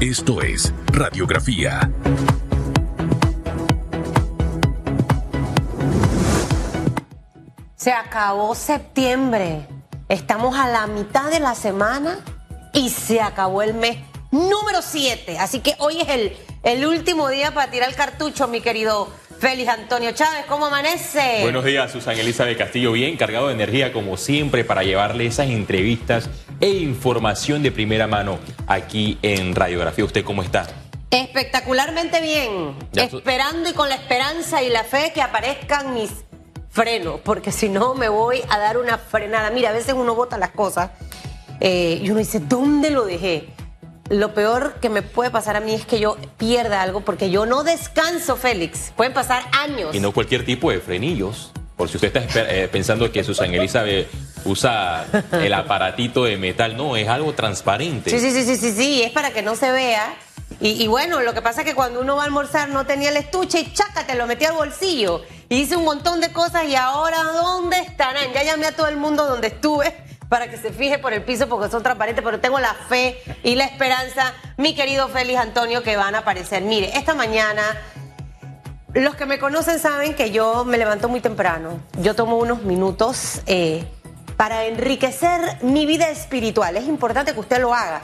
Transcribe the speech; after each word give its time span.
Esto 0.00 0.42
es 0.42 0.74
Radiografía. 0.88 1.90
Se 7.76 7.92
acabó 7.92 8.54
septiembre. 8.54 9.66
Estamos 10.10 10.54
a 10.54 10.68
la 10.68 10.86
mitad 10.86 11.30
de 11.30 11.40
la 11.40 11.54
semana 11.54 12.18
y 12.74 12.90
se 12.90 13.22
acabó 13.22 13.62
el 13.62 13.72
mes 13.72 13.96
número 14.30 14.82
7. 14.82 15.38
Así 15.38 15.60
que 15.60 15.74
hoy 15.78 16.02
es 16.02 16.08
el, 16.10 16.36
el 16.62 16.84
último 16.84 17.30
día 17.30 17.54
para 17.54 17.70
tirar 17.70 17.88
el 17.88 17.96
cartucho, 17.96 18.48
mi 18.48 18.60
querido 18.60 19.08
Félix 19.38 19.68
Antonio 19.68 20.12
Chávez. 20.12 20.46
¿Cómo 20.48 20.66
amanece? 20.66 21.40
Buenos 21.42 21.64
días, 21.64 21.92
Susan 21.92 22.18
Elizabeth 22.18 22.56
Castillo. 22.56 22.92
Bien 22.92 23.16
cargado 23.16 23.48
de 23.48 23.54
energía, 23.54 23.92
como 23.92 24.16
siempre, 24.16 24.64
para 24.64 24.82
llevarle 24.82 25.26
esas 25.26 25.48
entrevistas 25.50 26.30
e 26.60 26.68
información 26.68 27.62
de 27.62 27.70
primera 27.70 28.06
mano 28.06 28.38
aquí 28.66 29.18
en 29.22 29.54
Radiografía. 29.54 30.04
¿Usted 30.04 30.24
cómo 30.24 30.42
está? 30.42 30.66
Espectacularmente 31.10 32.20
bien. 32.20 32.74
Ya 32.92 33.04
Esperando 33.04 33.68
y 33.68 33.72
con 33.74 33.88
la 33.88 33.96
esperanza 33.96 34.62
y 34.62 34.70
la 34.70 34.84
fe 34.84 35.12
que 35.14 35.20
aparezcan 35.20 35.92
mis 35.92 36.10
frenos, 36.70 37.20
porque 37.22 37.52
si 37.52 37.68
no 37.68 37.94
me 37.94 38.08
voy 38.08 38.42
a 38.48 38.58
dar 38.58 38.78
una 38.78 38.98
frenada. 38.98 39.50
Mira, 39.50 39.70
a 39.70 39.72
veces 39.72 39.94
uno 39.94 40.14
bota 40.14 40.38
las 40.38 40.50
cosas 40.50 40.90
eh, 41.60 42.00
y 42.02 42.10
uno 42.10 42.18
dice, 42.18 42.40
¿dónde 42.40 42.90
lo 42.90 43.04
dejé? 43.04 43.48
Lo 44.08 44.34
peor 44.34 44.74
que 44.80 44.88
me 44.88 45.02
puede 45.02 45.30
pasar 45.30 45.56
a 45.56 45.60
mí 45.60 45.74
es 45.74 45.84
que 45.84 45.98
yo 45.98 46.16
pierda 46.36 46.82
algo 46.82 47.00
porque 47.00 47.30
yo 47.30 47.44
no 47.44 47.64
descanso, 47.64 48.36
Félix. 48.36 48.92
Pueden 48.96 49.12
pasar 49.12 49.42
años. 49.52 49.94
Y 49.94 50.00
no 50.00 50.12
cualquier 50.12 50.44
tipo 50.44 50.70
de 50.70 50.80
frenillos. 50.80 51.52
Por 51.76 51.88
si 51.88 51.96
usted 51.96 52.16
está 52.16 52.42
eh, 52.50 52.68
pensando 52.68 53.10
que 53.12 53.22
Susan 53.22 53.52
Elizabeth 53.52 54.08
usa 54.44 55.04
el 55.32 55.52
aparatito 55.52 56.24
de 56.24 56.36
metal, 56.38 56.76
no, 56.76 56.96
es 56.96 57.08
algo 57.08 57.34
transparente. 57.34 58.10
Sí, 58.10 58.20
sí, 58.20 58.30
sí, 58.30 58.44
sí, 58.44 58.56
sí, 58.56 58.72
sí, 58.72 59.02
es 59.02 59.12
para 59.12 59.32
que 59.32 59.42
no 59.42 59.56
se 59.56 59.70
vea. 59.70 60.14
Y, 60.60 60.82
y 60.82 60.86
bueno, 60.86 61.20
lo 61.20 61.34
que 61.34 61.42
pasa 61.42 61.60
es 61.62 61.66
que 61.66 61.74
cuando 61.74 62.00
uno 62.00 62.16
va 62.16 62.22
a 62.22 62.24
almorzar 62.24 62.70
no 62.70 62.86
tenía 62.86 63.10
el 63.10 63.16
estuche 63.18 63.60
y 63.60 63.72
chácate, 63.72 64.14
lo 64.14 64.26
metí 64.26 64.46
al 64.46 64.54
bolsillo. 64.54 65.22
Y 65.50 65.56
hice 65.56 65.76
un 65.76 65.84
montón 65.84 66.20
de 66.20 66.32
cosas 66.32 66.64
y 66.66 66.76
ahora 66.76 67.22
¿dónde 67.22 67.78
estarán? 67.78 68.32
Ya 68.32 68.42
llamé 68.42 68.66
a 68.66 68.72
todo 68.72 68.88
el 68.88 68.96
mundo 68.96 69.26
donde 69.26 69.48
estuve 69.48 69.94
para 70.28 70.48
que 70.50 70.56
se 70.56 70.72
fije 70.72 70.98
por 70.98 71.12
el 71.12 71.22
piso 71.22 71.48
porque 71.48 71.70
son 71.70 71.82
transparentes, 71.82 72.24
pero 72.24 72.40
tengo 72.40 72.58
la 72.58 72.74
fe 72.74 73.18
y 73.42 73.54
la 73.54 73.64
esperanza, 73.64 74.34
mi 74.56 74.74
querido 74.74 75.08
Félix 75.08 75.38
Antonio, 75.38 75.82
que 75.82 75.96
van 75.96 76.14
a 76.14 76.18
aparecer. 76.18 76.62
Mire, 76.62 76.96
esta 76.96 77.14
mañana 77.14 77.62
los 78.94 79.14
que 79.14 79.26
me 79.26 79.38
conocen 79.38 79.78
saben 79.78 80.14
que 80.14 80.30
yo 80.30 80.64
me 80.64 80.78
levanto 80.78 81.08
muy 81.08 81.20
temprano. 81.20 81.80
Yo 82.00 82.14
tomo 82.14 82.38
unos 82.38 82.62
minutos 82.62 83.42
eh, 83.46 83.84
para 84.36 84.64
enriquecer 84.64 85.58
mi 85.62 85.84
vida 85.84 86.08
espiritual. 86.08 86.76
Es 86.76 86.86
importante 86.86 87.34
que 87.34 87.40
usted 87.40 87.60
lo 87.60 87.74
haga. 87.74 88.00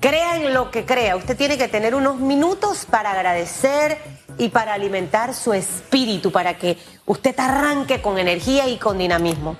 Crea 0.00 0.36
en 0.36 0.54
lo 0.54 0.70
que 0.70 0.84
crea. 0.84 1.16
Usted 1.16 1.36
tiene 1.36 1.58
que 1.58 1.66
tener 1.66 1.94
unos 1.94 2.18
minutos 2.18 2.86
para 2.88 3.10
agradecer 3.10 3.98
y 4.38 4.50
para 4.50 4.74
alimentar 4.74 5.34
su 5.34 5.52
espíritu, 5.52 6.30
para 6.30 6.56
que 6.56 6.78
usted 7.06 7.34
arranque 7.40 8.00
con 8.00 8.18
energía 8.18 8.68
y 8.68 8.76
con 8.76 8.98
dinamismo. 8.98 9.56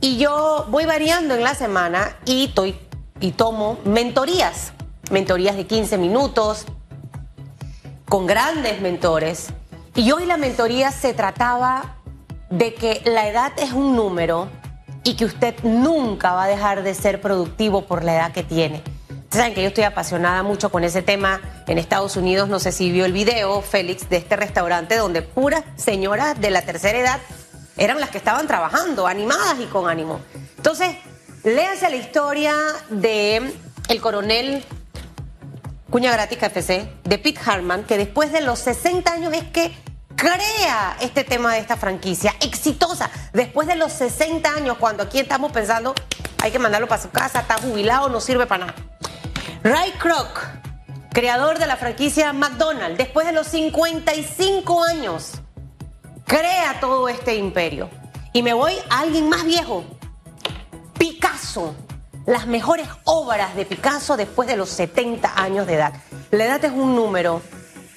Y 0.00 0.16
yo 0.16 0.66
voy 0.68 0.84
variando 0.84 1.34
en 1.34 1.42
la 1.42 1.54
semana 1.54 2.16
y, 2.24 2.46
estoy, 2.46 2.78
y 3.20 3.32
tomo 3.32 3.78
mentorías. 3.84 4.72
Mentorías 5.10 5.56
de 5.56 5.66
15 5.66 5.98
minutos, 5.98 6.66
con 8.08 8.26
grandes 8.26 8.80
mentores. 8.80 9.48
Y 9.96 10.12
hoy 10.12 10.26
la 10.26 10.36
mentoría 10.36 10.92
se 10.92 11.14
trataba 11.14 11.96
de 12.50 12.74
que 12.74 13.02
la 13.06 13.28
edad 13.28 13.52
es 13.56 13.72
un 13.72 13.96
número 13.96 14.48
y 15.02 15.14
que 15.14 15.24
usted 15.24 15.54
nunca 15.64 16.32
va 16.32 16.44
a 16.44 16.48
dejar 16.48 16.82
de 16.84 16.94
ser 16.94 17.20
productivo 17.20 17.86
por 17.86 18.04
la 18.04 18.14
edad 18.14 18.32
que 18.32 18.44
tiene. 18.44 18.82
Saben 19.30 19.52
que 19.52 19.62
yo 19.62 19.68
estoy 19.68 19.84
apasionada 19.84 20.42
mucho 20.42 20.70
con 20.70 20.84
ese 20.84 21.02
tema 21.02 21.40
en 21.66 21.76
Estados 21.76 22.16
Unidos. 22.16 22.48
No 22.48 22.60
sé 22.60 22.70
si 22.70 22.90
vio 22.92 23.04
el 23.04 23.12
video, 23.12 23.60
Félix, 23.62 24.08
de 24.08 24.18
este 24.18 24.36
restaurante 24.36 24.96
donde 24.96 25.22
puras 25.22 25.64
señoras 25.76 26.40
de 26.40 26.50
la 26.50 26.62
tercera 26.62 26.98
edad 26.98 27.20
eran 27.78 28.00
las 28.00 28.10
que 28.10 28.18
estaban 28.18 28.46
trabajando, 28.46 29.06
animadas 29.06 29.58
y 29.60 29.66
con 29.66 29.88
ánimo. 29.88 30.20
Entonces, 30.56 30.96
léase 31.44 31.88
la 31.88 31.96
historia 31.96 32.54
de 32.90 33.54
el 33.88 34.00
coronel 34.00 34.64
Cuña 35.90 36.12
Gratis 36.12 36.36
KFC, 36.36 36.86
de 37.04 37.18
Pete 37.18 37.40
Harman, 37.46 37.84
que 37.84 37.96
después 37.96 38.30
de 38.30 38.42
los 38.42 38.58
60 38.58 39.10
años 39.10 39.32
es 39.32 39.44
que 39.44 39.74
crea 40.16 40.96
este 41.00 41.24
tema 41.24 41.54
de 41.54 41.60
esta 41.60 41.76
franquicia, 41.76 42.34
exitosa, 42.40 43.08
después 43.32 43.66
de 43.66 43.76
los 43.76 43.92
60 43.92 44.50
años, 44.50 44.76
cuando 44.78 45.04
aquí 45.04 45.18
estamos 45.18 45.50
pensando, 45.52 45.94
hay 46.42 46.50
que 46.50 46.58
mandarlo 46.58 46.88
para 46.88 47.00
su 47.00 47.10
casa, 47.10 47.40
está 47.40 47.56
jubilado, 47.56 48.10
no 48.10 48.20
sirve 48.20 48.46
para 48.46 48.66
nada. 48.66 48.78
Ray 49.62 49.92
Kroc, 49.92 50.46
creador 51.12 51.58
de 51.58 51.66
la 51.66 51.76
franquicia 51.76 52.32
McDonald's, 52.32 52.98
después 52.98 53.26
de 53.26 53.32
los 53.32 53.46
55 53.46 54.84
años, 54.84 55.32
crea 56.28 56.78
todo 56.78 57.08
este 57.08 57.34
imperio. 57.34 57.88
Y 58.32 58.42
me 58.42 58.52
voy 58.52 58.74
a 58.90 59.00
alguien 59.00 59.28
más 59.28 59.44
viejo, 59.44 59.82
Picasso, 60.98 61.74
las 62.26 62.46
mejores 62.46 62.86
obras 63.04 63.56
de 63.56 63.64
Picasso 63.64 64.16
después 64.16 64.46
de 64.46 64.56
los 64.56 64.68
70 64.68 65.42
años 65.42 65.66
de 65.66 65.74
edad. 65.74 65.94
La 66.30 66.44
edad 66.44 66.64
es 66.64 66.72
un 66.72 66.94
número 66.94 67.40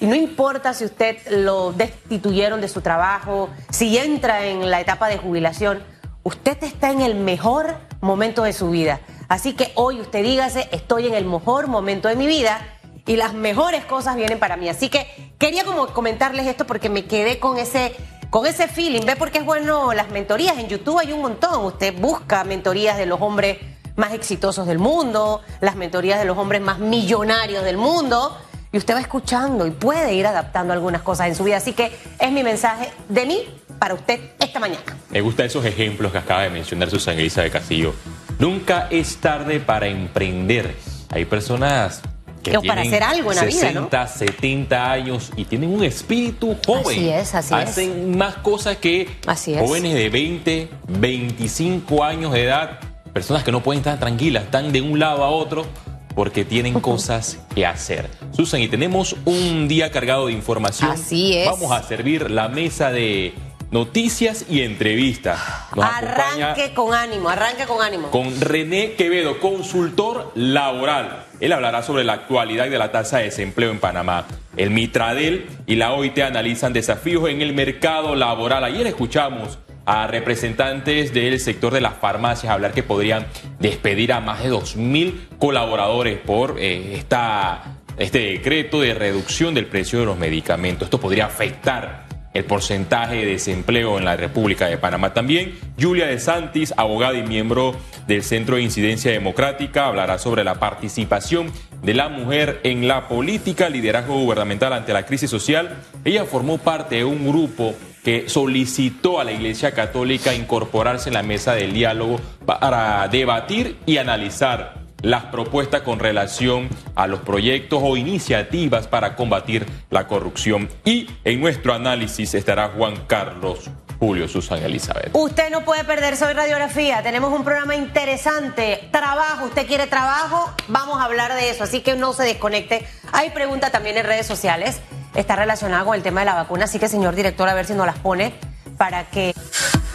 y 0.00 0.06
no 0.06 0.14
importa 0.16 0.72
si 0.72 0.86
usted 0.86 1.18
lo 1.28 1.72
destituyeron 1.72 2.60
de 2.60 2.68
su 2.68 2.80
trabajo, 2.80 3.50
si 3.70 3.98
entra 3.98 4.46
en 4.46 4.70
la 4.70 4.80
etapa 4.80 5.08
de 5.08 5.18
jubilación, 5.18 5.82
usted 6.22 6.60
está 6.64 6.90
en 6.90 7.02
el 7.02 7.14
mejor 7.14 7.76
momento 8.00 8.42
de 8.42 8.54
su 8.54 8.70
vida. 8.70 9.00
Así 9.28 9.52
que 9.52 9.72
hoy 9.74 10.00
usted 10.00 10.22
dígase, 10.22 10.68
estoy 10.72 11.06
en 11.06 11.14
el 11.14 11.26
mejor 11.26 11.68
momento 11.68 12.08
de 12.08 12.16
mi 12.16 12.26
vida 12.26 12.66
y 13.06 13.16
las 13.16 13.34
mejores 13.34 13.84
cosas 13.84 14.16
vienen 14.16 14.38
para 14.38 14.56
mí. 14.56 14.68
Así 14.70 14.88
que 14.88 15.06
quería 15.38 15.64
como 15.64 15.88
comentarles 15.88 16.46
esto 16.46 16.66
porque 16.66 16.88
me 16.88 17.04
quedé 17.04 17.38
con 17.38 17.58
ese 17.58 17.94
con 18.32 18.46
ese 18.46 18.66
feeling. 18.66 19.02
¿Ve 19.04 19.14
por 19.14 19.30
qué 19.30 19.38
es 19.38 19.44
bueno 19.44 19.92
las 19.92 20.08
mentorías? 20.08 20.56
En 20.56 20.66
YouTube 20.66 20.98
hay 20.98 21.12
un 21.12 21.20
montón. 21.20 21.66
Usted 21.66 21.94
busca 22.00 22.44
mentorías 22.44 22.96
de 22.96 23.04
los 23.04 23.20
hombres 23.20 23.58
más 23.94 24.14
exitosos 24.14 24.66
del 24.66 24.78
mundo, 24.78 25.42
las 25.60 25.76
mentorías 25.76 26.18
de 26.18 26.24
los 26.24 26.38
hombres 26.38 26.62
más 26.62 26.78
millonarios 26.78 27.62
del 27.62 27.76
mundo. 27.76 28.34
Y 28.72 28.78
usted 28.78 28.94
va 28.94 29.00
escuchando 29.02 29.66
y 29.66 29.70
puede 29.70 30.14
ir 30.14 30.26
adaptando 30.26 30.72
algunas 30.72 31.02
cosas 31.02 31.26
en 31.26 31.34
su 31.34 31.44
vida. 31.44 31.58
Así 31.58 31.74
que 31.74 31.92
es 32.18 32.32
mi 32.32 32.42
mensaje 32.42 32.90
de 33.06 33.26
mí 33.26 33.44
para 33.78 33.92
usted 33.92 34.18
esta 34.40 34.58
mañana. 34.58 34.80
Me 35.10 35.20
gustan 35.20 35.44
esos 35.44 35.66
ejemplos 35.66 36.10
que 36.10 36.16
acaba 36.16 36.44
de 36.44 36.48
mencionar 36.48 36.88
Susan 36.88 37.18
Elizabeth 37.18 37.52
Castillo. 37.52 37.94
Nunca 38.38 38.88
es 38.88 39.18
tarde 39.18 39.60
para 39.60 39.88
emprender. 39.88 40.74
Hay 41.10 41.26
personas 41.26 42.00
que 42.42 42.56
O 42.56 42.62
para 42.62 42.82
hacer 42.82 43.02
algo 43.02 43.30
en 43.30 43.36
la 43.36 43.44
vida, 43.44 43.60
60, 43.60 44.06
70 44.06 44.92
años 44.92 45.30
y 45.36 45.44
tienen 45.44 45.72
un 45.72 45.84
espíritu 45.84 46.56
joven. 46.66 46.98
Así 46.98 47.08
es, 47.08 47.34
así 47.34 47.54
es. 47.54 47.68
Hacen 47.68 48.16
más 48.16 48.36
cosas 48.36 48.76
que 48.78 49.08
Así 49.26 49.54
jóvenes 49.54 49.94
de 49.94 50.08
20, 50.08 50.68
25 50.98 52.04
años 52.04 52.32
de 52.32 52.44
edad. 52.44 52.80
Personas 53.12 53.44
que 53.44 53.52
no 53.52 53.62
pueden 53.62 53.80
estar 53.80 53.98
tranquilas, 53.98 54.44
están 54.44 54.72
de 54.72 54.80
un 54.80 54.98
lado 54.98 55.22
a 55.22 55.28
otro 55.28 55.66
porque 56.14 56.44
tienen 56.44 56.80
cosas 56.80 57.38
que 57.54 57.66
hacer. 57.66 58.08
Susan, 58.32 58.60
y 58.60 58.68
tenemos 58.68 59.16
un 59.24 59.68
día 59.68 59.90
cargado 59.90 60.26
de 60.26 60.32
información. 60.32 60.90
Así 60.90 61.36
es. 61.36 61.46
Vamos 61.46 61.72
a 61.72 61.82
servir 61.82 62.30
la 62.30 62.48
mesa 62.48 62.90
de 62.90 63.34
noticias 63.70 64.44
y 64.48 64.60
entrevistas. 64.60 65.38
Nos 65.74 65.84
Arranque 65.84 66.74
con 66.74 66.94
ánimo, 66.94 67.28
arranque 67.28 67.64
con 67.64 67.82
ánimo. 67.82 68.10
con 68.10 68.40
René 68.40 68.92
Quevedo, 68.94 69.40
consultor 69.40 70.30
laboral. 70.34 71.24
Él 71.42 71.50
hablará 71.50 71.82
sobre 71.82 72.04
la 72.04 72.12
actualidad 72.12 72.70
de 72.70 72.78
la 72.78 72.92
tasa 72.92 73.18
de 73.18 73.24
desempleo 73.24 73.72
en 73.72 73.80
Panamá. 73.80 74.28
El 74.56 74.70
Mitradel 74.70 75.46
y 75.66 75.74
la 75.74 75.92
OIT 75.92 76.20
analizan 76.20 76.72
desafíos 76.72 77.28
en 77.28 77.42
el 77.42 77.52
mercado 77.52 78.14
laboral. 78.14 78.62
Ayer 78.62 78.86
escuchamos 78.86 79.58
a 79.84 80.06
representantes 80.06 81.12
del 81.12 81.40
sector 81.40 81.72
de 81.72 81.80
las 81.80 81.94
farmacias 81.94 82.52
hablar 82.52 82.70
que 82.70 82.84
podrían 82.84 83.26
despedir 83.58 84.12
a 84.12 84.20
más 84.20 84.44
de 84.44 84.52
2.000 84.52 85.36
colaboradores 85.40 86.20
por 86.20 86.60
eh, 86.60 86.94
esta, 86.94 87.80
este 87.96 88.20
decreto 88.20 88.80
de 88.80 88.94
reducción 88.94 89.52
del 89.52 89.66
precio 89.66 89.98
de 89.98 90.06
los 90.06 90.16
medicamentos. 90.16 90.86
Esto 90.86 91.00
podría 91.00 91.26
afectar 91.26 92.06
el 92.34 92.44
porcentaje 92.44 93.16
de 93.16 93.26
desempleo 93.26 93.98
en 93.98 94.04
la 94.04 94.16
República 94.16 94.66
de 94.66 94.78
Panamá. 94.78 95.12
También 95.14 95.58
Julia 95.80 96.06
de 96.06 96.18
Santis, 96.18 96.72
abogada 96.76 97.18
y 97.18 97.22
miembro 97.22 97.74
del 98.06 98.22
Centro 98.22 98.56
de 98.56 98.62
Incidencia 98.62 99.10
Democrática, 99.10 99.86
hablará 99.86 100.18
sobre 100.18 100.44
la 100.44 100.54
participación 100.54 101.52
de 101.82 101.94
la 101.94 102.08
mujer 102.08 102.60
en 102.62 102.88
la 102.88 103.08
política, 103.08 103.68
liderazgo 103.68 104.14
gubernamental 104.14 104.72
ante 104.72 104.92
la 104.92 105.04
crisis 105.04 105.30
social. 105.30 105.76
Ella 106.04 106.24
formó 106.24 106.58
parte 106.58 106.96
de 106.96 107.04
un 107.04 107.26
grupo 107.26 107.74
que 108.04 108.28
solicitó 108.28 109.20
a 109.20 109.24
la 109.24 109.32
Iglesia 109.32 109.72
Católica 109.72 110.34
incorporarse 110.34 111.08
en 111.08 111.14
la 111.14 111.22
mesa 111.22 111.54
del 111.54 111.72
diálogo 111.72 112.20
para 112.44 113.06
debatir 113.08 113.76
y 113.86 113.98
analizar 113.98 114.81
las 115.02 115.24
propuestas 115.26 115.82
con 115.82 115.98
relación 115.98 116.68
a 116.94 117.06
los 117.06 117.20
proyectos 117.20 117.80
o 117.82 117.96
iniciativas 117.96 118.86
para 118.86 119.16
combatir 119.16 119.66
la 119.90 120.06
corrupción. 120.06 120.68
Y 120.84 121.08
en 121.24 121.40
nuestro 121.40 121.74
análisis 121.74 122.34
estará 122.34 122.70
Juan 122.76 122.94
Carlos 123.06 123.70
Julio, 124.02 124.26
Susan 124.26 124.60
Elizabeth. 124.60 125.10
Usted 125.12 125.48
no 125.50 125.64
puede 125.64 125.84
perderse 125.84 126.24
hoy 126.24 126.32
radiografía. 126.32 127.04
Tenemos 127.04 127.32
un 127.32 127.44
programa 127.44 127.76
interesante. 127.76 128.88
Trabajo, 128.90 129.44
usted 129.44 129.64
quiere 129.64 129.86
trabajo, 129.86 130.52
vamos 130.66 131.00
a 131.00 131.04
hablar 131.04 131.32
de 131.34 131.50
eso. 131.50 131.62
Así 131.62 131.82
que 131.82 131.94
no 131.94 132.12
se 132.12 132.24
desconecte. 132.24 132.84
Hay 133.12 133.30
preguntas 133.30 133.70
también 133.70 133.96
en 133.96 134.04
redes 134.04 134.26
sociales. 134.26 134.80
Está 135.14 135.36
relacionada 135.36 135.84
con 135.84 135.94
el 135.94 136.02
tema 136.02 136.22
de 136.22 136.26
la 136.26 136.34
vacuna. 136.34 136.64
Así 136.64 136.80
que, 136.80 136.88
señor 136.88 137.14
director, 137.14 137.48
a 137.48 137.54
ver 137.54 137.64
si 137.64 137.74
nos 137.74 137.86
las 137.86 137.98
pone 138.00 138.34
para 138.76 139.04
que. 139.08 139.36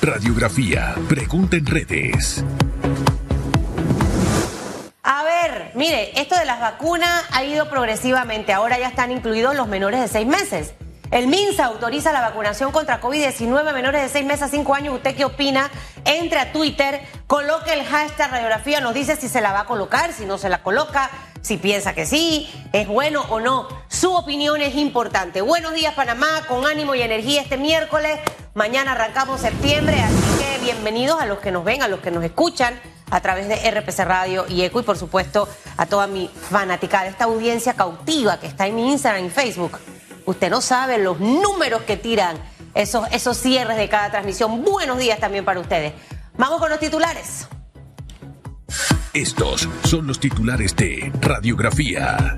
Radiografía, 0.01 0.95
pregunta 1.09 1.57
en 1.57 1.65
redes. 1.65 2.45
Mire, 5.77 6.19
esto 6.19 6.35
de 6.35 6.45
las 6.45 6.59
vacunas 6.59 7.23
ha 7.31 7.43
ido 7.43 7.69
progresivamente. 7.69 8.51
Ahora 8.51 8.79
ya 8.79 8.87
están 8.87 9.11
incluidos 9.11 9.55
los 9.55 9.67
menores 9.67 10.01
de 10.01 10.07
seis 10.07 10.25
meses. 10.25 10.73
El 11.11 11.27
MINSA 11.27 11.65
autoriza 11.65 12.11
la 12.11 12.21
vacunación 12.21 12.71
contra 12.71 12.99
COVID-19 12.99 13.69
a 13.69 13.73
menores 13.73 14.01
de 14.01 14.09
6 14.09 14.25
meses 14.25 14.41
a 14.41 14.47
5 14.49 14.73
años. 14.73 14.95
¿Usted 14.95 15.15
qué 15.15 15.23
opina? 15.23 15.69
Entre 16.03 16.39
a 16.39 16.51
Twitter, 16.51 16.99
coloque 17.27 17.73
el 17.73 17.85
hashtag 17.85 18.31
radiografía, 18.31 18.81
nos 18.81 18.95
dice 18.95 19.15
si 19.15 19.29
se 19.29 19.39
la 19.39 19.53
va 19.53 19.61
a 19.61 19.65
colocar, 19.65 20.11
si 20.11 20.25
no 20.25 20.39
se 20.39 20.49
la 20.49 20.63
coloca, 20.63 21.11
si 21.41 21.57
piensa 21.57 21.93
que 21.93 22.05
sí, 22.07 22.49
es 22.73 22.87
bueno 22.87 23.23
o 23.29 23.39
no. 23.39 23.69
Su 23.87 24.15
opinión 24.15 24.61
es 24.61 24.75
importante. 24.75 25.41
Buenos 25.41 25.75
días 25.75 25.93
Panamá, 25.93 26.41
con 26.47 26.65
ánimo 26.65 26.95
y 26.95 27.03
energía 27.03 27.43
este 27.43 27.57
miércoles. 27.57 28.19
Mañana 28.55 28.93
arrancamos 28.93 29.41
septiembre, 29.41 30.01
así 30.01 30.43
que 30.43 30.57
bienvenidos 30.63 31.21
a 31.21 31.27
los 31.27 31.37
que 31.37 31.51
nos 31.51 31.63
ven, 31.63 31.83
a 31.83 31.87
los 31.87 31.99
que 31.99 32.09
nos 32.09 32.23
escuchan 32.23 32.73
a 33.09 33.21
través 33.21 33.47
de 33.47 33.55
RPC 33.71 33.99
Radio 33.99 34.45
y 34.47 34.63
ECO 34.63 34.81
y 34.81 34.83
por 34.83 34.97
supuesto 34.97 35.47
a 35.77 35.85
toda 35.85 36.07
mi 36.07 36.29
fanática 36.49 37.03
de 37.03 37.09
esta 37.09 37.25
audiencia 37.25 37.73
cautiva 37.73 38.39
que 38.39 38.47
está 38.47 38.67
en 38.67 38.75
mi 38.75 38.91
Instagram 38.91 39.25
y 39.25 39.29
Facebook. 39.29 39.79
Usted 40.25 40.49
no 40.49 40.61
sabe 40.61 40.97
los 40.97 41.19
números 41.19 41.83
que 41.83 41.95
tiran 41.97 42.37
esos, 42.73 43.07
esos 43.11 43.37
cierres 43.37 43.77
de 43.77 43.87
cada 43.89 44.11
transmisión. 44.11 44.63
Buenos 44.63 44.97
días 44.97 45.19
también 45.19 45.45
para 45.45 45.59
ustedes. 45.59 45.93
Vamos 46.37 46.59
con 46.59 46.69
los 46.69 46.79
titulares. 46.79 47.47
Estos 49.13 49.67
son 49.83 50.05
los 50.05 50.19
titulares 50.19 50.75
de 50.75 51.11
Radiografía. 51.21 52.37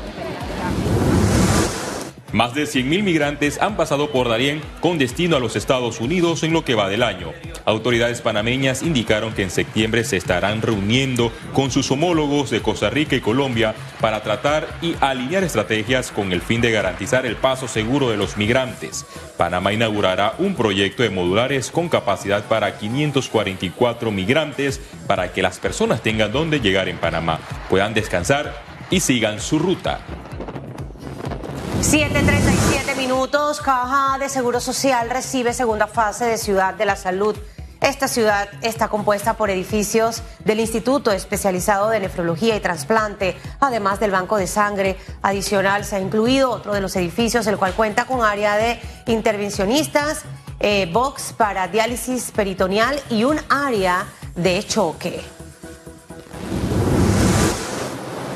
Más 2.33 2.55
de 2.55 2.63
100.000 2.63 3.03
migrantes 3.03 3.61
han 3.61 3.77
pasado 3.77 4.09
por 4.09 4.27
Darién 4.27 4.59
con 4.79 4.97
destino 4.97 5.35
a 5.35 5.39
los 5.39 5.55
Estados 5.55 6.01
Unidos 6.01 6.41
en 6.41 6.51
lo 6.51 6.65
que 6.65 6.73
va 6.73 6.89
del 6.89 7.03
año. 7.03 7.31
Autoridades 7.63 8.21
panameñas 8.21 8.81
indicaron 8.81 9.33
que 9.33 9.43
en 9.43 9.51
septiembre 9.51 10.03
se 10.03 10.17
estarán 10.17 10.63
reuniendo 10.63 11.31
con 11.53 11.69
sus 11.69 11.91
homólogos 11.91 12.49
de 12.49 12.63
Costa 12.63 12.89
Rica 12.89 13.15
y 13.15 13.21
Colombia 13.21 13.75
para 14.01 14.23
tratar 14.23 14.67
y 14.81 14.95
alinear 14.99 15.43
estrategias 15.43 16.09
con 16.09 16.31
el 16.33 16.41
fin 16.41 16.59
de 16.59 16.71
garantizar 16.71 17.27
el 17.27 17.35
paso 17.35 17.67
seguro 17.67 18.09
de 18.09 18.17
los 18.17 18.35
migrantes. 18.35 19.05
Panamá 19.37 19.71
inaugurará 19.71 20.33
un 20.39 20.55
proyecto 20.55 21.03
de 21.03 21.11
modulares 21.11 21.69
con 21.69 21.87
capacidad 21.87 22.45
para 22.45 22.79
544 22.79 24.09
migrantes 24.09 24.81
para 25.05 25.31
que 25.31 25.43
las 25.43 25.59
personas 25.59 26.01
tengan 26.01 26.31
donde 26.31 26.59
llegar 26.59 26.89
en 26.89 26.97
Panamá, 26.97 27.39
puedan 27.69 27.93
descansar 27.93 28.59
y 28.89 29.01
sigan 29.01 29.39
su 29.39 29.59
ruta. 29.59 29.99
7.37 31.83 32.95
minutos, 32.95 33.59
Caja 33.59 34.17
de 34.17 34.29
Seguro 34.29 34.61
Social 34.61 35.09
recibe 35.09 35.53
segunda 35.53 35.85
fase 35.85 36.23
de 36.23 36.37
Ciudad 36.37 36.73
de 36.73 36.85
la 36.85 36.95
Salud. 36.95 37.35
Esta 37.81 38.07
ciudad 38.07 38.47
está 38.61 38.87
compuesta 38.87 39.33
por 39.35 39.49
edificios 39.49 40.23
del 40.45 40.61
Instituto 40.61 41.11
Especializado 41.11 41.89
de 41.89 41.99
Nefrología 41.99 42.55
y 42.55 42.61
Trasplante, 42.61 43.35
además 43.59 43.99
del 43.99 44.11
Banco 44.11 44.37
de 44.37 44.47
Sangre. 44.47 44.95
Adicional, 45.21 45.83
se 45.83 45.97
ha 45.97 45.99
incluido 45.99 46.51
otro 46.51 46.73
de 46.73 46.79
los 46.79 46.95
edificios, 46.95 47.45
el 47.47 47.57
cual 47.57 47.73
cuenta 47.73 48.05
con 48.05 48.23
área 48.23 48.55
de 48.55 48.79
intervencionistas, 49.07 50.21
eh, 50.61 50.89
box 50.91 51.33
para 51.37 51.67
diálisis 51.67 52.31
peritoneal 52.31 52.97
y 53.09 53.25
un 53.25 53.41
área 53.49 54.05
de 54.35 54.63
choque. 54.63 55.21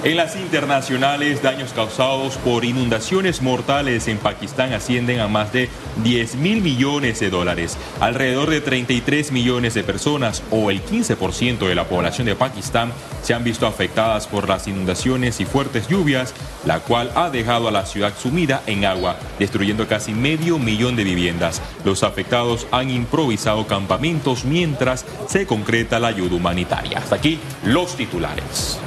En 0.03 0.15
las 0.15 0.35
internacionales, 0.35 1.41
daños 1.41 1.73
causados 1.73 2.37
por 2.37 2.63
inundaciones 2.63 3.41
mortales 3.41 4.07
en 4.07 4.19
Pakistán 4.19 4.71
ascienden 4.73 5.19
a 5.19 5.27
más 5.27 5.51
de 5.51 5.69
10 6.03 6.35
mil 6.35 6.61
millones 6.61 7.19
de 7.19 7.31
dólares. 7.31 7.77
Alrededor 7.99 8.51
de 8.51 8.61
33 8.61 9.31
millones 9.31 9.73
de 9.73 9.83
personas, 9.83 10.43
o 10.51 10.69
el 10.69 10.85
15% 10.85 11.67
de 11.67 11.73
la 11.73 11.85
población 11.85 12.27
de 12.27 12.35
Pakistán, 12.35 12.93
se 13.23 13.33
han 13.33 13.43
visto 13.43 13.65
afectadas 13.65 14.27
por 14.27 14.47
las 14.47 14.67
inundaciones 14.67 15.39
y 15.39 15.45
fuertes 15.45 15.87
lluvias, 15.87 16.35
la 16.65 16.79
cual 16.79 17.11
ha 17.15 17.31
dejado 17.31 17.67
a 17.67 17.71
la 17.71 17.87
ciudad 17.87 18.13
sumida 18.15 18.61
en 18.67 18.85
agua, 18.85 19.17
destruyendo 19.39 19.87
casi 19.87 20.13
medio 20.13 20.59
millón 20.59 20.95
de 20.95 21.05
viviendas. 21.05 21.59
Los 21.83 22.03
afectados 22.03 22.67
han 22.71 22.91
improvisado 22.91 23.65
campamentos 23.65 24.45
mientras 24.45 25.05
se 25.27 25.47
concreta 25.47 25.99
la 25.99 26.09
ayuda 26.09 26.35
humanitaria. 26.35 26.99
Hasta 26.99 27.15
aquí 27.15 27.39
los 27.65 27.97
titulares. 27.97 28.79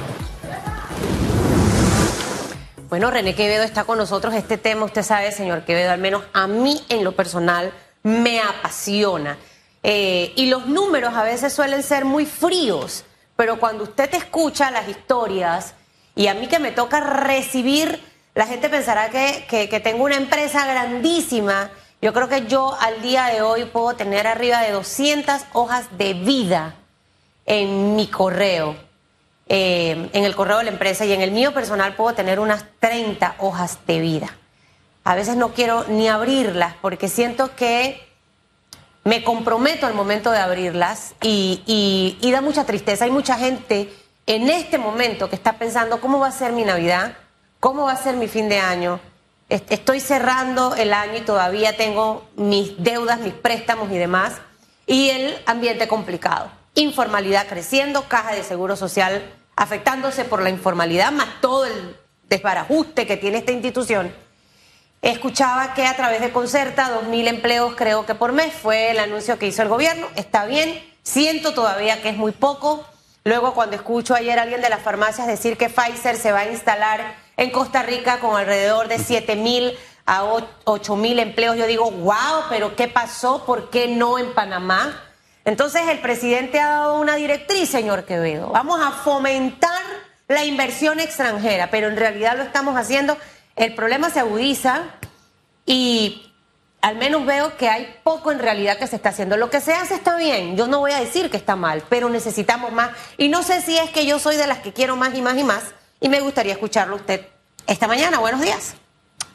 Bueno, 2.91 3.09
René 3.09 3.35
Quevedo 3.35 3.63
está 3.63 3.85
con 3.85 3.97
nosotros. 3.97 4.33
Este 4.33 4.57
tema, 4.57 4.83
usted 4.83 5.03
sabe, 5.03 5.31
señor 5.31 5.63
Quevedo, 5.63 5.91
al 5.91 6.01
menos 6.01 6.23
a 6.33 6.45
mí 6.47 6.83
en 6.89 7.05
lo 7.05 7.13
personal 7.13 7.71
me 8.03 8.41
apasiona. 8.41 9.37
Eh, 9.81 10.33
y 10.35 10.47
los 10.47 10.65
números 10.65 11.13
a 11.13 11.23
veces 11.23 11.53
suelen 11.53 11.83
ser 11.83 12.03
muy 12.03 12.25
fríos, 12.25 13.05
pero 13.37 13.61
cuando 13.61 13.85
usted 13.85 14.09
te 14.09 14.17
escucha 14.17 14.71
las 14.71 14.89
historias 14.89 15.73
y 16.15 16.27
a 16.27 16.33
mí 16.33 16.47
que 16.47 16.59
me 16.59 16.73
toca 16.73 16.99
recibir, 16.99 18.03
la 18.35 18.45
gente 18.45 18.67
pensará 18.67 19.09
que, 19.09 19.45
que 19.47 19.79
tengo 19.79 20.03
una 20.03 20.17
empresa 20.17 20.65
grandísima. 20.65 21.71
Yo 22.01 22.11
creo 22.11 22.27
que 22.27 22.45
yo 22.47 22.75
al 22.77 23.01
día 23.01 23.27
de 23.27 23.41
hoy 23.41 23.63
puedo 23.63 23.93
tener 23.93 24.27
arriba 24.27 24.63
de 24.63 24.71
200 24.71 25.45
hojas 25.53 25.85
de 25.97 26.13
vida 26.13 26.75
en 27.45 27.95
mi 27.95 28.07
correo. 28.07 28.90
Eh, 29.53 30.09
en 30.13 30.23
el 30.23 30.33
correo 30.33 30.59
de 30.59 30.63
la 30.63 30.69
empresa 30.69 31.03
y 31.03 31.11
en 31.11 31.19
el 31.19 31.31
mío 31.31 31.53
personal 31.53 31.93
puedo 31.93 32.15
tener 32.15 32.39
unas 32.39 32.63
30 32.79 33.35
hojas 33.39 33.79
de 33.85 33.99
vida. 33.99 34.37
A 35.03 35.13
veces 35.13 35.35
no 35.35 35.49
quiero 35.49 35.83
ni 35.89 36.07
abrirlas 36.07 36.75
porque 36.81 37.09
siento 37.09 37.53
que 37.53 38.01
me 39.03 39.25
comprometo 39.25 39.85
al 39.85 39.93
momento 39.93 40.31
de 40.31 40.37
abrirlas 40.37 41.15
y, 41.21 41.63
y, 42.21 42.31
da 42.31 42.39
mucha 42.39 42.65
tristeza. 42.65 43.03
Hay 43.03 43.11
mucha 43.11 43.37
gente 43.37 43.93
en 44.25 44.49
este 44.49 44.77
momento 44.77 45.29
que 45.29 45.35
está 45.35 45.57
pensando 45.57 45.99
cómo 45.99 46.17
va 46.19 46.27
a 46.27 46.31
ser 46.31 46.53
mi 46.53 46.63
Navidad, 46.63 47.17
cómo 47.59 47.83
va 47.83 47.91
a 47.91 47.97
ser 47.97 48.15
mi 48.15 48.29
fin 48.29 48.47
de 48.47 48.59
año. 48.59 49.01
Estoy 49.49 49.99
cerrando 49.99 50.75
el 50.75 50.93
año 50.93 51.17
y 51.17 51.25
todavía 51.25 51.75
tengo 51.75 52.25
mis 52.37 52.81
deudas, 52.81 53.19
mis 53.19 53.33
préstamos 53.33 53.91
y 53.91 53.97
demás. 53.97 54.35
Y 54.87 55.09
el 55.09 55.37
ambiente 55.45 55.89
complicado. 55.89 56.49
Informalidad 56.75 57.47
creciendo, 57.47 58.07
caja 58.07 58.33
de 58.33 58.43
seguro 58.43 58.77
social 58.77 59.21
afectándose 59.61 60.25
por 60.25 60.41
la 60.41 60.49
informalidad, 60.49 61.11
más 61.11 61.39
todo 61.39 61.65
el 61.65 61.95
desbarajuste 62.27 63.05
que 63.05 63.15
tiene 63.15 63.37
esta 63.37 63.51
institución. 63.51 64.11
Escuchaba 65.03 65.75
que 65.75 65.85
a 65.85 65.95
través 65.95 66.19
de 66.19 66.31
Concerta, 66.31 66.89
2.000 66.89 67.27
empleos 67.27 67.75
creo 67.75 68.07
que 68.07 68.15
por 68.15 68.31
mes 68.31 68.51
fue 68.51 68.89
el 68.89 68.97
anuncio 68.97 69.37
que 69.37 69.45
hizo 69.45 69.61
el 69.61 69.67
gobierno. 69.67 70.07
Está 70.15 70.45
bien, 70.45 70.83
siento 71.03 71.53
todavía 71.53 72.01
que 72.01 72.09
es 72.09 72.17
muy 72.17 72.31
poco. 72.31 72.83
Luego 73.23 73.53
cuando 73.53 73.75
escucho 73.75 74.15
ayer 74.15 74.39
a 74.39 74.41
alguien 74.41 74.61
de 74.61 74.69
las 74.69 74.81
farmacias 74.81 75.27
decir 75.27 75.57
que 75.57 75.69
Pfizer 75.69 76.17
se 76.17 76.31
va 76.31 76.39
a 76.39 76.49
instalar 76.49 77.15
en 77.37 77.51
Costa 77.51 77.83
Rica 77.83 78.19
con 78.19 78.35
alrededor 78.35 78.87
de 78.87 78.97
7.000 78.97 79.77
a 80.07 80.23
8.000 80.23 81.19
empleos, 81.19 81.55
yo 81.55 81.67
digo, 81.67 81.91
wow, 81.91 82.45
pero 82.49 82.75
¿qué 82.75 82.87
pasó? 82.87 83.45
¿Por 83.45 83.69
qué 83.69 83.87
no 83.89 84.17
en 84.17 84.33
Panamá? 84.33 85.10
Entonces 85.43 85.81
el 85.89 85.99
presidente 85.99 86.59
ha 86.59 86.69
dado 86.69 86.99
una 86.99 87.15
directriz, 87.15 87.69
señor 87.69 88.05
Quevedo. 88.05 88.49
Vamos 88.49 88.79
a 88.81 88.91
fomentar 88.91 89.81
la 90.27 90.45
inversión 90.45 90.99
extranjera, 90.99 91.69
pero 91.71 91.87
en 91.87 91.97
realidad 91.97 92.37
lo 92.37 92.43
estamos 92.43 92.75
haciendo. 92.75 93.17
El 93.55 93.73
problema 93.73 94.09
se 94.09 94.19
agudiza 94.19 94.83
y 95.65 96.31
al 96.81 96.95
menos 96.97 97.25
veo 97.25 97.57
que 97.57 97.69
hay 97.69 97.95
poco 98.03 98.31
en 98.31 98.39
realidad 98.39 98.77
que 98.77 98.87
se 98.87 98.95
está 98.95 99.09
haciendo. 99.09 99.37
Lo 99.37 99.49
que 99.49 99.61
se 99.61 99.73
hace 99.73 99.95
está 99.95 100.17
bien, 100.17 100.57
yo 100.57 100.67
no 100.67 100.79
voy 100.79 100.91
a 100.91 100.99
decir 100.99 101.29
que 101.29 101.37
está 101.37 101.55
mal, 101.55 101.83
pero 101.89 102.09
necesitamos 102.09 102.71
más. 102.71 102.91
Y 103.17 103.29
no 103.29 103.43
sé 103.43 103.61
si 103.61 103.77
es 103.77 103.89
que 103.89 104.05
yo 104.05 104.19
soy 104.19 104.37
de 104.37 104.47
las 104.47 104.59
que 104.59 104.73
quiero 104.73 104.95
más 104.95 105.15
y 105.15 105.21
más 105.21 105.37
y 105.37 105.43
más, 105.43 105.63
y 105.99 106.09
me 106.09 106.19
gustaría 106.21 106.53
escucharlo 106.53 106.95
usted 106.95 107.27
esta 107.67 107.87
mañana. 107.87 108.19
Buenos 108.19 108.41
días. 108.41 108.75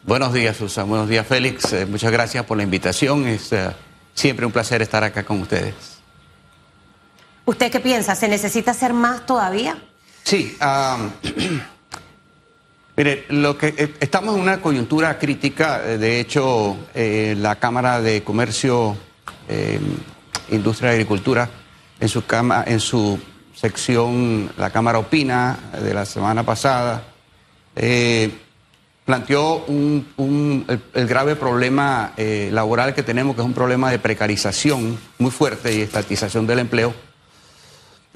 Buenos 0.02 0.32
días, 0.32 0.56
Susan. 0.56 0.88
Buenos 0.88 1.08
días, 1.08 1.26
Félix. 1.26 1.72
Eh, 1.72 1.86
muchas 1.86 2.12
gracias 2.12 2.44
por 2.44 2.56
la 2.56 2.62
invitación. 2.62 3.26
Es 3.26 3.52
eh, 3.52 3.70
siempre 4.14 4.46
un 4.46 4.52
placer 4.52 4.82
estar 4.82 5.02
acá 5.02 5.24
con 5.24 5.40
ustedes. 5.40 5.95
¿Usted 7.46 7.70
qué 7.70 7.80
piensa? 7.80 8.14
¿Se 8.14 8.28
necesita 8.28 8.72
hacer 8.72 8.92
más 8.92 9.24
todavía? 9.24 9.78
Sí. 10.24 10.58
mire, 12.96 13.24
lo 13.28 13.56
que 13.56 13.68
eh, 13.68 13.94
estamos 14.00 14.34
en 14.34 14.42
una 14.42 14.60
coyuntura 14.60 15.18
crítica. 15.18 15.78
De 15.78 16.20
hecho, 16.20 16.76
la 16.94 17.56
Cámara 17.56 18.02
de 18.02 18.22
Comercio, 18.22 18.96
Industria 20.50 20.90
y 20.90 20.94
Agricultura, 20.94 21.48
en 22.00 22.08
su, 22.08 22.22
en 22.66 22.80
su 22.80 23.18
sección, 23.54 24.50
la 24.58 24.70
Cámara 24.70 24.98
Opina 24.98 25.56
de 25.80 25.94
la 25.94 26.04
semana 26.04 26.42
pasada, 26.42 27.04
planteó 29.06 29.64
el, 29.68 31.06
grave 31.06 31.36
problema 31.36 32.12
eh, 32.16 32.50
laboral 32.52 32.92
que 32.92 33.04
tenemos, 33.04 33.36
que 33.36 33.40
es 33.40 33.46
un 33.46 33.54
problema 33.54 33.90
de 33.90 34.00
precarización 34.00 34.98
muy 35.18 35.30
fuerte 35.30 35.72
y 35.72 35.80
estatización 35.80 36.46
del 36.46 36.58
empleo. 36.58 36.92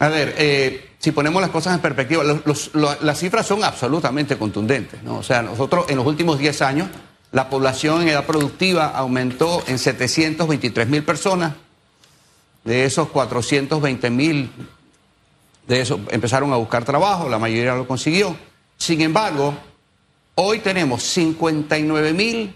A 0.01 0.09
ver, 0.09 0.35
eh, 0.37 0.91
si 0.99 1.13
ponemos 1.13 1.41
las 1.41 1.51
cosas 1.51 1.75
en 1.75 1.81
perspectiva, 1.81 2.25
las 2.25 3.19
cifras 3.19 3.47
son 3.47 3.63
absolutamente 3.63 4.37
contundentes. 4.37 5.03
¿no? 5.03 5.19
O 5.19 5.23
sea, 5.23 5.43
nosotros 5.43 5.87
en 5.89 5.97
los 5.97 6.07
últimos 6.07 6.39
10 6.39 6.63
años, 6.63 6.89
la 7.31 7.49
población 7.49 8.03
en 8.03 8.09
edad 8.09 8.27
productiva 8.27 8.89
aumentó 8.89 9.63
en 9.69 9.79
723 9.79 10.89
mil 10.89 11.05
personas. 11.05 11.55
De 12.65 12.85
esos 12.85 13.09
420 13.09 14.11
mil, 14.11 14.51
de 15.69 15.81
esos 15.81 16.01
empezaron 16.11 16.53
a 16.53 16.57
buscar 16.57 16.85
trabajo, 16.85 17.29
la 17.29 17.39
mayoría 17.39 17.75
lo 17.75 17.87
consiguió. 17.87 18.37
Sin 18.77 19.01
embargo, 19.01 19.55
Hoy 20.43 20.61
tenemos 20.61 21.03
59 21.03 22.15
mil 22.15 22.55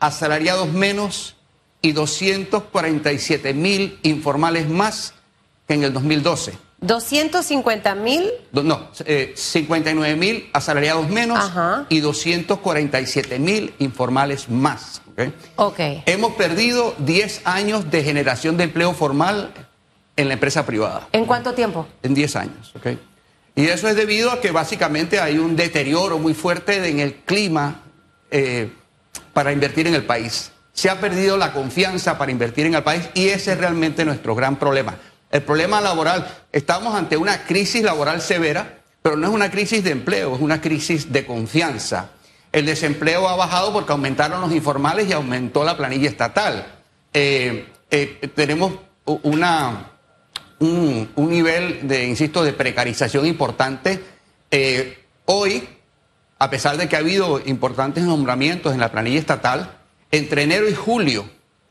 asalariados 0.00 0.72
menos 0.72 1.36
y 1.82 1.92
247 1.92 3.52
mil 3.52 3.98
informales 4.02 4.66
más 4.66 5.12
que 5.66 5.74
en 5.74 5.84
el 5.84 5.92
2012. 5.92 6.52
250 6.82 7.94
mil. 7.94 8.30
No, 8.52 8.88
59 9.34 10.10
eh, 10.10 10.16
mil 10.16 10.50
asalariados 10.52 11.08
menos 11.08 11.50
y 11.88 12.00
247 12.00 13.38
mil 13.38 13.72
informales 13.78 14.48
más. 14.48 15.00
¿okay? 15.12 15.32
ok. 15.56 15.80
Hemos 16.06 16.32
perdido 16.32 16.94
10 16.98 17.42
años 17.44 17.90
de 17.90 18.02
generación 18.02 18.56
de 18.56 18.64
empleo 18.64 18.92
formal 18.94 19.52
en 20.16 20.28
la 20.28 20.34
empresa 20.34 20.66
privada. 20.66 21.08
¿En 21.12 21.24
cuánto 21.24 21.54
tiempo? 21.54 21.86
En 22.02 22.14
10 22.14 22.36
años. 22.36 22.72
¿ok? 22.76 22.98
Y 23.54 23.66
eso 23.66 23.88
es 23.88 23.94
debido 23.94 24.32
a 24.32 24.40
que 24.40 24.50
básicamente 24.50 25.20
hay 25.20 25.38
un 25.38 25.54
deterioro 25.54 26.18
muy 26.18 26.34
fuerte 26.34 26.88
en 26.88 26.98
el 26.98 27.14
clima 27.14 27.82
eh, 28.30 28.72
para 29.32 29.52
invertir 29.52 29.86
en 29.86 29.94
el 29.94 30.04
país. 30.04 30.50
Se 30.72 30.88
ha 30.90 31.00
perdido 31.00 31.36
la 31.36 31.52
confianza 31.52 32.16
para 32.18 32.32
invertir 32.32 32.66
en 32.66 32.74
el 32.74 32.82
país 32.82 33.08
y 33.14 33.28
ese 33.28 33.52
es 33.52 33.58
realmente 33.58 34.04
nuestro 34.04 34.34
gran 34.34 34.56
problema. 34.56 34.96
El 35.32 35.42
problema 35.42 35.80
laboral, 35.80 36.30
estamos 36.52 36.94
ante 36.94 37.16
una 37.16 37.44
crisis 37.44 37.82
laboral 37.82 38.20
severa, 38.20 38.80
pero 39.00 39.16
no 39.16 39.28
es 39.28 39.32
una 39.32 39.50
crisis 39.50 39.82
de 39.82 39.90
empleo, 39.90 40.34
es 40.34 40.42
una 40.42 40.60
crisis 40.60 41.10
de 41.10 41.24
confianza. 41.24 42.10
El 42.52 42.66
desempleo 42.66 43.26
ha 43.26 43.34
bajado 43.34 43.72
porque 43.72 43.92
aumentaron 43.92 44.42
los 44.42 44.52
informales 44.52 45.08
y 45.08 45.14
aumentó 45.14 45.64
la 45.64 45.74
planilla 45.74 46.10
estatal. 46.10 46.66
Eh, 47.14 47.66
eh, 47.90 48.30
tenemos 48.34 48.74
un, 49.06 49.40
nivel 51.16 51.88
de, 51.88 52.06
insisto, 52.06 52.44
de 52.44 52.52
precarización 52.52 53.24
importante. 53.24 54.04
Eh, 54.50 54.98
hoy, 55.24 55.66
a 56.38 56.50
pesar 56.50 56.76
de 56.76 56.90
que 56.90 56.96
ha 56.96 56.98
habido 56.98 57.40
importantes 57.46 58.04
nombramientos 58.04 58.74
en 58.74 58.80
la 58.80 58.92
planilla 58.92 59.18
estatal, 59.18 59.78
entre 60.10 60.42
enero 60.42 60.68
y 60.68 60.74
julio 60.74 61.24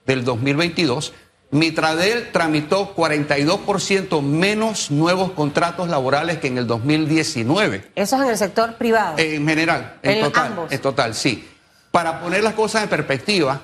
del 0.08 0.26
2022, 0.26 1.14
Mitradel 1.52 2.32
tramitó 2.32 2.96
42% 2.96 4.22
menos 4.22 4.90
nuevos 4.90 5.32
contratos 5.32 5.90
laborales 5.90 6.40
que 6.40 6.48
en 6.48 6.58
el 6.58 6.66
2019. 6.66 7.92
¿Eso 7.96 8.16
es 8.16 8.22
en 8.22 8.30
el 8.30 8.38
sector 8.38 8.76
privado? 8.76 9.18
En 9.18 9.46
general, 9.46 10.00
en, 10.02 10.22
total. 10.22 10.68
En 10.70 10.80
total, 10.80 11.14
sí. 11.14 11.48
Para 11.92 12.22
poner 12.22 12.42
las 12.42 12.54
cosas 12.54 12.84
en 12.84 12.90
perspectiva, 12.90 13.62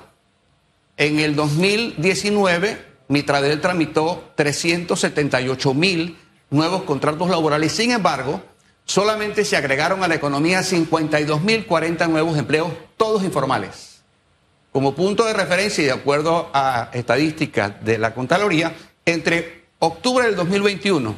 en 0.98 1.18
el 1.18 1.34
2019 1.34 2.88
Mitradel 3.08 3.60
tramitó 3.60 4.32
378 4.34 5.74
mil 5.74 6.18
nuevos 6.50 6.82
contratos 6.82 7.30
laborales. 7.30 7.72
Sin 7.72 7.90
embargo, 7.90 8.42
solamente 8.84 9.46
se 9.46 9.56
agregaron 9.56 10.04
a 10.04 10.08
la 10.08 10.14
economía 10.14 10.62
52 10.62 11.42
mil 11.42 11.66
40 11.66 12.06
nuevos 12.08 12.36
empleos, 12.38 12.70
todos 12.98 13.24
informales. 13.24 13.97
Como 14.72 14.94
punto 14.94 15.24
de 15.24 15.32
referencia 15.32 15.82
y 15.82 15.86
de 15.86 15.92
acuerdo 15.92 16.50
a 16.52 16.90
estadísticas 16.92 17.84
de 17.84 17.98
la 17.98 18.14
Contraloría, 18.14 18.74
entre 19.04 19.64
octubre 19.78 20.26
del 20.26 20.36
2021 20.36 21.14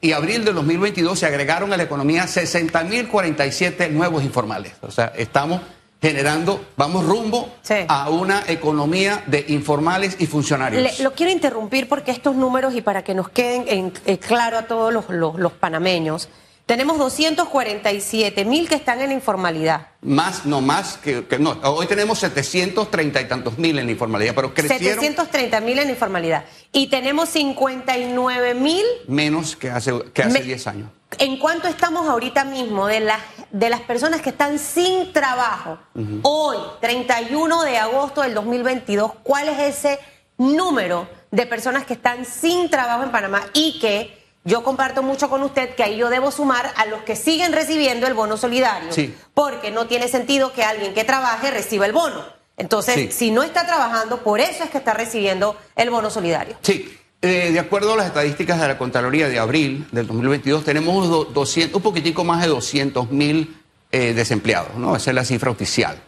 y 0.00 0.12
abril 0.12 0.44
del 0.44 0.54
2022 0.54 1.18
se 1.18 1.26
agregaron 1.26 1.72
a 1.72 1.76
la 1.76 1.82
economía 1.82 2.26
60 2.26 2.84
mil 2.84 3.08
47 3.08 3.88
nuevos 3.90 4.22
informales. 4.22 4.72
O 4.82 4.90
sea, 4.90 5.12
estamos 5.16 5.60
generando, 6.00 6.64
vamos 6.76 7.04
rumbo 7.04 7.52
a 7.88 8.08
una 8.08 8.44
economía 8.46 9.24
de 9.26 9.44
informales 9.48 10.16
y 10.20 10.26
funcionarios. 10.26 11.00
lo 11.00 11.12
quiero 11.12 11.32
interrumpir 11.32 11.88
porque 11.88 12.12
estos 12.12 12.36
números 12.36 12.74
y 12.74 12.82
para 12.82 13.02
que 13.02 13.14
nos 13.14 13.28
queden 13.30 13.64
en, 13.66 13.92
eh, 14.06 14.18
claro 14.18 14.58
a 14.58 14.62
todos 14.62 14.92
los, 14.92 15.08
los, 15.08 15.52
panameños, 15.52 16.28
tenemos 16.68 16.98
247 16.98 18.44
mil 18.44 18.68
que 18.68 18.74
están 18.74 19.00
en 19.00 19.08
la 19.08 19.14
informalidad. 19.14 19.88
Más, 20.02 20.44
no 20.44 20.60
más, 20.60 20.98
que, 20.98 21.24
no. 21.40 21.52
Hoy 21.62 21.86
tenemos 21.86 22.18
730 22.18 23.22
y 23.22 23.24
tantos 23.24 23.56
mil 23.56 23.78
en 23.78 23.86
la 23.86 23.92
informalidad, 23.92 24.34
pero 24.34 24.52
crecieron. 24.52 25.02
730 25.02 25.60
mil 25.62 25.78
en 25.78 25.86
la 25.86 25.92
informalidad. 25.92 26.44
Y 26.70 26.88
tenemos 26.88 27.30
59 27.30 28.52
mil. 28.52 28.84
Menos 29.06 29.56
que 29.56 29.70
hace, 29.70 29.92
que 30.12 30.22
hace 30.22 30.42
10 30.42 30.66
años. 30.66 30.90
¿En 31.18 31.38
cuánto 31.38 31.68
estamos 31.68 32.06
ahorita 32.06 32.44
mismo 32.44 32.86
de 32.86 33.00
las, 33.00 33.22
de 33.50 33.70
las 33.70 33.80
personas 33.80 34.20
que 34.20 34.28
están 34.28 34.58
sin 34.58 35.10
trabajo? 35.14 35.78
Hoy, 36.20 36.58
31 36.82 37.62
de 37.62 37.78
agosto 37.78 38.20
del 38.20 38.34
2022, 38.34 39.12
¿cuál 39.22 39.48
es 39.48 39.76
ese 39.76 39.98
número 40.36 41.08
de 41.30 41.46
personas 41.46 41.86
que 41.86 41.94
están 41.94 42.26
sin 42.26 42.68
trabajo 42.68 43.04
en 43.04 43.10
Panamá 43.10 43.40
y 43.54 43.78
que 43.80 44.17
yo 44.44 44.62
comparto 44.62 45.02
mucho 45.02 45.28
con 45.28 45.42
usted 45.42 45.74
que 45.74 45.82
ahí 45.82 45.96
yo 45.96 46.08
debo 46.10 46.30
sumar 46.30 46.72
a 46.76 46.86
los 46.86 47.02
que 47.02 47.16
siguen 47.16 47.52
recibiendo 47.52 48.06
el 48.06 48.14
bono 48.14 48.36
solidario? 48.36 48.90
Porque 49.34 49.70
no 49.70 49.86
tiene 49.86 50.08
sentido 50.08 50.52
que 50.52 50.62
alguien 50.62 50.94
que 50.94 51.04
trabaje 51.04 51.50
reciba 51.50 51.86
el 51.86 51.92
bono. 51.92 52.24
Entonces, 52.56 53.14
si 53.14 53.30
no 53.30 53.42
está 53.42 53.66
trabajando, 53.66 54.22
por 54.22 54.40
eso 54.40 54.64
es 54.64 54.70
que 54.70 54.78
está 54.78 54.92
recibiendo 54.92 55.56
el 55.76 55.90
bono 55.90 56.10
solidario. 56.10 56.56
Sí. 56.62 56.94
Eh, 57.20 57.50
de 57.50 57.58
acuerdo 57.58 57.94
a 57.94 57.96
las 57.96 58.06
estadísticas 58.06 58.60
de 58.60 58.68
la 58.68 58.78
Contraloría 58.78 59.28
de 59.28 59.40
abril 59.40 59.86
del 59.90 60.06
2022, 60.06 60.64
tenemos 60.64 61.32
200, 61.34 61.74
un 61.74 61.82
poquitico 61.82 62.22
más 62.22 62.42
de 62.42 62.48
200 62.48 63.10
mil 63.10 63.60
eh, 63.90 64.14
desempleados, 64.14 64.76
¿no? 64.76 64.94
Esa 64.94 65.10
es 65.10 65.14
la 65.14 65.24
cifra 65.24 65.50
oficial. 65.50 66.00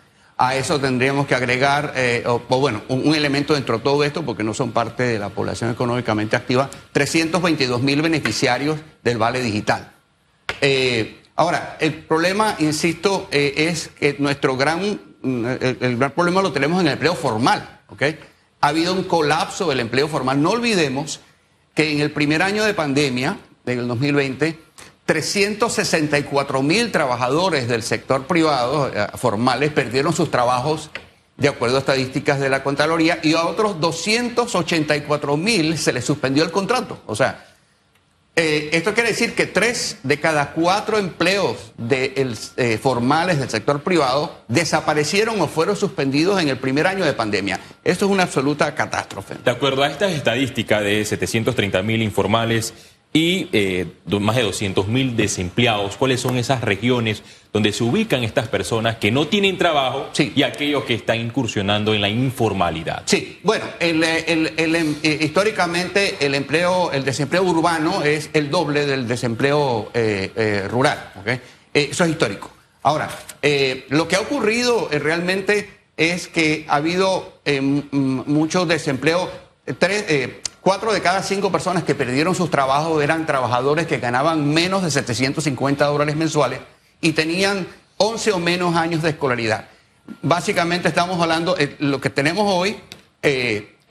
A 0.42 0.56
eso 0.56 0.80
tendríamos 0.80 1.26
que 1.26 1.34
agregar, 1.34 1.92
eh, 1.96 2.24
bueno, 2.48 2.80
un, 2.88 3.14
elemento 3.14 3.52
dentro 3.52 3.76
de 3.76 3.84
todo 3.84 4.04
esto, 4.04 4.24
porque 4.24 4.42
no 4.42 4.54
son 4.54 4.72
parte 4.72 5.02
de 5.02 5.18
la 5.18 5.28
población 5.28 5.70
económicamente 5.70 6.34
activa, 6.34 6.70
322 6.92 7.82
mil 7.82 8.00
beneficiarios 8.00 8.80
del 9.02 9.18
Vale 9.18 9.42
Digital. 9.42 9.92
ahora, 11.36 11.76
el 11.78 11.92
problema, 11.92 12.56
insisto, 12.58 13.28
es 13.30 13.88
que 13.88 14.16
nuestro 14.18 14.56
gran, 14.56 14.98
mm, 15.20 15.44
el, 15.60 15.98
gran 15.98 16.12
problema 16.12 16.40
lo 16.40 16.52
tenemos 16.52 16.80
en 16.80 16.86
el 16.86 16.94
empleo 16.94 17.14
formal, 17.14 17.80
¿ok? 17.88 18.02
ha 18.60 18.68
habido 18.68 18.92
un 18.92 19.04
colapso 19.04 19.68
del 19.68 19.80
empleo 19.80 20.08
formal. 20.08 20.40
No 20.40 20.50
olvidemos 20.50 21.20
que 21.74 21.92
en 21.92 22.00
el 22.00 22.10
primer 22.10 22.42
año 22.42 22.64
de 22.64 22.74
pandemia, 22.74 23.38
en 23.66 23.78
el 23.78 23.88
2020, 23.88 24.58
364 25.10 26.62
mil 26.62 26.92
trabajadores 26.92 27.66
del 27.66 27.82
sector 27.82 28.28
privado 28.28 28.92
eh, 28.94 29.08
formales 29.16 29.72
perdieron 29.72 30.12
sus 30.12 30.30
trabajos 30.30 30.88
de 31.36 31.48
acuerdo 31.48 31.78
a 31.78 31.80
estadísticas 31.80 32.38
de 32.38 32.48
la 32.48 32.62
Contraloría 32.62 33.18
y 33.20 33.34
a 33.34 33.44
otros 33.44 33.80
284 33.80 35.36
mil 35.36 35.78
se 35.78 35.92
les 35.92 36.04
suspendió 36.04 36.44
el 36.44 36.52
contrato. 36.52 37.00
O 37.06 37.16
sea, 37.16 37.44
eh, 38.36 38.70
esto 38.72 38.94
quiere 38.94 39.08
decir 39.08 39.34
que 39.34 39.46
tres 39.46 39.98
de 40.04 40.20
cada 40.20 40.52
cuatro 40.52 40.96
empleos 40.96 41.72
de 41.76 42.14
eh, 42.56 42.78
formales 42.80 43.40
del 43.40 43.50
sector 43.50 43.82
privado 43.82 44.32
desaparecieron 44.46 45.40
o 45.40 45.48
fueron 45.48 45.74
suspendidos 45.74 46.40
en 46.40 46.48
el 46.50 46.58
primer 46.58 46.86
año 46.86 47.04
de 47.04 47.14
pandemia. 47.14 47.58
Esto 47.82 48.04
es 48.04 48.12
una 48.12 48.22
absoluta 48.22 48.72
catástrofe. 48.76 49.34
De 49.44 49.50
acuerdo 49.50 49.82
a 49.82 49.88
estas 49.88 50.12
estadísticas 50.12 50.84
de 50.84 51.04
730 51.04 51.82
mil 51.82 52.00
informales 52.00 52.72
y 53.12 53.48
eh, 53.52 53.86
más 54.20 54.36
de 54.36 54.42
200 54.42 54.86
mil 54.86 55.16
desempleados. 55.16 55.96
¿Cuáles 55.96 56.20
son 56.20 56.36
esas 56.36 56.60
regiones 56.60 57.22
donde 57.52 57.72
se 57.72 57.82
ubican 57.82 58.22
estas 58.22 58.46
personas 58.46 58.96
que 58.96 59.10
no 59.10 59.26
tienen 59.26 59.58
trabajo 59.58 60.10
y 60.16 60.42
aquellos 60.44 60.84
que 60.84 60.94
están 60.94 61.18
incursionando 61.18 61.92
en 61.92 62.02
la 62.02 62.08
informalidad? 62.08 63.02
Sí, 63.06 63.40
bueno, 63.42 63.64
el, 63.80 64.04
em, 64.04 64.94
eh, 65.02 65.18
históricamente 65.22 66.16
el 66.20 66.36
empleo, 66.36 66.92
el 66.92 67.04
desempleo 67.04 67.42
urbano 67.42 68.02
es 68.02 68.30
el 68.32 68.48
doble 68.50 68.86
del 68.86 69.08
desempleo 69.08 69.90
eh, 69.92 70.66
rural. 70.70 71.12
eso 71.74 72.04
es 72.04 72.10
histórico. 72.10 72.50
Ahora, 72.82 73.10
lo 73.88 74.08
que 74.08 74.16
ha 74.16 74.20
ocurrido 74.20 74.88
realmente 74.90 75.68
es 75.96 76.28
que 76.28 76.64
ha 76.68 76.76
habido 76.76 77.40
eh, 77.44 77.60
mucho 77.60 78.64
desempleo. 78.66 79.28
Tres, 79.78 80.04
cuatro 80.60 80.92
de 80.92 81.00
cada 81.00 81.22
cinco 81.22 81.50
personas 81.50 81.84
que 81.84 81.94
perdieron 81.94 82.34
sus 82.34 82.50
trabajos 82.50 83.02
eran 83.02 83.26
trabajadores 83.26 83.86
que 83.86 83.98
ganaban 83.98 84.52
menos 84.52 84.82
de 84.82 84.90
750 84.90 85.84
dólares 85.86 86.16
mensuales 86.16 86.60
y 87.00 87.12
tenían 87.12 87.66
11 87.96 88.32
o 88.32 88.38
menos 88.38 88.76
años 88.76 89.02
de 89.02 89.10
escolaridad. 89.10 89.66
Básicamente 90.22 90.88
estamos 90.88 91.20
hablando, 91.20 91.56
eh, 91.58 91.76
lo 91.78 92.00
que 92.00 92.10
tenemos 92.10 92.44
hoy, 92.46 92.76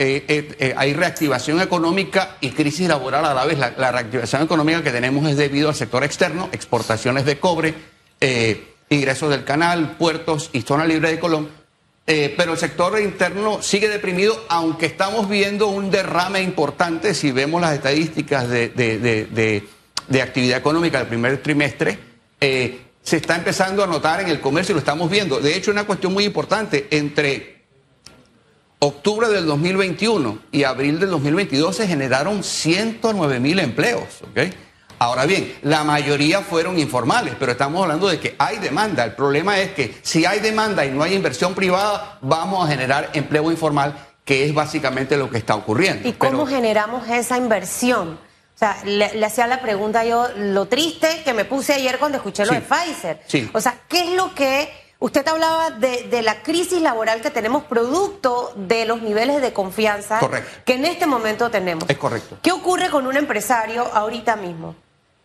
eh, 0.02 0.24
eh, 0.30 0.56
eh, 0.60 0.74
hay 0.78 0.94
reactivación 0.94 1.60
económica 1.60 2.38
y 2.40 2.52
crisis 2.52 2.88
laboral 2.88 3.26
a 3.26 3.34
la 3.34 3.46
vez. 3.46 3.60
La, 3.60 3.74
la 3.78 3.92
reactivación 3.92 4.42
económica 4.42 4.82
que 4.82 4.92
tenemos 4.92 5.28
es 5.30 5.36
debido 5.36 5.68
al 5.68 5.76
sector 5.76 6.06
externo, 6.06 6.48
exportaciones 6.54 7.26
de 7.26 7.38
cobre, 7.38 7.74
ingresos 8.90 9.30
del 9.30 9.44
canal, 9.44 9.98
puertos 9.98 10.52
y 10.54 10.62
zona 10.62 10.86
libre 10.86 11.12
de 11.12 11.20
Colón. 11.20 11.50
Eh, 12.12 12.34
pero 12.36 12.54
el 12.54 12.58
sector 12.58 13.00
interno 13.00 13.62
sigue 13.62 13.88
deprimido, 13.88 14.44
aunque 14.50 14.88
estamos 14.88 15.30
viendo 15.30 15.68
un 15.68 15.92
derrame 15.92 16.42
importante 16.42 17.13
si 17.13 17.32
vemos 17.32 17.62
las 17.62 17.74
estadísticas 17.75 18.50
de, 18.50 18.70
de- 18.70 18.98
de- 20.08 20.22
actividad 20.24 20.58
económica 20.58 20.98
del 20.98 21.08
primer 21.08 21.38
trimestre. 21.44 22.00
eh, 22.42 22.80
se 23.04 23.18
está 23.18 23.36
empezando 23.36 23.84
a 23.84 23.88
notar 23.88 24.22
en 24.22 24.28
el 24.28 24.39
comercio 24.42 24.74
y 24.74 24.75
lo 24.75 24.80
estamos 24.80 25.10
viendo. 25.10 25.39
De 25.39 25.56
hecho, 25.56 25.70
una 25.72 25.86
cuestión 25.86 26.12
muy 26.13 26.25
importante, 26.25 26.88
entre 26.92 27.62
octubre 28.80 29.28
del 29.30 29.46
2021 29.46 30.39
y 30.51 30.63
abril 30.63 31.00
del 31.00 31.10
2022 31.12 31.75
se 31.75 31.88
generaron 31.88 32.44
109 32.44 33.39
mil 33.39 33.60
empleos. 33.60 34.22
¿ok? 34.32 34.39
Ahora 35.00 35.25
bien, 35.25 35.58
la 35.63 35.84
mayoría 35.86 36.41
fueron 36.41 36.77
informales, 36.77 37.34
pero 37.39 37.53
estamos 37.53 37.82
hablando 37.82 38.08
de 38.10 38.20
que 38.20 38.36
hay 38.38 38.58
demanda. 38.58 39.03
El 39.06 39.13
problema 39.15 39.58
es 39.60 39.72
que 39.72 39.98
si 40.01 40.25
hay 40.25 40.39
demanda 40.39 40.86
y 40.86 40.91
no 40.91 41.03
hay 41.03 41.13
inversión 41.13 41.53
privada, 41.56 42.18
vamos 42.22 42.65
a 42.65 42.70
generar 42.72 43.10
empleo 43.13 43.50
informal, 43.50 43.96
que 44.25 44.46
es 44.46 44.53
básicamente 44.53 45.15
lo 45.18 45.29
que 45.29 45.38
está 45.38 45.56
ocurriendo. 45.56 46.08
¿Y 46.08 46.13
cómo 46.13 46.44
Pero- 46.44 46.48
generamos 46.58 47.08
esa 47.10 47.38
inversión? 47.38 48.20
O 48.56 48.60
sea, 48.60 48.77
le, 48.84 49.13
le 49.15 49.25
hacía 49.25 49.48
la 49.48 49.62
pregunta 49.62 50.03
yo, 50.03 50.27
lo 50.36 50.65
triste 50.65 51.22
que 51.24 51.34
me 51.34 51.46
puse 51.46 51.74
ayer 51.74 51.98
cuando 51.98 52.18
escuché 52.18 52.46
lo 52.46 52.51
Sí. 52.51 52.56
de 52.58 52.62
Pfizer. 52.62 53.22
Sí. 53.25 53.50
O 53.53 53.62
sea, 53.62 53.79
¿qué 53.88 54.01
es 54.01 54.10
lo 54.12 54.36
que... 54.36 54.70
Usted 55.01 55.25
hablaba 55.29 55.70
de, 55.72 56.10
de 56.12 56.22
la 56.22 56.44
crisis 56.44 56.82
laboral 56.82 57.22
que 57.22 57.29
tenemos 57.29 57.63
producto 57.63 58.51
de 58.58 58.84
los 58.84 59.01
niveles 59.01 59.41
de 59.41 59.53
confianza 59.53 60.20
Correcto. 60.20 60.50
que 60.65 60.74
en 60.74 60.84
este 60.84 61.06
momento 61.06 61.50
tenemos. 61.50 61.86
Es 61.89 61.98
correcto. 61.98 62.38
¿Qué 62.41 62.51
ocurre 62.51 62.89
con 62.89 63.08
un 63.08 63.15
empresario 63.15 63.84
ahorita 63.94 64.36
mismo? 64.36 64.75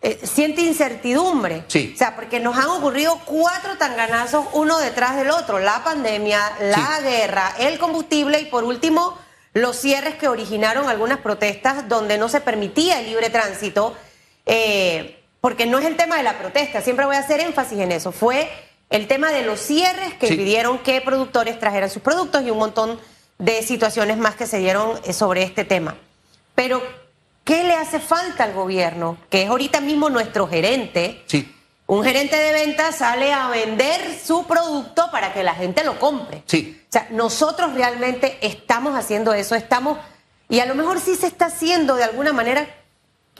Eh, 0.06 0.20
siente 0.22 0.60
incertidumbre. 0.60 1.64
Sí. 1.68 1.92
O 1.94 1.98
sea, 1.98 2.14
porque 2.14 2.38
nos 2.38 2.58
han 2.58 2.66
ocurrido 2.66 3.18
cuatro 3.24 3.78
tanganazos 3.78 4.44
uno 4.52 4.78
detrás 4.78 5.16
del 5.16 5.30
otro. 5.30 5.58
La 5.60 5.82
pandemia, 5.82 6.40
la 6.60 7.00
guerra, 7.00 7.54
el 7.58 7.78
combustible 7.78 8.38
y 8.40 8.44
por 8.44 8.64
último 8.64 9.16
los 9.54 9.76
cierres 9.76 10.16
que 10.16 10.28
originaron 10.28 10.90
algunas 10.90 11.20
protestas 11.20 11.88
donde 11.88 12.18
no 12.18 12.28
se 12.28 12.42
permitía 12.42 13.00
el 13.00 13.06
libre 13.06 13.30
tránsito. 13.30 13.96
eh, 14.46 15.20
porque 15.40 15.64
no 15.66 15.78
es 15.78 15.84
el 15.86 15.96
tema 15.96 16.16
de 16.16 16.22
la 16.22 16.38
protesta, 16.38 16.80
siempre 16.82 17.04
voy 17.06 17.16
a 17.16 17.20
hacer 17.20 17.40
énfasis 17.40 17.78
en 17.78 17.92
eso. 17.92 18.12
Fue 18.12 18.50
el 18.90 19.06
tema 19.06 19.30
de 19.30 19.42
los 19.42 19.58
cierres 19.60 20.14
que 20.14 20.26
Sí. 20.26 20.34
impidieron 20.34 20.78
que 20.78 21.00
productores 21.02 21.58
trajeran 21.58 21.88
sus 21.90 22.02
productos 22.02 22.42
y 22.44 22.50
un 22.50 22.58
montón 22.58 22.98
de 23.38 23.62
situaciones 23.62 24.16
más 24.18 24.36
que 24.36 24.46
se 24.46 24.58
dieron 24.58 24.98
sobre 25.14 25.42
este 25.42 25.64
tema. 25.64 25.96
Pero, 26.54 26.82
¿qué 27.44 27.64
le 27.64 27.74
hace 27.74 28.00
falta 28.00 28.44
al 28.44 28.52
gobierno? 28.54 29.18
Que 29.30 29.42
es 29.42 29.48
ahorita 29.48 29.80
mismo 29.80 30.10
nuestro 30.10 30.48
gerente. 30.48 31.22
Sí. 31.26 31.50
Un 31.86 32.02
gerente 32.02 32.36
de 32.36 32.52
ventas 32.52 32.96
sale 32.96 33.32
a 33.32 33.48
vender 33.48 34.18
su 34.24 34.46
producto 34.46 35.10
para 35.12 35.32
que 35.34 35.42
la 35.42 35.54
gente 35.54 35.84
lo 35.84 35.98
compre. 35.98 36.42
Sí. 36.46 36.80
O 36.88 36.92
sea, 36.92 37.06
nosotros 37.10 37.74
realmente 37.74 38.38
estamos 38.40 38.96
haciendo 38.96 39.34
eso, 39.34 39.54
estamos, 39.54 39.98
y 40.48 40.60
a 40.60 40.66
lo 40.66 40.74
mejor 40.74 40.98
sí 41.00 41.14
se 41.14 41.26
está 41.26 41.46
haciendo 41.46 41.94
de 41.96 42.04
alguna 42.04 42.32
manera 42.32 42.66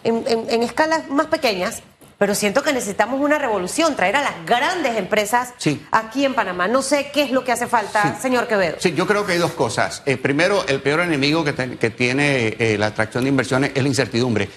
en, 0.02 0.25
en- 0.26 0.50
en 0.50 0.62
escalas 0.62 1.08
más 1.08 1.26
pequeñas, 1.28 1.82
pero 2.18 2.35
siento 2.35 2.62
que 2.62 2.73
necesitamos 2.73 3.21
una 3.21 3.38
revolución, 3.38 3.96
traer 3.96 4.16
a 4.16 4.22
las 4.22 4.46
grandes 4.46 4.96
empresas 4.96 5.53
Sí. 5.59 5.85
aquí 5.90 6.24
en 6.24 6.35
Panamá. 6.35 6.68
No 6.68 6.83
sé 6.83 7.11
qué 7.12 7.22
es 7.22 7.31
lo 7.31 7.44
que 7.44 7.53
hace 7.53 7.66
falta, 7.66 8.03
Sí. 8.16 8.22
señor 8.22 8.46
Quevedo. 8.48 8.77
Sí, 8.79 8.92
yo 8.94 9.07
creo 9.07 9.27
que 9.27 9.33
hay 9.33 9.38
dos 9.38 9.53
cosas. 9.53 10.03
Eh, 10.07 10.16
primero, 10.16 10.64
el 10.68 10.81
peor 10.81 11.00
enemigo 11.00 11.44
que, 11.44 11.53
te- 11.53 11.77
que 11.77 11.90
tiene 11.90 12.57
eh, 12.59 12.77
la 12.79 12.87
atracción 12.87 13.24
de 13.24 13.31
inversiones 13.31 13.72
es 13.74 13.83
la 13.83 13.88
incertidumbre. 13.88 14.48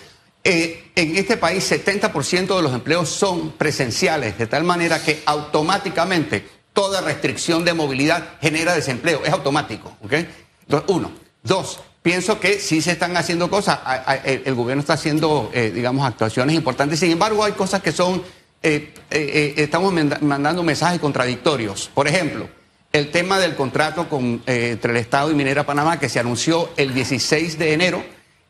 Eh, 0.44 0.92
en 0.96 1.18
este 1.18 1.36
país, 1.36 1.64
70% 1.70 2.56
de 2.56 2.62
los 2.62 2.74
empleos 2.74 3.10
son 3.10 3.52
presenciales, 3.54 4.38
de 4.38 4.48
tal 4.48 4.64
manera 4.64 5.02
que 5.04 5.22
automáticamente 5.26 6.48
toda 6.74 7.02
restricción 7.02 7.66
de 7.66 7.74
movilidad 7.74 8.24
genera 8.42 8.74
desempleo. 8.74 9.22
Es 9.26 9.32
automático. 9.34 9.98
¿ok? 10.04 10.14
Entonces, 10.14 10.90
uno. 10.96 11.12
Dos, 11.44 11.80
pienso 12.08 12.40
que 12.40 12.58
sí 12.62 12.82
se 12.82 12.92
están 12.94 13.18
haciendo 13.18 13.50
cosas. 13.50 13.80
El, 14.24 14.56
gobierno 14.56 14.80
está 14.80 14.94
haciendo, 14.94 15.52
eh, 15.54 15.72
digamos, 15.76 16.08
actuaciones 16.08 16.56
importantes. 16.56 17.02
Sin 17.02 17.12
embargo, 17.12 17.44
hay 17.44 17.52
cosas 17.52 17.82
que 17.82 17.92
son. 17.92 18.24
eh, 18.64 18.94
eh, 19.12 19.54
estamos 19.58 19.92
manda- 19.92 20.18
mandando 20.22 20.64
mensajes 20.64 21.02
contradictorios. 21.02 21.92
Por 21.94 22.08
ejemplo, 22.08 22.48
el 22.94 23.12
tema 23.12 23.40
del 23.40 23.56
contrato 23.56 24.08
con, 24.08 24.42
entre 24.46 24.92
el 24.92 24.98
Estado 24.98 25.32
y 25.32 25.36
Minera 25.36 25.66
Panamá 25.66 26.00
que 26.00 26.08
se 26.08 26.18
anunció 26.18 26.70
el 26.78 26.94
16 26.94 27.60
de 27.60 27.74
enero. 27.74 28.02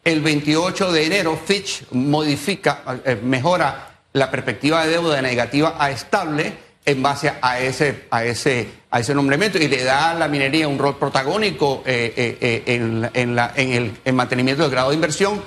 El 0.03 0.21
28 0.21 0.91
de 0.91 1.05
enero, 1.07 1.39
Fitch 1.43 1.83
modifica, 1.93 2.83
mejora 3.23 4.01
la 4.13 4.29
perspectiva 4.29 4.85
de 4.85 4.91
deuda 4.91 5.15
de 5.15 5.23
negativa 5.23 5.75
a 5.79 5.89
estable 5.89 6.53
en 6.87 7.03
base 7.03 7.33
a 7.41 7.59
ese, 7.59 8.05
a 8.09 8.23
ese, 8.23 8.65
a 8.89 9.01
ese 9.01 9.13
nombramiento 9.13 9.57
y 9.57 9.67
le 9.67 9.83
da 9.83 10.11
a 10.11 10.13
la 10.15 10.29
minería 10.29 10.69
un 10.69 10.79
rol 10.79 10.95
protagónico 10.97 11.83
eh, 11.85 12.13
eh, 12.15 12.37
eh, 12.39 12.63
en, 12.75 13.09
en 13.13 13.35
la- 13.35 13.51
en 13.57 13.73
el 13.73 13.91
en 14.05 14.15
mantenimiento 14.15 14.63
del 14.63 14.71
grado 14.71 14.89
de 14.89 14.95
inversión. 14.95 15.41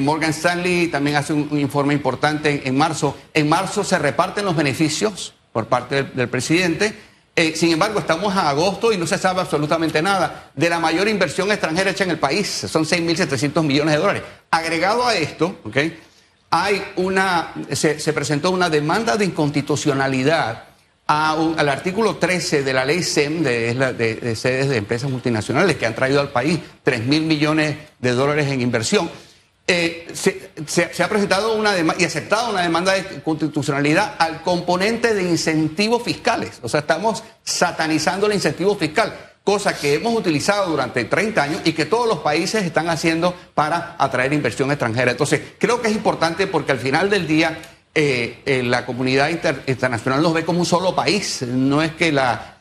Morgan 0.00 0.30
Stanley 0.30 0.88
también 0.88 1.16
hace 1.16 1.32
un, 1.32 1.58
informe 1.58 1.94
importante 1.94 2.62
en, 2.68 2.76
marzo. 2.76 3.16
En 3.32 3.48
marzo 3.48 3.82
se 3.82 3.98
reparten 3.98 4.44
los 4.44 4.54
beneficios 4.54 5.32
por 5.52 5.66
parte 5.68 5.94
del, 5.96 6.14
del 6.14 6.28
presidente. 6.28 6.92
Sin 7.54 7.72
embargo, 7.72 7.98
estamos 8.00 8.36
a 8.36 8.50
agosto 8.50 8.92
y 8.92 8.98
no 8.98 9.06
se 9.06 9.16
sabe 9.16 9.40
absolutamente 9.40 10.02
nada 10.02 10.50
de 10.54 10.68
la 10.68 10.78
mayor 10.78 11.08
inversión 11.08 11.50
extranjera 11.50 11.92
hecha 11.92 12.04
en 12.04 12.10
el 12.10 12.18
país. 12.18 12.46
Son 12.46 12.84
6.700 12.84 13.62
millones 13.62 13.94
de 13.94 14.00
dólares. 14.00 14.22
Agregado 14.50 15.06
a 15.06 15.14
esto, 15.14 15.56
¿ok? 15.64 15.76
Hay 16.50 16.82
una, 16.96 17.54
se, 17.72 17.98
se 18.00 18.12
presentó 18.12 18.50
una 18.50 18.68
demanda 18.68 19.16
de 19.16 19.24
inconstitucionalidad 19.24 20.64
al 21.06 21.68
artículo 21.68 22.16
13 22.18 22.62
de 22.62 22.72
la 22.72 22.84
ley 22.84 23.02
SEM, 23.02 23.42
de, 23.42 24.36
sedes 24.36 24.68
de 24.68 24.76
empresas 24.76 25.10
multinacionales 25.10 25.76
que 25.76 25.84
han 25.84 25.94
traído 25.94 26.20
al 26.20 26.28
país 26.28 26.60
3 26.84 27.04
mil 27.04 27.22
millones 27.22 27.76
de 27.98 28.12
dólares 28.12 28.46
en 28.46 28.60
inversión. 28.60 29.10
Eh, 29.66 30.06
se, 30.14 31.02
ha 31.02 31.08
presentado 31.08 31.54
una 31.54 31.76
dema- 31.76 31.94
y 31.98 32.04
aceptado 32.04 32.50
una 32.50 32.62
demanda 32.62 32.92
de 32.92 33.22
constitucionalidad 33.22 34.14
al 34.18 34.42
componente 34.42 35.14
de 35.14 35.22
incentivos 35.24 36.02
fiscales. 36.02 36.60
O 36.62 36.68
sea, 36.68 36.80
estamos 36.80 37.24
satanizando 37.42 38.26
el 38.26 38.34
incentivo 38.34 38.76
fiscal, 38.76 39.29
cosa 39.44 39.76
que 39.76 39.94
hemos 39.94 40.14
utilizado 40.14 40.70
durante 40.70 41.04
30 41.04 41.42
años 41.42 41.60
y 41.64 41.72
que 41.72 41.86
todos 41.86 42.06
los 42.06 42.18
países 42.18 42.64
están 42.64 42.88
haciendo 42.88 43.34
para 43.54 43.96
atraer 43.98 44.32
inversión 44.32 44.70
extranjera. 44.70 45.10
Entonces, 45.12 45.40
creo 45.58 45.80
que 45.80 45.88
es 45.88 45.94
importante 45.94 46.46
porque 46.46 46.72
al 46.72 46.78
final 46.78 47.08
del 47.10 47.26
día 47.26 47.58
eh, 47.94 48.40
eh, 48.46 48.62
la 48.62 48.86
comunidad 48.86 49.28
inter- 49.30 49.62
internacional 49.66 50.22
nos 50.22 50.32
ve 50.34 50.44
como 50.44 50.60
un 50.60 50.66
solo 50.66 50.94
país. 50.94 51.42
No 51.42 51.82
es 51.82 51.92
que 51.92 52.12
la, 52.12 52.58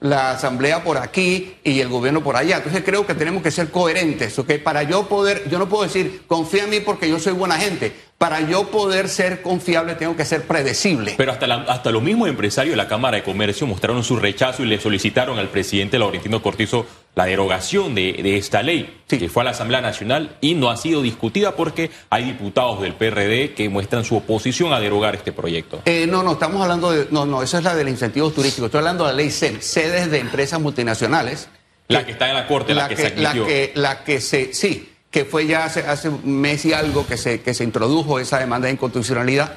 la 0.00 0.32
asamblea 0.32 0.84
por 0.84 0.98
aquí 0.98 1.56
y 1.64 1.80
el 1.80 1.88
gobierno 1.88 2.22
por 2.22 2.36
allá. 2.36 2.58
Entonces 2.58 2.82
creo 2.84 3.06
que 3.06 3.14
tenemos 3.14 3.42
que 3.42 3.50
ser 3.50 3.70
coherentes, 3.70 4.38
¿ok? 4.38 4.54
Para 4.62 4.82
yo 4.82 5.08
poder, 5.08 5.48
yo 5.48 5.58
no 5.58 5.68
puedo 5.68 5.84
decir, 5.84 6.22
confía 6.26 6.64
en 6.64 6.70
mí 6.70 6.80
porque 6.80 7.08
yo 7.08 7.18
soy 7.18 7.32
buena 7.32 7.56
gente. 7.56 7.92
Para 8.18 8.40
yo 8.40 8.70
poder 8.70 9.08
ser 9.08 9.42
confiable 9.42 9.94
tengo 9.94 10.16
que 10.16 10.24
ser 10.24 10.42
predecible. 10.42 11.14
Pero 11.16 11.32
hasta, 11.32 11.46
hasta 11.46 11.90
los 11.90 12.02
mismos 12.02 12.28
empresarios 12.28 12.72
de 12.72 12.76
la 12.76 12.88
Cámara 12.88 13.18
de 13.18 13.22
Comercio 13.22 13.66
mostraron 13.66 14.02
su 14.04 14.16
rechazo 14.16 14.62
y 14.62 14.66
le 14.66 14.80
solicitaron 14.80 15.38
al 15.38 15.48
presidente 15.48 15.98
Laurentino 15.98 16.42
Cortizo 16.42 16.86
la 17.16 17.24
derogación 17.24 17.94
de, 17.94 18.12
de 18.22 18.36
esta 18.36 18.62
ley, 18.62 19.00
Sí. 19.08 19.18
que 19.18 19.28
fue 19.30 19.40
a 19.40 19.44
la 19.44 19.50
Asamblea 19.52 19.80
Nacional 19.80 20.36
y 20.42 20.54
no 20.54 20.68
ha 20.70 20.76
sido 20.76 21.00
discutida 21.00 21.56
porque 21.56 21.90
hay 22.10 22.24
diputados 22.24 22.82
del 22.82 22.92
PRD 22.92 23.54
que 23.54 23.68
muestran 23.70 24.04
su 24.04 24.16
oposición 24.16 24.72
a 24.74 24.80
derogar 24.80 25.14
este 25.16 25.32
proyecto. 25.32 25.80
Eh, 25.86 26.06
no, 26.06 26.22
no, 26.22 26.32
estamos 26.32 26.60
hablando 26.62 26.90
de. 26.92 27.08
No, 27.10 27.24
no, 27.24 27.42
esa 27.42 27.58
es 27.58 27.64
la 27.64 27.74
de 27.74 27.84
los 27.84 27.90
incentivos 27.92 28.34
turísticos. 28.34 28.66
Estoy 28.66 28.78
hablando 28.80 29.04
de 29.06 29.12
la 29.12 29.16
ley 29.16 29.30
SEM, 29.30 29.60
sedes 29.60 30.10
de 30.10 30.18
empresas 30.18 30.60
multinacionales. 30.60 31.48
La 31.88 32.04
que 32.04 32.12
está 32.12 32.28
en 32.28 32.34
la 32.34 32.46
Corte, 32.46 32.74
la, 32.74 32.86
que, 32.88 32.96
se 32.96 33.16
la 33.16 33.30
admitió. 33.30 33.46
que, 33.46 33.72
la 33.76 34.04
que 34.04 34.20
se. 34.20 34.52
Sí, 34.52 34.92
que 35.10 35.24
fue 35.24 35.46
ya 35.46 35.64
hace, 35.64 35.80
hace 35.86 36.10
un 36.10 36.40
mes 36.40 36.64
y 36.66 36.74
algo 36.74 37.06
que 37.06 37.16
se, 37.16 37.40
que 37.40 37.54
se 37.54 37.64
introdujo 37.64 38.18
esa 38.18 38.38
demanda 38.38 38.66
de 38.66 38.72
inconstitucionalidad. 38.74 39.56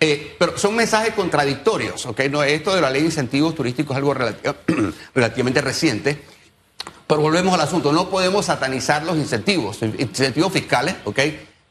Eh, 0.00 0.34
pero 0.38 0.56
son 0.56 0.74
mensajes 0.74 1.12
contradictorios, 1.14 2.06
¿ok? 2.06 2.20
No, 2.30 2.42
esto 2.42 2.74
de 2.74 2.80
la 2.80 2.88
ley 2.90 3.02
de 3.02 3.08
incentivos 3.08 3.54
turísticos 3.54 3.94
es 3.94 3.98
algo 3.98 4.14
relati- 4.14 4.54
relativamente 5.14 5.60
reciente. 5.60 6.18
Pero 7.06 7.20
volvemos 7.20 7.54
al 7.54 7.60
asunto, 7.60 7.92
no 7.92 8.08
podemos 8.08 8.46
satanizar 8.46 9.04
los 9.04 9.16
incentivos, 9.16 9.82
incentivos 9.82 10.52
fiscales, 10.52 10.96
¿ok? 11.04 11.20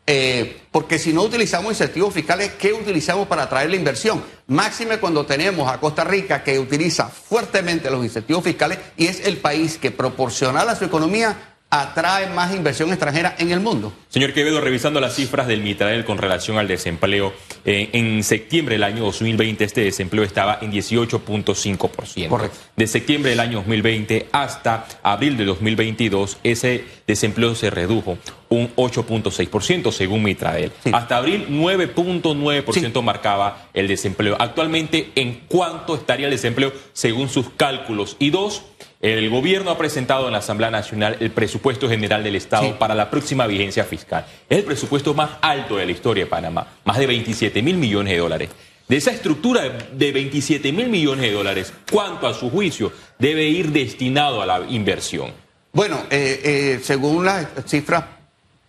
Eh, 0.05 0.61
porque 0.69 0.99
si 0.99 1.13
no 1.13 1.23
utilizamos 1.23 1.71
incentivos 1.71 2.13
fiscales, 2.13 2.51
¿qué 2.59 2.73
utilizamos 2.73 3.27
para 3.27 3.43
atraer 3.43 3.69
la 3.69 3.77
inversión? 3.77 4.21
Máxime 4.47 4.99
cuando 4.99 5.25
tenemos 5.25 5.71
a 5.71 5.79
Costa 5.79 6.03
Rica 6.03 6.43
que 6.43 6.59
utiliza 6.59 7.07
fuertemente 7.07 7.89
los 7.89 8.03
incentivos 8.03 8.43
fiscales 8.43 8.79
y 8.97 9.07
es 9.07 9.25
el 9.25 9.37
país 9.37 9.77
que 9.77 9.91
proporcional 9.91 10.67
a 10.67 10.75
su 10.75 10.83
economía 10.83 11.52
atrae 11.73 12.29
más 12.29 12.53
inversión 12.53 12.89
extranjera 12.89 13.35
en 13.39 13.49
el 13.49 13.59
mundo. 13.59 13.91
Señor 14.07 14.33
Quevedo, 14.33 14.61
revisando 14.61 14.99
las 14.99 15.15
cifras 15.15 15.47
del 15.47 15.63
Mitrael 15.63 16.05
con 16.05 16.19
relación 16.19 16.59
al 16.59 16.67
desempleo, 16.67 17.33
eh, 17.65 17.89
en 17.93 18.23
septiembre 18.23 18.75
del 18.75 18.83
año 18.83 19.03
2020 19.05 19.63
este 19.63 19.81
desempleo 19.81 20.23
estaba 20.23 20.59
en 20.61 20.71
18.5%. 20.71 22.27
Correcto. 22.27 22.57
De 22.75 22.85
septiembre 22.85 23.31
del 23.31 23.39
año 23.39 23.57
2020 23.57 24.27
hasta 24.31 24.85
abril 25.01 25.35
de 25.35 25.45
2022 25.45 26.37
ese 26.43 26.85
desempleo 27.07 27.55
se 27.55 27.71
redujo 27.71 28.19
un 28.49 28.69
8.6% 28.75 29.91
según 29.91 30.21
Mitrael. 30.21 30.71
Sí. 30.83 30.91
Hasta 30.93 31.17
abril 31.17 31.47
9.9% 31.49 33.01
marcaba 33.01 33.69
el 33.73 33.87
desempleo. 33.87 34.35
Actualmente, 34.37 35.11
¿en 35.15 35.41
cuánto 35.47 35.95
estaría 35.95 36.27
el 36.27 36.33
desempleo 36.33 36.71
según 36.93 37.29
sus 37.29 37.49
cálculos? 37.49 38.15
Y 38.19 38.29
dos, 38.29 38.61
el 39.03 39.29
gobierno 39.29 39.69
ha 39.69 39.77
presentado 39.77 40.27
en 40.27 40.31
la 40.31 40.39
Asamblea 40.39 40.71
Nacional 40.71 41.17
el 41.19 41.29
presupuesto 41.31 41.89
general 41.89 42.23
del 42.23 42.37
Estado 42.37 42.63
Sí. 42.67 42.75
para 42.79 42.95
la 42.95 43.09
próxima 43.09 43.45
vigencia 43.47 43.83
fiscal. 43.83 44.25
Es 44.49 44.57
el 44.59 44.63
presupuesto 44.63 45.13
más 45.13 45.31
alto 45.41 45.75
de 45.75 45.85
la 45.85 45.91
historia 45.91 46.23
de 46.23 46.29
Panamá, 46.29 46.65
más 46.85 46.97
de 46.97 47.05
27 47.07 47.61
mil 47.61 47.75
millones 47.77 48.13
de 48.13 48.19
dólares. 48.19 48.49
De 48.87 48.95
esa 48.97 49.11
estructura 49.11 49.63
de 49.91 50.11
27 50.11 50.71
mil 50.71 50.87
millones 50.89 51.21
de 51.23 51.31
dólares, 51.31 51.73
¿cuánto 51.91 52.27
a 52.27 52.33
su 52.33 52.49
juicio 52.49 52.91
debe 53.19 53.45
ir 53.47 53.71
destinado 53.71 54.41
a 54.41 54.45
la 54.45 54.61
inversión? 54.69 55.31
Bueno, 55.73 55.97
eh, 56.09 56.39
eh, 56.43 56.79
según 56.83 57.25
las 57.25 57.47
cifras 57.65 58.05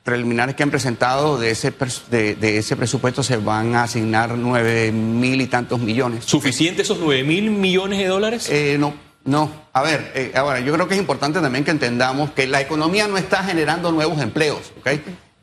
preliminares 0.03 0.55
que 0.55 0.63
han 0.63 0.71
presentado 0.71 1.39
de 1.39 1.51
ese, 1.51 1.73
de, 2.11 2.35
de 2.35 2.59
ese 2.59 2.77
presupuesto 2.77 3.23
se 3.23 3.37
van 3.39 3.75
a 3.75 3.85
asignar 3.85 4.31
nueve 4.37 4.91
mil 4.93 5.41
y 5.41 5.47
tantos 5.47 5.79
millones. 5.81 6.25
¿Suficiente 6.25 6.83
esos 6.83 6.99
9 6.99 7.23
mil 7.25 7.51
millones 7.51 7.99
de 8.01 8.07
dólares? 8.07 8.49
Eh, 8.51 8.77
no, 8.79 8.95
no. 9.25 9.51
A 9.73 9.83
ver, 9.83 10.13
eh, 10.15 10.33
ahora 10.35 10.61
yo 10.61 10.73
creo 10.73 10.89
que 10.89 10.95
es 10.95 11.01
importante 11.01 11.41
también 11.41 11.65
que 11.65 11.71
entendamos 11.71 12.31
que 12.31 12.47
la 12.47 12.61
economía 12.61 13.09
no 13.09 13.17
está 13.17 13.43
generando 13.43 13.91
nuevos 13.93 14.21
empleos, 14.21 14.73
¿ok? 14.79 14.89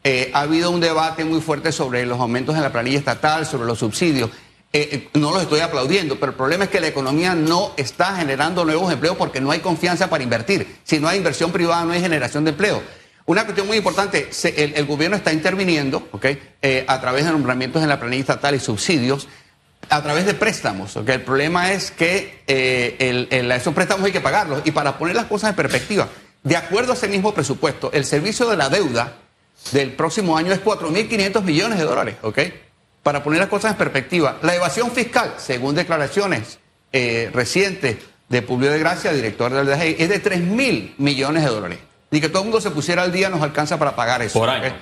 Eh, 0.03 0.31
ha 0.33 0.41
habido 0.41 0.71
un 0.71 0.79
debate 0.79 1.25
muy 1.25 1.41
fuerte 1.41 1.71
sobre 1.71 2.05
los 2.05 2.19
aumentos 2.19 2.55
en 2.55 2.63
la 2.63 2.71
planilla 2.71 2.97
estatal, 2.97 3.45
sobre 3.45 3.67
los 3.67 3.79
subsidios. 3.79 4.31
Eh, 4.73 4.87
eh, 5.13 5.19
no 5.19 5.31
los 5.31 5.43
estoy 5.43 5.59
aplaudiendo, 5.59 6.17
pero 6.17 6.31
el 6.31 6.37
problema 6.37 6.63
es 6.63 6.69
que 6.69 6.79
la 6.79 6.87
economía 6.87 7.35
no 7.35 7.73
está 7.75 8.15
generando 8.15 8.63
nuevos 8.63 8.91
empleos 8.91 9.17
porque 9.17 9.41
no 9.41 9.51
hay 9.51 9.59
confianza 9.59 10.09
para 10.09 10.23
invertir. 10.23 10.77
Si 10.83 10.97
no 10.97 11.09
hay 11.09 11.17
inversión 11.17 11.51
privada, 11.51 11.83
no 11.83 11.91
hay 11.91 11.99
generación 11.99 12.45
de 12.45 12.51
empleo. 12.51 12.81
Una 13.25 13.43
cuestión 13.43 13.67
muy 13.67 13.77
importante, 13.77 14.29
el, 14.43 14.73
el 14.73 14.85
gobierno 14.85 15.17
está 15.17 15.33
interviniendo, 15.33 16.07
¿ok? 16.11 16.25
Eh, 16.61 16.85
a 16.87 17.01
través 17.01 17.25
de 17.25 17.31
nombramientos 17.31 17.83
en 17.83 17.89
la 17.89 17.99
planilla 17.99 18.21
estatal 18.21 18.55
y 18.55 18.59
subsidios 18.59 19.27
a 19.91 20.01
través 20.01 20.25
de 20.25 20.33
préstamos. 20.33 20.95
¿ok? 20.97 21.09
El 21.09 21.21
problema 21.21 21.71
es 21.73 21.91
que 21.91 22.41
eh, 22.47 22.95
el- 22.99 23.27
el- 23.29 23.51
esos 23.51 23.73
préstamos 23.73 24.05
hay 24.05 24.11
que 24.11 24.21
pagarlos. 24.21 24.61
Y 24.65 24.71
para 24.71 24.97
poner 24.97 25.15
las 25.15 25.25
cosas 25.25 25.51
en 25.51 25.55
perspectiva, 25.55 26.07
de 26.43 26.55
acuerdo 26.57 26.93
a 26.93 26.95
ese 26.95 27.07
mismo 27.07 27.33
presupuesto, 27.33 27.91
el 27.93 28.05
servicio 28.05 28.49
de 28.49 28.57
la 28.57 28.69
deuda 28.69 29.13
del 29.71 29.91
próximo 29.91 30.35
año 30.37 30.51
es 30.53 30.59
4.500 30.63 31.43
millones 31.43 31.77
de 31.77 31.83
dólares. 31.85 32.15
¿ok? 32.23 32.39
Para 33.03 33.21
poner 33.23 33.39
las 33.39 33.49
cosas 33.49 33.71
en 33.71 33.77
perspectiva, 33.77 34.37
la 34.41 34.55
evasión 34.55 34.91
fiscal, 34.91 35.33
según 35.37 35.75
declaraciones 35.75 36.57
eh, 36.93 37.29
recientes 37.33 37.97
de 38.29 38.41
Publio 38.41 38.71
de 38.71 38.79
Gracia, 38.79 39.11
director 39.11 39.51
del 39.53 39.65
DGI, 39.67 39.95
es 39.99 40.09
de 40.09 40.19
3.000 40.23 40.93
millones 40.97 41.43
de 41.43 41.49
dólares. 41.49 41.79
Y 42.11 42.21
que 42.21 42.29
todo 42.29 42.39
el 42.43 42.45
mundo 42.45 42.61
se 42.61 42.71
pusiera 42.71 43.01
al 43.03 43.11
día 43.11 43.29
nos 43.29 43.41
alcanza 43.41 43.77
para 43.77 43.95
pagar 43.95 44.21
eso. 44.21 44.39
Por 44.39 44.49
año. 44.49 44.73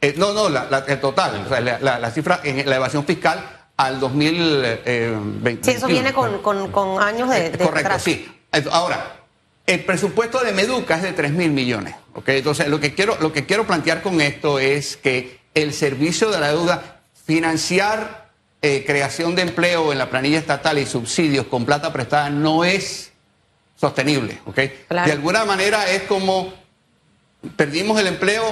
Eh, 0.00 0.14
no, 0.16 0.32
no, 0.32 0.48
la- 0.48 0.66
la- 0.70 0.84
el 0.86 1.00
total, 1.00 1.44
o 1.44 1.48
sea, 1.48 1.60
la 1.60 2.10
cifra 2.10 2.40
en 2.44 2.68
la 2.68 2.76
evasión 2.76 3.04
fiscal 3.04 3.57
al 3.78 4.00
2020. 4.00 5.64
Sí, 5.64 5.76
eso 5.78 5.86
viene 5.86 6.12
con, 6.12 6.42
con- 6.42 6.70
con 6.70 7.02
años 7.02 7.30
de, 7.30 7.50
de 7.50 7.58
Correcto, 7.64 7.98
sí. 7.98 8.28
Ahora, 8.70 9.16
el 9.66 9.84
presupuesto 9.84 10.40
de 10.40 10.52
Meduca 10.52 10.96
es 10.96 11.02
de 11.02 11.12
3 11.12 11.30
mil 11.32 11.50
millones. 11.50 11.94
¿ok? 12.14 12.28
Entonces, 12.30 12.68
lo 12.68 12.80
que, 12.80 12.94
quiero, 12.94 13.16
lo 13.20 13.32
que 13.32 13.46
quiero 13.46 13.66
plantear 13.66 14.02
con 14.02 14.20
esto 14.20 14.58
es 14.58 14.96
que 14.96 15.38
el 15.54 15.72
servicio 15.72 16.30
de 16.30 16.40
la 16.40 16.48
deuda, 16.48 17.00
financiar 17.26 18.30
eh, 18.62 18.82
creación 18.86 19.34
de 19.36 19.42
empleo 19.42 19.92
en 19.92 19.98
la 19.98 20.10
planilla 20.10 20.38
estatal 20.38 20.78
y 20.78 20.86
subsidios 20.86 21.46
con 21.46 21.64
plata 21.64 21.92
prestada 21.92 22.30
no 22.30 22.64
es 22.64 23.12
sostenible. 23.76 24.40
¿ok? 24.46 24.58
Claro. 24.88 25.06
De 25.06 25.12
alguna 25.12 25.44
manera 25.44 25.88
es 25.90 26.02
como 26.02 26.52
perdimos 27.56 28.00
el 28.00 28.08
empleo, 28.08 28.42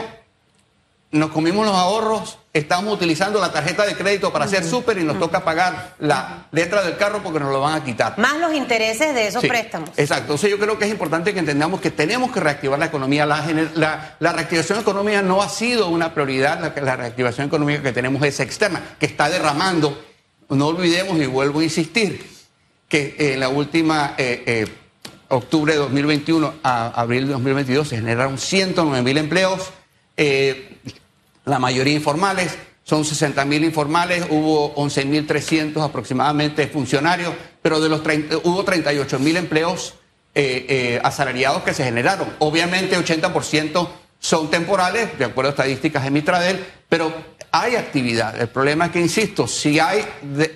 nos 1.12 1.30
comimos 1.30 1.64
los 1.64 1.74
ahorros, 1.74 2.38
estamos 2.52 2.92
utilizando 2.92 3.40
la 3.40 3.52
tarjeta 3.52 3.86
de 3.86 3.94
crédito 3.94 4.32
para 4.32 4.44
hacer 4.44 4.64
súper 4.64 4.98
y 4.98 5.04
nos 5.04 5.18
toca 5.18 5.44
pagar 5.44 5.94
la 6.00 6.46
letra 6.50 6.82
del 6.82 6.96
carro 6.96 7.22
porque 7.22 7.38
nos 7.38 7.52
lo 7.52 7.60
van 7.60 7.74
a 7.80 7.84
quitar. 7.84 8.18
Más 8.18 8.38
los 8.38 8.52
intereses 8.52 9.14
de 9.14 9.28
esos 9.28 9.40
Sí, 9.42 9.48
préstamos. 9.48 9.90
Exacto. 9.96 10.22
Entonces 10.24 10.50
yo 10.50 10.58
creo 10.58 10.78
que 10.78 10.84
es 10.86 10.90
importante 10.90 11.32
que 11.32 11.38
entendamos 11.38 11.80
que 11.80 11.90
tenemos 11.90 12.32
que 12.32 12.40
reactivar 12.40 12.78
la 12.78 12.86
economía. 12.86 13.24
La, 13.24 13.42
gener- 13.46 13.70
la- 13.74 14.16
la 14.18 14.32
reactivación 14.32 14.80
económica 14.80 15.22
no 15.22 15.40
ha 15.42 15.48
sido 15.48 15.88
una 15.88 16.12
prioridad. 16.12 16.60
La, 16.60 16.82
la 16.82 16.96
reactivación 16.96 17.46
económica 17.46 17.82
que 17.82 17.92
tenemos 17.92 18.22
es 18.24 18.40
externa, 18.40 18.82
que 18.98 19.06
está 19.06 19.30
derramando. 19.30 20.02
No 20.48 20.66
olvidemos, 20.66 21.18
y 21.18 21.26
vuelvo 21.26 21.60
a 21.60 21.64
insistir, 21.64 22.28
que 22.88 23.14
en 23.18 23.40
la 23.40 23.48
última 23.48 24.14
eh, 24.18 24.42
eh, 24.46 24.66
octubre 25.28 25.72
de 25.72 25.78
2021 25.78 26.54
a 26.62 26.88
abril 27.00 27.26
de 27.26 27.32
2022 27.32 27.88
se 27.88 27.96
generaron 27.96 28.38
109 28.38 29.02
mil 29.02 29.18
empleos. 29.18 29.70
Eh, 30.16 30.78
la 31.44 31.58
mayoría 31.58 31.94
informales, 31.94 32.56
son 32.82 33.04
60 33.04 33.44
mil 33.44 33.64
informales, 33.64 34.24
hubo 34.30 34.72
11 34.74 35.04
mil 35.06 35.26
300 35.26 35.82
aproximadamente 35.82 36.68
funcionarios, 36.68 37.34
pero 37.60 37.80
de 37.80 37.88
los 37.88 38.02
30, 38.02 38.38
hubo 38.44 38.64
38 38.64 39.18
mil 39.18 39.36
empleos 39.36 39.94
eh, 40.34 40.66
eh, 40.68 41.00
asalariados 41.02 41.62
que 41.62 41.74
se 41.74 41.82
generaron. 41.82 42.28
Obviamente 42.38 42.96
80% 42.96 43.88
son 44.18 44.50
temporales, 44.50 45.18
de 45.18 45.24
acuerdo 45.24 45.50
a 45.50 45.52
estadísticas 45.52 46.04
de 46.04 46.10
Mitradel, 46.10 46.64
pero 46.88 47.12
hay 47.50 47.74
actividad. 47.74 48.40
El 48.40 48.48
problema 48.48 48.86
es 48.86 48.92
que, 48.92 49.00
insisto, 49.00 49.46
si 49.46 49.80
hay 49.80 50.04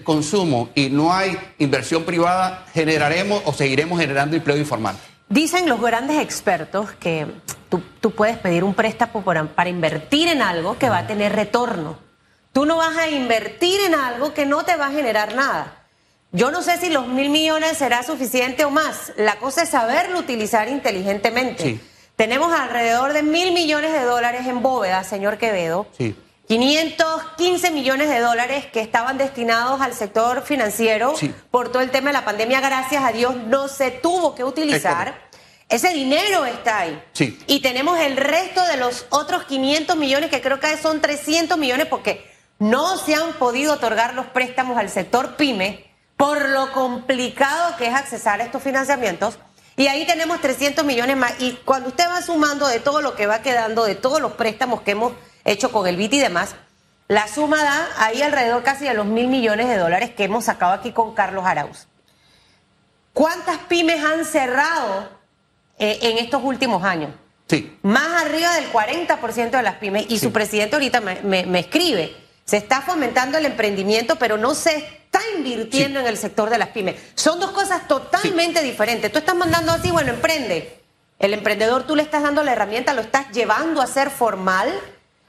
consumo 0.05 0.71
y 0.75 0.89
no 0.91 1.13
hay 1.13 1.37
inversión 1.59 2.05
privada, 2.05 2.67
generaremos 2.73 3.43
o 3.45 3.53
seguiremos 3.53 3.99
generando 3.99 4.37
empleo 4.37 4.57
informal. 4.57 4.97
Dicen 5.31 5.69
los 5.69 5.81
grandes 5.81 6.21
expertos 6.21 6.91
que 6.91 7.25
tú, 7.69 7.81
tú 8.01 8.11
puedes 8.11 8.37
pedir 8.37 8.65
un 8.65 8.75
préstamo 8.75 9.23
para, 9.23 9.45
para 9.45 9.71
invertir 9.71 10.27
en 10.27 10.43
algo 10.43 10.77
que 10.77 10.91
va 10.91 10.99
a 10.99 11.07
tener 11.07 11.37
retorno. 11.37 11.99
Tú 12.53 12.67
no 12.67 12.79
vas 12.79 12.97
a 12.97 13.09
invertir 13.09 13.81
en 13.83 13.95
algo 13.95 14.35
que 14.35 14.45
no 14.45 14.65
te 14.65 14.75
va 14.75 14.87
a 14.87 14.91
generar 14.91 15.37
nada. 15.37 15.85
Yo 16.33 16.51
no 16.51 16.63
sé 16.63 16.79
si 16.79 16.91
los 16.91 17.07
mil 17.07 17.31
millones 17.31 17.79
será 17.79 18.03
suficiente 18.03 18.65
o 18.65 18.71
más. 18.71 19.13
La 19.17 19.37
cosa 19.37 19.63
es 19.63 19.69
saberlo 19.69 20.19
utilizar 20.19 20.69
inteligentemente. 20.69 21.63
Sí. 21.63 21.81
Tenemos 22.17 22.53
alrededor 22.53 23.13
de 23.13 23.23
mil 23.23 23.53
millones 23.53 23.93
de 23.93 24.03
dólares 24.03 24.49
en 24.49 24.63
bóveda, 24.63 25.05
señor 25.05 25.39
Quevedo. 25.39 25.87
Sí. 25.97 26.17
515 26.51 27.71
millones 27.71 28.09
de 28.09 28.19
dólares 28.19 28.67
que 28.67 28.81
estaban 28.81 29.19
destinados 29.19 29.81
al 29.81 29.95
sector 29.95 30.43
financiero 30.43 31.15
Sí. 31.17 31.33
por 31.53 31.71
todo 31.71 31.81
el 31.81 31.93
tema 31.93 32.09
de 32.09 32.15
la 32.15 32.25
pandemia, 32.25 32.61
gracias 32.61 33.05
a 33.05 33.13
Dios, 33.13 33.37
no 33.37 33.69
se 33.69 33.93
tuvo 33.93 34.35
que 34.35 34.43
utilizar. 34.43 35.15
Ese 35.69 35.91
dinero 35.91 36.45
está 36.47 36.81
ahí. 36.81 37.01
Sí. 37.13 37.39
Y 37.47 37.61
tenemos 37.61 38.01
el 38.01 38.17
resto 38.17 38.65
de 38.67 38.79
los 38.79 39.07
otros 39.11 39.45
500 39.45 39.97
millones, 39.97 40.29
que 40.29 40.41
creo 40.41 40.59
que 40.59 40.77
son 40.77 41.01
300 41.01 41.57
millones, 41.57 41.87
porque 41.87 42.29
no 42.59 42.97
se 42.97 43.15
han 43.15 43.35
podido 43.35 43.75
otorgar 43.75 44.15
los 44.15 44.27
préstamos 44.27 44.77
al 44.77 44.91
sector 44.91 45.37
pyme 45.37 45.89
por 46.17 46.49
lo 46.49 46.73
complicado 46.73 47.77
que 47.77 47.87
es 47.87 47.95
accesar 47.95 48.41
a 48.41 48.45
estos 48.45 48.61
financiamientos. 48.61 49.39
Y 49.77 49.87
ahí 49.87 50.05
tenemos 50.05 50.41
300 50.41 50.85
millones 50.85 51.17
más. 51.17 51.33
Y 51.39 51.53
cuando 51.65 51.91
usted 51.91 52.09
va 52.11 52.21
sumando 52.23 52.67
de 52.67 52.81
todo 52.81 53.03
lo 53.03 53.15
que 53.15 53.29
va 53.29 53.41
quedando, 53.41 53.85
de 53.85 53.95
todos 53.95 54.21
los 54.21 54.33
préstamos 54.33 54.81
que 54.81 54.91
hemos 54.91 55.13
hecho 55.45 55.73
con 55.73 55.87
el 55.87 55.97
BIT 55.97 56.15
y 56.15 56.19
demás, 56.21 56.55
la 57.09 57.27
suma 57.29 57.63
da 57.63 57.89
ahí 57.99 58.23
alrededor 58.23 58.63
casi 58.63 58.85
de 58.85 58.95
los 58.95 59.07
mil 59.07 59.27
millones 59.29 59.69
de 59.69 59.77
dólares 59.77 60.11
que 60.17 60.25
hemos 60.25 60.45
sacado 60.45 60.73
aquí 60.73 60.93
con 60.93 61.15
Carlos 61.15 61.45
Arauz. 61.45 61.87
¿Cuántas 63.13 63.59
pymes 63.69 64.05
han 64.05 64.25
cerrado 64.25 65.09
eh, 65.79 65.99
en 66.03 66.19
estos 66.19 66.43
últimos 66.45 66.85
años? 66.85 67.11
Sí. 67.49 67.77
Más 67.83 68.23
arriba 68.23 68.55
del 68.55 68.71
40% 68.73 69.51
de 69.51 69.63
las 69.63 69.75
pymes. 69.77 70.07
Y 70.09 70.19
su 70.19 70.33
presidente 70.33 70.77
ahorita 70.77 71.01
me, 71.01 71.21
me- 71.23 71.47
me 71.47 71.59
escribe, 71.61 72.17
se 72.45 72.57
está 72.57 72.81
fomentando 72.81 73.39
el 73.39 73.47
emprendimiento, 73.47 74.17
pero 74.17 74.37
no 74.37 74.55
se 74.55 74.77
está 74.77 75.21
invirtiendo 75.37 75.99
en 75.99 76.07
el 76.07 76.17
sector 76.17 76.49
de 76.49 76.59
las 76.59 76.69
pymes. 76.69 76.95
Son 77.17 77.41
dos 77.41 77.51
cosas 77.51 77.89
totalmente 77.89 78.63
diferentes. 78.63 79.11
Tú 79.11 79.19
estás 79.19 79.35
mandando 79.35 79.73
así, 79.73 79.91
bueno, 79.91 80.11
emprende. 80.11 80.79
El 81.19 81.35
emprendedor 81.35 81.83
tú 81.83 81.97
le 81.97 82.03
estás 82.05 82.23
dando 82.23 82.45
la 82.45 82.53
herramienta, 82.53 82.95
lo 82.95 83.01
estás 83.03 83.31
llevando 83.33 83.83
a 83.83 83.87
ser 83.89 84.11
formal, 84.11 84.73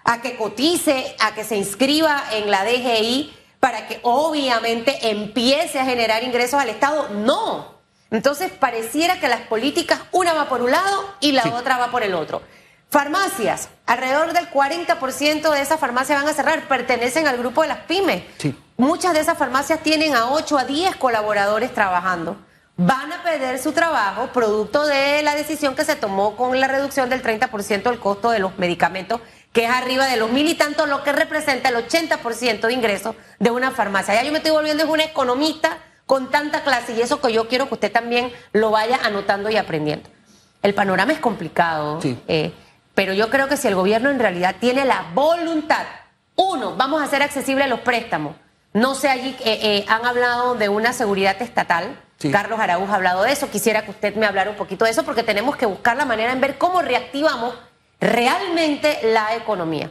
a 0.04 0.22
que 0.22 0.36
cotice, 0.36 1.16
a 1.20 1.34
que 1.34 1.44
se 1.44 1.56
inscriba 1.58 2.24
en 2.32 2.50
la 2.50 2.64
DGI 2.64 3.34
para 3.60 3.88
que 3.88 4.00
obviamente 4.04 5.10
empiece 5.10 5.80
a 5.80 5.86
generar 5.86 6.24
ingresos 6.24 6.60
al 6.60 6.70
Estado. 6.70 7.10
No. 7.10 7.80
Entonces 8.10 8.52
pareciera 8.52 9.20
que 9.20 9.28
las 9.28 9.42
políticas, 9.42 10.00
una 10.12 10.34
va 10.34 10.50
por 10.50 10.62
un 10.62 10.72
lado 10.72 11.06
y 11.20 11.32
la 11.32 11.44
Sí. 11.44 11.50
otra 11.50 11.78
va 11.78 11.92
por 11.92 12.04
el 12.04 12.14
otro. 12.14 12.42
Farmacias, 12.90 13.70
alrededor 13.86 14.34
del 14.34 14.50
40% 14.50 15.50
de 15.50 15.62
esas 15.62 15.80
farmacias 15.80 16.20
van 16.22 16.28
a 16.30 16.34
cerrar, 16.34 16.68
pertenecen 16.68 17.26
al 17.26 17.38
grupo 17.38 17.62
de 17.62 17.70
las 17.70 17.78
pymes. 17.80 18.24
Sí. 18.38 18.54
Muchas 18.76 19.14
de 19.14 19.22
esas 19.22 19.38
farmacias 19.38 19.80
tienen 19.82 20.14
a 20.14 20.32
8 20.32 20.58
a 20.58 20.66
10 20.66 20.98
colaboradores 20.98 21.74
trabajando. 21.74 22.36
Van 22.76 23.14
a 23.14 23.24
perder 23.24 23.60
su 23.60 23.72
trabajo 23.72 24.28
producto 24.34 24.86
de 24.86 25.22
la 25.22 25.36
decisión 25.36 25.76
que 25.76 25.86
se 25.86 25.96
tomó 25.96 26.36
con 26.36 26.60
la 26.60 26.68
reducción 26.68 27.10
del 27.10 27.22
30% 27.22 27.90
del 27.92 28.00
costo 28.00 28.32
de 28.32 28.40
los 28.40 28.58
medicamentos, 28.58 29.22
que 29.54 29.66
es 29.66 29.70
arriba 29.70 30.08
de 30.08 30.18
los 30.18 30.32
mil 30.32 30.48
y 30.48 30.56
tanto, 30.56 30.86
lo 30.86 31.04
que 31.04 31.12
representa 31.12 31.70
el 31.70 31.76
80% 31.76 32.62
de 32.62 32.74
ingresos 32.74 33.16
de 33.40 33.52
una 33.52 33.72
farmacia. 33.72 34.14
Ya 34.14 34.24
yo 34.24 34.32
me 34.32 34.38
estoy 34.38 34.52
volviendo 34.52 34.84
es 34.84 34.90
una 34.90 35.04
economista 35.04 35.78
con 36.06 36.30
tanta 36.30 36.64
clase 36.64 36.94
y 36.94 37.02
eso 37.02 37.22
que 37.22 37.34
yo 37.34 37.48
quiero 37.48 37.68
que 37.68 37.76
usted 37.76 37.92
también 37.92 38.32
lo 38.54 38.72
vaya 38.72 39.00
anotando 39.04 39.50
y 39.50 39.58
aprendiendo. 39.58 40.10
El 40.62 40.74
panorama 40.74 41.12
es 41.12 41.20
complicado. 41.20 42.02
Sí. 42.02 42.18
eh, 42.28 42.54
pero 42.94 43.14
yo 43.14 43.30
creo 43.30 43.48
que 43.48 43.58
si 43.58 43.68
el 43.68 43.76
gobierno 43.76 44.10
en 44.10 44.20
realidad 44.20 44.56
tiene 44.60 44.86
la 44.86 45.06
voluntad, 45.14 45.86
uno, 46.36 46.76
vamos 46.76 47.02
a 47.02 47.06
hacer 47.06 47.24
accesibles 47.24 47.70
los 47.70 47.80
préstamos. 47.80 48.36
No 48.74 48.96
sé, 48.96 49.10
allí 49.10 49.36
eh, 49.44 49.60
eh, 49.62 49.86
han 49.88 50.06
hablado 50.06 50.56
de 50.56 50.70
una 50.70 50.94
seguridad 50.94 51.42
estatal. 51.42 52.00
Sí. 52.18 52.32
Carlos 52.32 52.60
Araúz 52.60 52.90
ha 52.90 52.96
hablado 52.96 53.24
de 53.24 53.32
eso. 53.32 53.50
Quisiera 53.50 53.84
que 53.84 53.92
usted 53.92 54.16
me 54.16 54.26
hablara 54.26 54.50
un 54.50 54.56
poquito 54.56 54.86
de 54.86 54.92
eso 54.92 55.04
porque 55.04 55.24
tenemos 55.24 55.56
que 55.56 55.66
buscar 55.66 55.98
la 55.98 56.06
manera 56.06 56.32
en 56.32 56.40
ver 56.40 56.58
cómo 56.58 56.82
reactivamos 56.82 57.56
realmente 58.02 59.00
la 59.04 59.36
economía. 59.36 59.90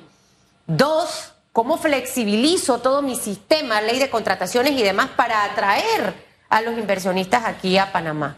Dos, 0.66 1.32
cómo 1.52 1.78
flexibilizo 1.78 2.78
todo 2.80 3.00
mi 3.00 3.16
sistema, 3.16 3.80
ley 3.80 3.98
de 3.98 4.10
contrataciones 4.10 4.72
y 4.72 4.82
demás 4.82 5.10
para 5.16 5.44
atraer 5.44 6.14
a 6.48 6.60
los 6.60 6.76
inversionistas 6.76 7.44
aquí 7.46 7.78
a 7.78 7.92
Panamá. 7.92 8.36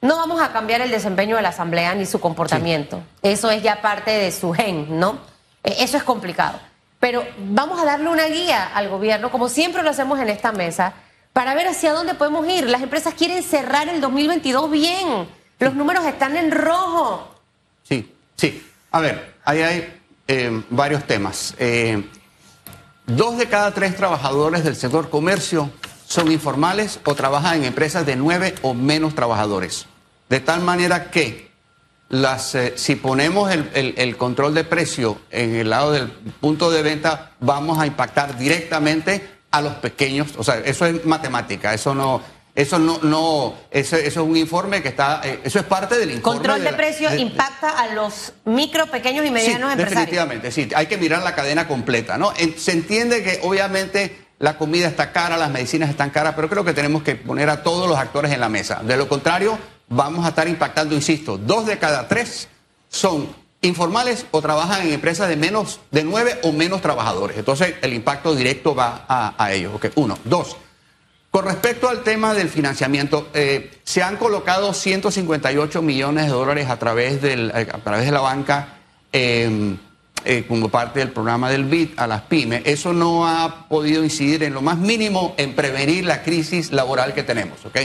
No 0.00 0.16
vamos 0.16 0.40
a 0.40 0.52
cambiar 0.52 0.80
el 0.80 0.90
desempeño 0.90 1.36
de 1.36 1.42
la 1.42 1.50
Asamblea 1.50 1.94
ni 1.94 2.06
su 2.06 2.20
comportamiento. 2.20 3.02
Eso 3.22 3.50
es 3.50 3.62
ya 3.62 3.80
parte 3.80 4.10
de 4.10 4.32
su 4.32 4.52
gen, 4.52 4.98
¿no? 4.98 5.18
Eh, 5.62 5.76
Eso 5.80 5.96
es 5.96 6.02
complicado. 6.02 6.58
Pero 7.00 7.24
vamos 7.38 7.80
a 7.80 7.84
darle 7.84 8.08
una 8.08 8.26
guía 8.26 8.70
al 8.74 8.88
gobierno, 8.88 9.30
como 9.30 9.48
siempre 9.48 9.82
lo 9.82 9.90
hacemos 9.90 10.18
en 10.18 10.28
esta 10.30 10.52
mesa, 10.52 10.94
para 11.32 11.54
ver 11.54 11.68
hacia 11.68 11.92
dónde 11.92 12.14
podemos 12.14 12.46
ir. 12.48 12.68
Las 12.68 12.82
empresas 12.82 13.14
quieren 13.14 13.42
cerrar 13.42 13.88
el 13.88 14.00
2022 14.00 14.70
bien. 14.70 15.28
Los 15.58 15.74
números 15.74 16.04
están 16.06 16.36
en 16.36 16.50
rojo. 16.50 17.28
Sí, 17.82 18.14
sí. 18.36 18.65
A 18.96 19.00
ver, 19.00 19.34
ahí 19.44 19.60
hay 19.60 19.94
eh, 20.26 20.62
varios 20.70 21.04
temas. 21.06 21.52
Eh, 21.58 22.02
dos 23.06 23.36
de 23.36 23.46
cada 23.46 23.72
tres 23.74 23.94
trabajadores 23.94 24.64
del 24.64 24.74
sector 24.74 25.10
comercio 25.10 25.70
son 26.08 26.32
informales 26.32 26.98
o 27.04 27.14
trabajan 27.14 27.58
en 27.58 27.64
empresas 27.64 28.06
de 28.06 28.16
nueve 28.16 28.54
o 28.62 28.72
menos 28.72 29.14
trabajadores. 29.14 29.84
De 30.30 30.40
tal 30.40 30.62
manera 30.62 31.10
que 31.10 31.50
las, 32.08 32.54
eh, 32.54 32.72
si 32.76 32.96
ponemos 32.96 33.52
el, 33.52 33.68
el- 33.74 33.94
el 33.98 34.16
control 34.16 34.54
de 34.54 34.64
precio 34.64 35.18
en 35.30 35.56
el 35.56 35.68
lado 35.68 35.92
del 35.92 36.08
punto 36.10 36.70
de 36.70 36.82
venta, 36.82 37.32
vamos 37.38 37.78
a 37.78 37.86
impactar 37.86 38.38
directamente 38.38 39.28
a 39.50 39.60
los 39.60 39.74
pequeños. 39.74 40.28
O 40.38 40.42
sea, 40.42 40.56
eso 40.60 40.86
es 40.86 41.04
matemática, 41.04 41.74
eso 41.74 41.94
no, 41.94 42.22
eso 42.56 42.78
no, 42.80 42.98
no, 43.02 43.54
eso, 43.70 43.94
eso 43.96 44.20
es 44.22 44.26
un 44.28 44.36
informe 44.36 44.82
que 44.82 44.88
está, 44.88 45.20
eh, 45.22 45.40
eso 45.44 45.60
es 45.60 45.64
parte 45.66 45.96
del 45.98 46.10
informe. 46.10 46.38
Control 46.38 46.64
de 46.64 46.70
la- 46.72 46.76
precios 46.76 47.12
de- 47.12 47.18
impacta 47.20 47.70
a 47.70 47.94
los 47.94 48.32
micro, 48.46 48.86
pequeños 48.86 49.24
y 49.24 49.30
medianos 49.30 49.68
sí, 49.68 49.78
empresarios. 49.78 49.90
definitivamente, 49.90 50.50
sí. 50.50 50.68
Hay 50.74 50.86
que 50.86 50.96
mirar 50.96 51.22
la 51.22 51.34
cadena 51.34 51.68
completa, 51.68 52.18
¿no? 52.18 52.32
Se 52.56 52.72
entiende 52.72 53.22
que 53.22 53.38
obviamente 53.44 54.26
la 54.38 54.58
comida 54.58 54.88
está 54.88 55.12
cara, 55.12 55.36
las 55.36 55.50
medicinas 55.50 55.88
están 55.90 56.10
caras, 56.10 56.32
pero 56.34 56.48
creo 56.48 56.64
que 56.64 56.72
tenemos 56.74 57.02
que 57.02 57.14
poner 57.14 57.48
a 57.50 57.62
todos 57.62 57.88
los 57.88 57.98
actores 57.98 58.32
en 58.32 58.40
la 58.40 58.48
mesa. 58.48 58.80
De 58.82 58.96
lo 58.96 59.08
contrario, 59.08 59.58
vamos 59.88 60.24
a 60.26 60.30
estar 60.30 60.48
impactando, 60.48 60.94
insisto, 60.94 61.38
dos 61.38 61.66
de 61.66 61.78
cada 61.78 62.08
tres 62.08 62.48
son 62.88 63.28
informales 63.62 64.26
o 64.30 64.40
trabajan 64.42 64.86
en 64.86 64.92
empresas 64.92 65.28
de 65.28 65.36
menos 65.36 65.80
de 65.90 66.04
nueve 66.04 66.38
o 66.42 66.52
menos 66.52 66.80
trabajadores. 66.82 67.36
Entonces, 67.38 67.74
el 67.82 67.92
impacto 67.94 68.34
directo 68.34 68.74
va 68.74 69.04
a, 69.08 69.34
a 69.42 69.52
ellos. 69.52 69.72
Uno. 69.96 70.18
Dos. 70.24 70.56
Con 71.30 71.44
respecto 71.44 71.88
al 71.88 72.02
tema 72.02 72.32
del 72.32 72.48
financiamiento, 72.48 73.28
eh, 73.34 73.70
se 73.84 74.02
han 74.02 74.16
colocado 74.16 74.72
158 74.72 75.82
millones 75.82 76.24
de 76.26 76.30
dólares 76.30 76.70
a 76.70 76.78
través, 76.78 77.20
del, 77.20 77.50
eh, 77.54 77.66
a 77.70 77.78
través 77.78 78.06
de 78.06 78.12
la 78.12 78.20
banca 78.20 78.78
eh, 79.12 79.76
eh, 80.24 80.44
como 80.48 80.70
parte 80.70 81.00
del 81.00 81.10
programa 81.10 81.50
del 81.50 81.64
BID 81.64 81.90
a 81.98 82.06
las 82.06 82.22
pymes. 82.22 82.62
Eso 82.64 82.94
no 82.94 83.26
ha 83.28 83.68
podido 83.68 84.02
incidir 84.02 84.44
en 84.44 84.54
lo 84.54 84.62
más 84.62 84.78
mínimo 84.78 85.34
en 85.36 85.54
prevenir 85.54 86.06
la 86.06 86.22
crisis 86.22 86.72
laboral 86.72 87.12
que 87.12 87.22
tenemos. 87.22 87.62
¿ok? 87.66 87.78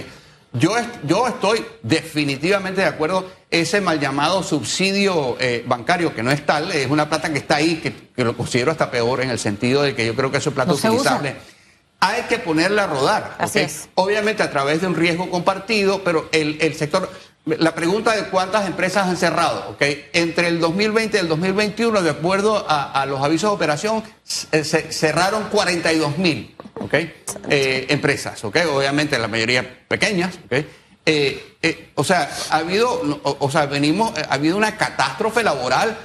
Yo, 0.54 0.78
est- 0.78 0.90
yo 1.06 1.28
estoy 1.28 1.66
definitivamente 1.84 2.82
de 2.82 2.88
acuerdo, 2.88 3.30
ese 3.50 3.82
mal 3.82 4.00
llamado 4.00 4.44
subsidio 4.44 5.38
bancario, 5.66 6.16
que 6.16 6.24
no 6.24 6.32
es 6.32 6.46
tal, 6.46 6.72
es 6.72 6.90
una 6.90 7.10
plata 7.10 7.32
que 7.34 7.40
está 7.40 7.56
ahí, 7.58 7.76
que, 7.78 7.94
que 8.16 8.24
lo 8.24 8.36
considero 8.38 8.72
hasta 8.72 8.90
peor 8.92 9.22
en 9.22 9.30
el 9.30 9.40
sentido 9.40 9.82
de 9.82 9.94
que 9.94 10.06
yo 10.06 10.16
creo 10.16 10.32
que 10.32 10.38
eso 10.38 10.50
es 10.52 10.56
plata 10.56 10.72
No 10.72 10.78
usa. 11.02 11.12
Hay 12.02 12.24
que 12.24 12.40
ponerla 12.40 12.84
a 12.84 12.88
rodar. 12.88 13.36
Así 13.38 13.60
es. 13.60 13.88
Obviamente 13.96 14.44
a 14.44 14.50
través 14.52 14.82
de 14.82 14.88
un 14.88 14.96
riesgo 14.96 15.30
compartido, 15.30 16.04
pero 16.04 16.28
el, 16.32 16.58
el 16.60 16.76
sector, 16.76 17.10
la 17.46 17.74
pregunta 17.74 18.16
de 18.16 18.26
cuántas 18.26 18.66
empresas 18.68 19.08
han 19.08 19.18
cerrado, 19.18 19.70
¿ok? 19.70 19.84
Entre 20.14 20.48
el 20.48 20.60
2020 20.60 21.18
y 21.18 21.20
el 21.20 21.28
2021, 21.28 22.02
de 22.02 22.10
acuerdo 22.10 22.66
a, 22.68 22.92
a 23.02 23.06
los 23.06 23.22
avisos 23.24 23.52
de 23.52 23.56
operación, 23.56 24.04
se, 24.24 24.64
se 24.64 24.92
cerraron 24.92 25.50
42 25.50 26.18
mil, 26.18 26.56
¿ok? 26.80 26.94
Eh, 27.50 27.86
empresas, 27.90 28.44
¿ok? 28.44 28.58
Obviamente 28.76 29.18
la 29.20 29.28
mayoría 29.28 29.86
pequeñas, 29.88 30.36
¿ok? 30.46 30.66
Eh, 31.06 31.56
eh, 31.64 31.92
o 31.96 32.04
sea, 32.04 32.30
ha 32.50 32.58
habido, 32.58 32.92
o, 33.24 33.38
o 33.40 33.52
sea, 33.52 33.66
venimos, 33.68 34.12
ha 34.18 34.34
habido 34.34 34.58
una 34.58 34.76
catástrofe 34.78 35.44
laboral 35.44 35.98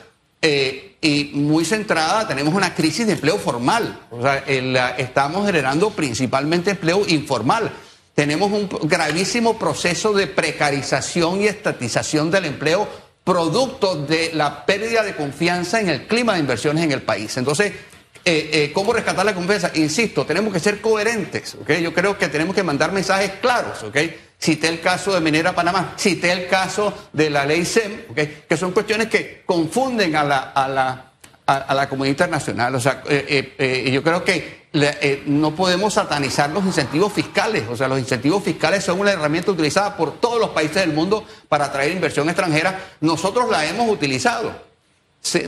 eh, 0.43 0.86
y 1.07 1.31
muy 1.35 1.65
centrada, 1.65 2.27
tenemos 2.27 2.53
una 2.55 2.75
crisis 2.75 3.07
de 3.07 3.13
empleo 3.15 3.39
formal. 3.39 4.01
O 4.11 4.21
sea, 4.21 4.43
la- 4.47 4.91
estamos 4.97 5.47
generando 5.47 5.91
principalmente 5.91 6.73
empleo 6.73 7.05
informal. 7.07 7.71
Tenemos 8.15 8.51
un 8.51 8.69
gravísimo 8.89 9.59
proceso 9.59 10.13
de 10.13 10.27
precarización 10.27 11.43
y 11.43 11.47
estatización 11.47 12.31
del 12.31 12.47
empleo 12.47 12.89
producto 13.23 13.97
de 13.97 14.31
la 14.35 14.65
pérdida 14.65 15.03
de 15.03 15.15
confianza 15.15 15.81
en 15.81 15.89
el 15.91 16.07
clima 16.07 16.35
de 16.35 16.41
inversiones 16.41 16.85
en 16.85 16.93
el 16.93 17.03
país. 17.03 17.37
Entonces, 17.37 17.73
eh, 18.25 18.51
eh, 18.53 18.71
¿cómo 18.73 18.93
rescatar 18.93 19.25
la 19.27 19.35
confianza? 19.35 19.71
Insisto, 19.75 20.25
tenemos 20.25 20.53
que 20.53 20.61
ser 20.61 20.81
coherentes, 20.81 21.55
¿ok? 21.61 21.73
Yo 21.75 21.93
creo 21.93 22.17
que 22.19 22.29
tenemos 22.29 22.55
que 22.55 22.63
mandar 22.63 22.91
mensajes 22.93 23.33
claros, 23.41 23.83
¿ok? 23.83 23.97
Cité 24.39 24.69
el 24.69 24.81
caso 24.81 25.15
de 25.15 25.21
Minera 25.21 25.55
Panamá, 25.55 25.95
cité 25.97 26.31
el 26.31 26.47
caso 26.47 26.93
de 27.13 27.31
la 27.31 27.45
ley 27.47 27.65
SEM. 27.65 28.03
Que 28.49 28.57
son 28.57 28.73
cuestiones 28.73 29.09
que 29.09 29.43
confunden 29.47 30.15
a 30.15 30.25
la, 30.25 30.39
a 30.39 30.69
la, 30.69 31.13
a, 31.47 31.75
la 31.75 31.89
comunidad 31.89 32.13
internacional. 32.13 32.75
O 32.75 32.81
sea, 32.81 33.03
eh, 33.09 33.55
eh, 33.59 33.85
eh, 33.87 33.91
yo 33.91 34.03
creo 34.03 34.25
que 34.25 34.67
no 35.27 35.55
podemos 35.55 35.95
satanizar 35.95 36.51
los 36.51 36.65
incentivos 36.65 37.13
fiscales. 37.13 37.65
O 37.71 37.77
sea, 37.77 37.89
los 37.89 37.99
incentivos 37.99 38.43
fiscales 38.43 38.85
son 38.85 39.01
una 39.01 39.13
herramienta 39.13 39.53
utilizada 39.53 39.97
por 39.97 40.21
todos 40.21 40.39
los 40.39 40.51
países 40.51 40.77
del 40.77 40.93
mundo 40.93 41.25
para 41.49 41.67
atraer 41.67 41.93
inversión 41.93 42.29
extranjera. 42.29 42.79
Nosotros 43.01 43.49
la 43.51 43.65
hemos 43.65 43.89
utilizado. 43.89 44.67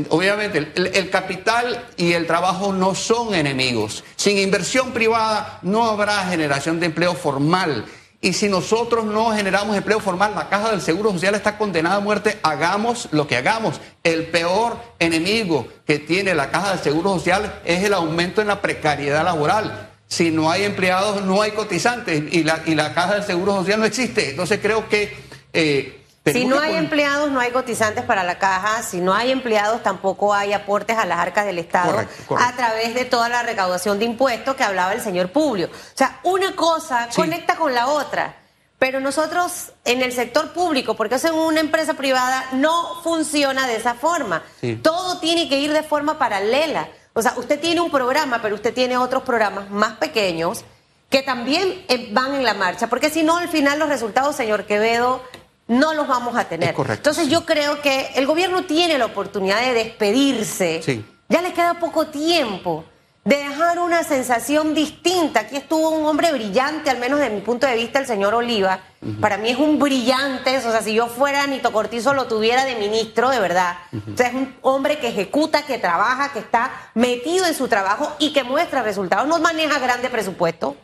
Obviamente, 0.08 0.72
el 0.74 1.10
capital 1.10 1.86
y 1.96 2.12
el 2.12 2.26
trabajo 2.26 2.72
no 2.72 2.94
son 2.94 3.34
enemigos. 3.34 4.02
Sin 4.16 4.38
inversión 4.38 4.92
privada 4.92 5.60
no 5.62 5.84
habrá 5.84 6.26
generación 6.26 6.80
de 6.80 6.86
empleo 6.86 7.14
formal. 7.14 7.84
Y 8.20 8.32
si 8.32 8.48
nosotros 8.48 9.04
no 9.04 9.30
generamos 9.30 9.76
empleo 9.76 10.00
formal, 10.00 10.34
la 10.34 10.48
caja 10.48 10.70
del 10.70 10.80
Seguro 10.80 11.12
Social 11.12 11.36
está 11.36 11.56
condenada 11.56 11.96
a 11.96 12.00
muerte. 12.00 12.38
Hagamos 12.42 13.08
lo 13.12 13.28
que 13.28 13.36
hagamos. 13.36 13.80
El 14.02 14.26
peor 14.26 14.76
enemigo 14.98 15.68
que 15.86 16.00
tiene 16.00 16.34
la 16.34 16.50
caja 16.50 16.70
del 16.70 16.80
Seguro 16.80 17.14
Social 17.14 17.60
es 17.64 17.84
el 17.84 17.94
aumento 17.94 18.40
en 18.40 18.48
la 18.48 18.60
precariedad 18.60 19.24
laboral. 19.24 19.90
Si 20.08 20.30
no 20.30 20.50
hay 20.50 20.64
empleados, 20.64 21.22
no 21.22 21.42
hay 21.42 21.52
cotizantes 21.52 22.24
y 22.32 22.42
la, 22.42 22.62
y 22.66 22.74
la 22.74 22.92
caja 22.92 23.14
del 23.14 23.24
Seguro 23.24 23.54
Social 23.56 23.78
no 23.78 23.86
existe. 23.86 24.30
Entonces 24.30 24.58
creo 24.60 24.88
que... 24.88 25.16
eh, 25.52 25.97
Si 26.32 26.44
no 26.44 26.58
hay 26.60 26.76
empleados, 26.76 27.30
no 27.30 27.40
hay 27.40 27.50
cotizantes 27.50 28.04
para 28.04 28.22
la 28.24 28.38
caja. 28.38 28.82
Si 28.82 29.00
no 29.00 29.14
hay 29.14 29.30
empleados, 29.30 29.82
tampoco 29.82 30.32
hay 30.34 30.52
aportes 30.52 30.96
a 30.96 31.04
las 31.06 31.18
arcas 31.18 31.46
del 31.46 31.58
Estado 31.58 31.92
Correcto, 31.92 32.14
correcto. 32.26 32.52
a 32.52 32.56
través 32.56 32.94
de 32.94 33.04
toda 33.04 33.28
la 33.28 33.42
recaudación 33.42 33.98
de 33.98 34.04
impuestos 34.04 34.54
que 34.56 34.64
hablaba 34.64 34.92
el 34.92 35.00
señor 35.00 35.30
Publio. 35.32 35.66
O 35.68 35.96
sea, 35.96 36.20
una 36.24 36.54
cosa 36.54 37.08
Sí. 37.10 37.16
conecta 37.20 37.56
con 37.56 37.74
la 37.74 37.86
otra. 37.88 38.36
Pero 38.78 39.00
nosotros 39.00 39.72
en 39.84 40.02
el 40.02 40.12
sector 40.12 40.52
público, 40.52 40.94
porque 40.94 41.16
eso 41.16 41.26
en 41.28 41.34
una 41.34 41.58
empresa 41.58 41.94
privada 41.94 42.44
no 42.52 43.02
funciona 43.02 43.66
de 43.66 43.74
esa 43.76 43.94
forma. 43.94 44.44
Sí. 44.60 44.76
Todo 44.76 45.18
tiene 45.18 45.48
que 45.48 45.58
ir 45.58 45.72
de 45.72 45.82
forma 45.82 46.16
paralela. 46.16 46.86
O 47.12 47.20
sea, 47.20 47.34
usted 47.38 47.58
tiene 47.58 47.80
un 47.80 47.90
programa, 47.90 48.40
pero 48.40 48.54
usted 48.54 48.72
tiene 48.72 48.96
otros 48.96 49.24
programas 49.24 49.68
más 49.70 49.94
pequeños 49.94 50.64
que 51.10 51.22
también 51.22 51.84
eh, 51.88 52.10
van 52.12 52.34
en 52.36 52.44
la 52.44 52.54
marcha, 52.54 52.86
porque 52.86 53.10
si 53.10 53.22
no, 53.24 53.38
al 53.38 53.48
final 53.48 53.78
los 53.80 53.88
resultados, 53.88 54.36
señor 54.36 54.64
Quevedo, 54.66 55.22
no 55.68 55.94
los 55.94 56.08
vamos 56.08 56.36
a 56.36 56.44
tener. 56.44 56.74
Correcto, 56.74 57.10
Entonces 57.10 57.26
sí. 57.26 57.30
yo 57.30 57.44
creo 57.44 57.80
que 57.80 58.10
el 58.16 58.26
gobierno 58.26 58.64
tiene 58.64 58.98
la 58.98 59.06
oportunidad 59.06 59.60
de 59.60 59.74
despedirse. 59.74 60.82
Sí. 60.82 61.04
Ya 61.28 61.42
le 61.42 61.52
queda 61.52 61.74
poco 61.74 62.06
tiempo 62.06 62.84
de 63.24 63.36
dejar 63.36 63.78
una 63.78 64.02
sensación 64.04 64.72
distinta. 64.74 65.40
Aquí 65.40 65.56
estuvo 65.56 65.90
un 65.90 66.06
hombre 66.06 66.32
brillante, 66.32 66.88
al 66.88 66.98
menos 66.98 67.20
de 67.20 67.28
mi 67.28 67.42
punto 67.42 67.66
de 67.66 67.76
vista, 67.76 67.98
el 67.98 68.06
señor 68.06 68.32
Oliva. 68.32 68.80
Para 69.20 69.36
mí 69.36 69.50
es 69.50 69.58
un 69.58 69.78
brillante, 69.78 70.56
o 70.56 70.60
sea, 70.62 70.80
si 70.80 70.94
yo 70.94 71.06
fuera 71.08 71.46
Nito 71.46 71.70
Cortizo 71.70 72.14
lo 72.14 72.26
tuviera 72.26 72.64
de 72.64 72.76
ministro, 72.76 73.28
de 73.28 73.38
verdad. 73.38 73.76
O 73.92 74.16
sea, 74.16 74.28
es 74.28 74.34
un 74.34 74.56
hombre 74.62 74.98
que 74.98 75.08
ejecuta, 75.08 75.66
que 75.66 75.76
trabaja, 75.78 76.32
que 76.32 76.38
está 76.38 76.70
metido 76.94 77.44
en 77.44 77.54
su 77.54 77.68
trabajo 77.68 78.10
y 78.18 78.32
que 78.32 78.44
muestra 78.44 78.82
resultados. 78.82 79.28
No 79.28 79.38
maneja 79.40 79.78
grande 79.78 80.08
presupuesto, 80.08 80.76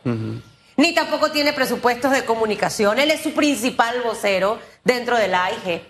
ni 0.77 0.93
tampoco 0.93 1.31
tiene 1.31 1.53
presupuestos 1.53 2.11
de 2.11 2.25
comunicación. 2.25 2.99
Él 2.99 3.11
es 3.11 3.21
su 3.21 3.33
principal 3.33 4.01
vocero 4.01 4.59
dentro 4.83 5.17
de 5.17 5.27
la 5.27 5.45
AIG. 5.45 5.81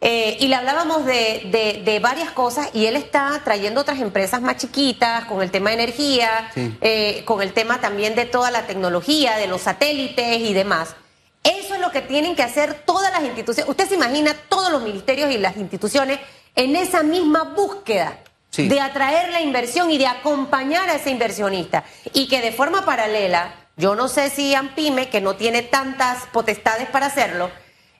Eh, 0.00 0.36
y 0.40 0.48
le 0.48 0.54
hablábamos 0.54 1.06
de, 1.06 1.80
de, 1.84 1.98
varias 2.00 2.30
cosas 2.30 2.68
y 2.74 2.84
él 2.84 2.96
está 2.96 3.40
trayendo 3.42 3.80
otras 3.80 3.98
empresas 3.98 4.42
más 4.42 4.58
chiquitas 4.58 5.24
con 5.24 5.42
el 5.42 5.50
tema 5.50 5.70
de 5.70 5.76
energía, 5.76 6.50
eh, 6.54 7.22
con 7.24 7.40
el 7.40 7.54
tema 7.54 7.80
también 7.80 8.14
de 8.14 8.26
toda 8.26 8.50
la 8.50 8.66
tecnología, 8.66 9.38
de 9.38 9.46
los 9.46 9.62
satélites 9.62 10.40
y 10.40 10.52
demás. 10.52 10.94
Eso 11.42 11.74
es 11.74 11.80
lo 11.80 11.90
que 11.92 12.02
tienen 12.02 12.36
que 12.36 12.42
hacer 12.42 12.74
todas 12.84 13.10
las 13.10 13.24
instituciones. 13.24 13.70
Usted 13.70 13.88
se 13.88 13.94
imagina 13.94 14.34
todos 14.48 14.70
los 14.70 14.82
ministerios 14.82 15.30
y 15.30 15.38
las 15.38 15.56
instituciones 15.56 16.20
en 16.54 16.76
esa 16.76 17.02
misma 17.02 17.54
búsqueda 17.56 18.18
de 18.56 18.80
atraer 18.80 19.30
la 19.30 19.40
inversión 19.40 19.90
y 19.90 19.98
de 19.98 20.06
acompañar 20.06 20.88
a 20.88 20.94
ese 20.94 21.10
inversionista. 21.10 21.84
Y 22.12 22.28
que 22.28 22.40
de 22.40 22.52
forma 22.52 22.84
paralela, 22.84 23.65
yo 23.76 23.94
no 23.94 24.08
sé 24.08 24.30
si 24.30 24.54
AMPIME, 24.54 25.10
que 25.10 25.20
no 25.20 25.36
tiene 25.36 25.62
tantas 25.62 26.24
potestades 26.32 26.88
para 26.88 27.06
hacerlo, 27.06 27.50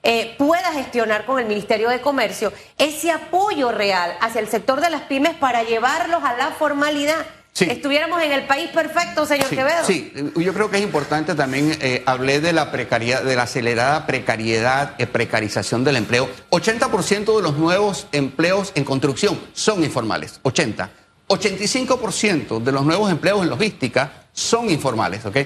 eh, 0.03 0.35
pueda 0.37 0.71
gestionar 0.73 1.25
con 1.25 1.39
el 1.39 1.45
Ministerio 1.45 1.89
de 1.89 2.01
Comercio 2.01 2.51
ese 2.77 3.11
apoyo 3.11 3.71
real 3.71 4.15
hacia 4.21 4.41
el 4.41 4.47
sector 4.47 4.81
de 4.81 4.89
las 4.89 5.03
pymes 5.03 5.35
para 5.35 5.63
llevarlos 5.63 6.23
a 6.23 6.35
la 6.35 6.51
formalidad. 6.51 7.25
Estuviéramos 7.59 8.21
en 8.21 8.31
el 8.31 8.45
país 8.45 8.69
perfecto, 8.69 9.25
señor 9.25 9.49
Quevedo. 9.49 9.83
Sí, 9.83 10.13
yo 10.35 10.53
creo 10.53 10.69
que 10.69 10.77
es 10.77 10.83
importante 10.83 11.33
también, 11.33 11.75
eh, 11.81 12.03
hablé 12.05 12.39
de 12.39 12.53
la 12.53 12.71
precariedad, 12.71 13.23
de 13.23 13.35
la 13.35 13.43
acelerada 13.43 14.05
precariedad, 14.05 14.93
eh, 14.99 15.07
precarización 15.07 15.83
del 15.83 15.95
empleo. 15.95 16.29
80% 16.51 17.35
de 17.35 17.41
los 17.41 17.57
nuevos 17.57 18.07
empleos 18.11 18.73
en 18.75 18.83
construcción 18.83 19.39
son 19.53 19.83
informales, 19.83 20.39
80. 20.43 20.89
85% 21.27 22.59
de 22.59 22.71
los 22.71 22.85
nuevos 22.85 23.11
empleos 23.11 23.41
en 23.41 23.49
logística 23.49 24.27
son 24.31 24.69
informales, 24.69 25.25
¿ok? 25.25 25.37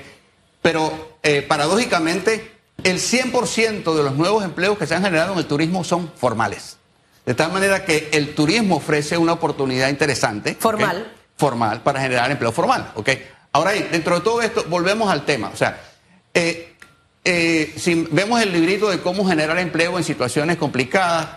Pero 0.61 1.17
eh, 1.23 1.41
paradójicamente 1.41 2.51
el 2.83 2.97
100% 2.97 3.95
de 3.95 4.03
los 4.03 4.15
nuevos 4.15 4.43
empleos 4.43 4.77
que 4.77 4.87
se 4.87 4.95
han 4.95 5.03
generado 5.03 5.33
en 5.33 5.39
el 5.39 5.45
turismo 5.45 5.83
son 5.83 6.11
formales. 6.15 6.77
De 7.25 7.35
tal 7.35 7.51
manera 7.51 7.85
que 7.85 8.09
el 8.13 8.33
turismo 8.33 8.77
ofrece 8.77 9.17
una 9.17 9.33
oportunidad 9.33 9.89
interesante. 9.89 10.55
Formal. 10.59 11.11
Formal, 11.37 11.81
para 11.81 12.01
generar 12.01 12.31
empleo 12.31 12.51
formal. 12.51 12.91
¿ok? 12.95 13.09
Ahora, 13.51 13.71
dentro 13.71 14.15
de 14.15 14.21
todo 14.21 14.41
esto, 14.41 14.65
volvemos 14.69 15.11
al 15.11 15.25
tema. 15.25 15.49
O 15.53 15.55
sea, 15.55 15.81
eh, 16.33 16.75
eh, 17.23 17.73
si 17.77 18.07
vemos 18.11 18.41
el 18.41 18.51
librito 18.51 18.89
de 18.89 18.99
cómo 18.99 19.27
generar 19.27 19.59
empleo 19.59 19.97
en 19.97 20.03
situaciones 20.03 20.57
complicadas, 20.57 21.27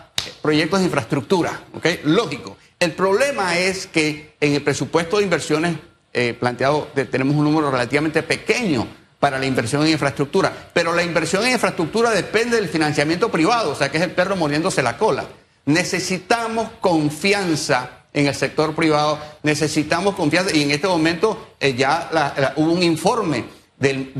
proyectos 0.40 0.80
de 0.80 0.86
infraestructura, 0.86 1.60
¿ok? 1.74 1.86
Lógico. 2.04 2.56
El 2.78 2.92
problema 2.92 3.58
es 3.58 3.86
que 3.86 4.34
en 4.40 4.54
el 4.54 4.62
presupuesto 4.62 5.18
de 5.18 5.24
inversiones 5.24 5.76
eh, 6.12 6.34
planteado 6.38 6.88
tenemos 7.10 7.36
un 7.36 7.44
número 7.44 7.70
relativamente 7.70 8.22
pequeño 8.22 8.86
para 9.24 9.38
la 9.38 9.46
inversión 9.46 9.80
en 9.86 9.92
infraestructura. 9.92 10.52
Pero 10.74 10.92
la 10.92 11.02
inversión 11.02 11.46
en 11.46 11.52
infraestructura 11.52 12.10
depende 12.10 12.56
del 12.56 12.68
financiamiento 12.68 13.30
privado, 13.30 13.70
o 13.70 13.74
sea 13.74 13.90
que 13.90 13.96
es 13.96 14.02
el 14.02 14.10
perro 14.10 14.36
mordiéndose 14.36 14.82
la 14.82 14.98
cola. 14.98 15.24
Necesitamos 15.64 16.68
confianza 16.78 18.02
en 18.12 18.26
el 18.26 18.34
sector 18.34 18.74
privado, 18.74 19.18
necesitamos 19.42 20.14
confianza 20.14 20.54
y 20.54 20.64
en 20.64 20.72
este 20.72 20.88
momento 20.88 21.54
eh, 21.58 21.72
ya 21.72 22.52
hubo 22.56 22.70
un 22.70 22.82
informe 22.82 23.46
del 23.78 24.12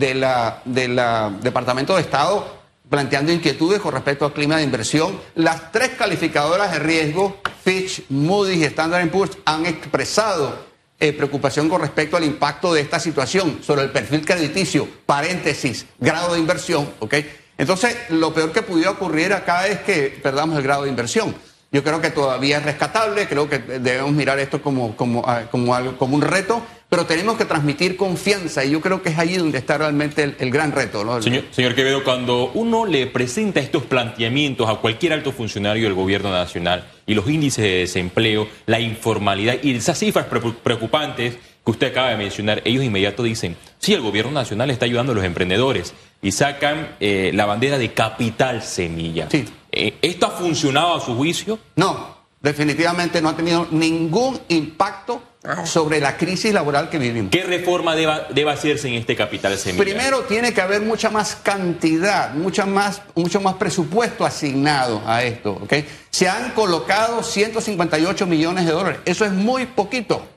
Departamento 1.42 1.96
de 1.96 2.00
Estado 2.00 2.62
planteando 2.88 3.30
inquietudes 3.30 3.82
con 3.82 3.92
respecto 3.92 4.24
al 4.24 4.32
clima 4.32 4.56
de 4.56 4.62
inversión. 4.62 5.20
Las 5.34 5.70
tres 5.70 5.90
calificadoras 5.98 6.72
de 6.72 6.78
riesgo, 6.78 7.42
Fitch, 7.62 8.04
Moody's 8.08 8.56
y 8.56 8.64
Standard 8.64 9.10
Poor's, 9.10 9.36
han 9.44 9.66
expresado 9.66 10.73
eh, 11.00 11.12
preocupación 11.12 11.68
con 11.68 11.80
respecto 11.80 12.16
al 12.16 12.24
impacto 12.24 12.72
de 12.72 12.80
esta 12.80 13.00
situación 13.00 13.60
sobre 13.62 13.82
el 13.82 13.90
perfil 13.90 14.24
crediticio, 14.24 14.88
paréntesis, 15.06 15.86
grado 15.98 16.34
de 16.34 16.40
inversión, 16.40 16.88
¿ok? 17.00 17.14
Entonces, 17.58 17.96
lo 18.10 18.32
peor 18.32 18.52
que 18.52 18.62
pudiera 18.62 18.90
ocurrir 18.90 19.32
acá 19.32 19.66
es 19.66 19.80
que 19.80 20.18
perdamos 20.22 20.56
el 20.56 20.62
grado 20.62 20.84
de 20.84 20.90
inversión. 20.90 21.34
Yo 21.70 21.82
creo 21.82 22.00
que 22.00 22.10
todavía 22.10 22.58
es 22.58 22.64
rescatable, 22.64 23.26
creo 23.28 23.48
que 23.48 23.58
debemos 23.58 24.12
mirar 24.12 24.38
esto 24.38 24.62
como, 24.62 24.96
como, 24.96 25.24
ah, 25.26 25.42
como, 25.50 25.74
algo, 25.74 25.98
como 25.98 26.14
un 26.14 26.22
reto, 26.22 26.62
pero 26.88 27.06
tenemos 27.06 27.36
que 27.36 27.44
transmitir 27.44 27.96
confianza 27.96 28.64
y 28.64 28.70
yo 28.70 28.80
creo 28.80 29.02
que 29.02 29.08
es 29.08 29.18
ahí 29.18 29.36
donde 29.36 29.58
está 29.58 29.78
realmente 29.78 30.36
el, 30.38 30.50
gran 30.50 30.72
reto. 30.72 31.04
¿no? 31.04 31.20
Señor, 31.20 31.44
señor, 31.50 31.74
Quevedo, 31.74 32.04
cuando 32.04 32.50
uno 32.54 32.86
le 32.86 33.06
presenta 33.06 33.60
estos 33.60 33.82
planteamientos 33.84 34.68
a 34.68 34.76
cualquier 34.76 35.12
alto 35.12 35.32
funcionario 35.32 35.84
del 35.84 35.94
gobierno 35.94 36.30
nacional 36.30 36.84
y 37.06 37.14
los 37.14 37.28
índices 37.28 37.64
de 37.64 37.78
desempleo, 37.78 38.48
la 38.66 38.80
informalidad 38.80 39.56
y 39.62 39.74
esas 39.74 39.98
cifras 39.98 40.26
preocupantes 40.26 41.36
que 41.64 41.70
usted 41.70 41.88
acaba 41.88 42.10
de 42.10 42.16
mencionar, 42.16 42.60
ellos 42.64 42.84
inmediato 42.84 43.22
dicen, 43.22 43.56
sí, 43.78 43.94
el 43.94 44.02
gobierno 44.02 44.32
nacional 44.32 44.70
está 44.70 44.84
ayudando 44.84 45.12
a 45.12 45.14
los 45.14 45.24
emprendedores 45.24 45.94
y 46.20 46.32
sacan 46.32 46.96
eh, 47.00 47.30
la 47.34 47.46
bandera 47.46 47.78
de 47.78 47.92
capital 47.92 48.62
semilla. 48.62 49.28
Sí. 49.30 49.44
Eh, 49.72 49.94
¿Esto 50.02 50.26
ha 50.26 50.30
funcionado 50.30 50.94
a 50.94 51.00
su 51.00 51.14
juicio? 51.14 51.58
No, 51.76 52.18
definitivamente 52.40 53.22
no 53.22 53.30
ha 53.30 53.36
tenido 53.36 53.66
ningún 53.70 54.38
impacto 54.48 55.22
sobre 55.64 56.00
la 56.00 56.16
crisis 56.16 56.52
laboral 56.52 56.88
que 56.88 56.98
vivimos. 56.98 57.30
¿Qué 57.30 57.42
reforma 57.42 57.94
debe, 57.94 58.50
hacerse 58.50 58.88
en 58.88 58.94
este 58.94 59.14
capital 59.14 59.56
semilla? 59.58 59.84
Primero 59.84 60.20
tiene 60.22 60.54
que 60.54 60.60
haber 60.60 60.80
mucha 60.80 61.10
más 61.10 61.36
cantidad, 61.36 62.32
mucha 62.32 62.64
más, 62.64 63.02
mucho 63.14 63.40
más 63.40 63.54
presupuesto 63.54 64.24
asignado 64.24 65.02
a 65.06 65.22
esto. 65.22 65.52
¿okay? 65.62 65.86
Se 66.10 66.28
han 66.28 66.52
colocado 66.52 67.22
158 67.22 68.26
millones 68.26 68.64
de 68.64 68.72
dólares. 68.72 69.00
Eso 69.04 69.24
es 69.24 69.32
muy 69.32 69.66
poquito. 69.66 70.33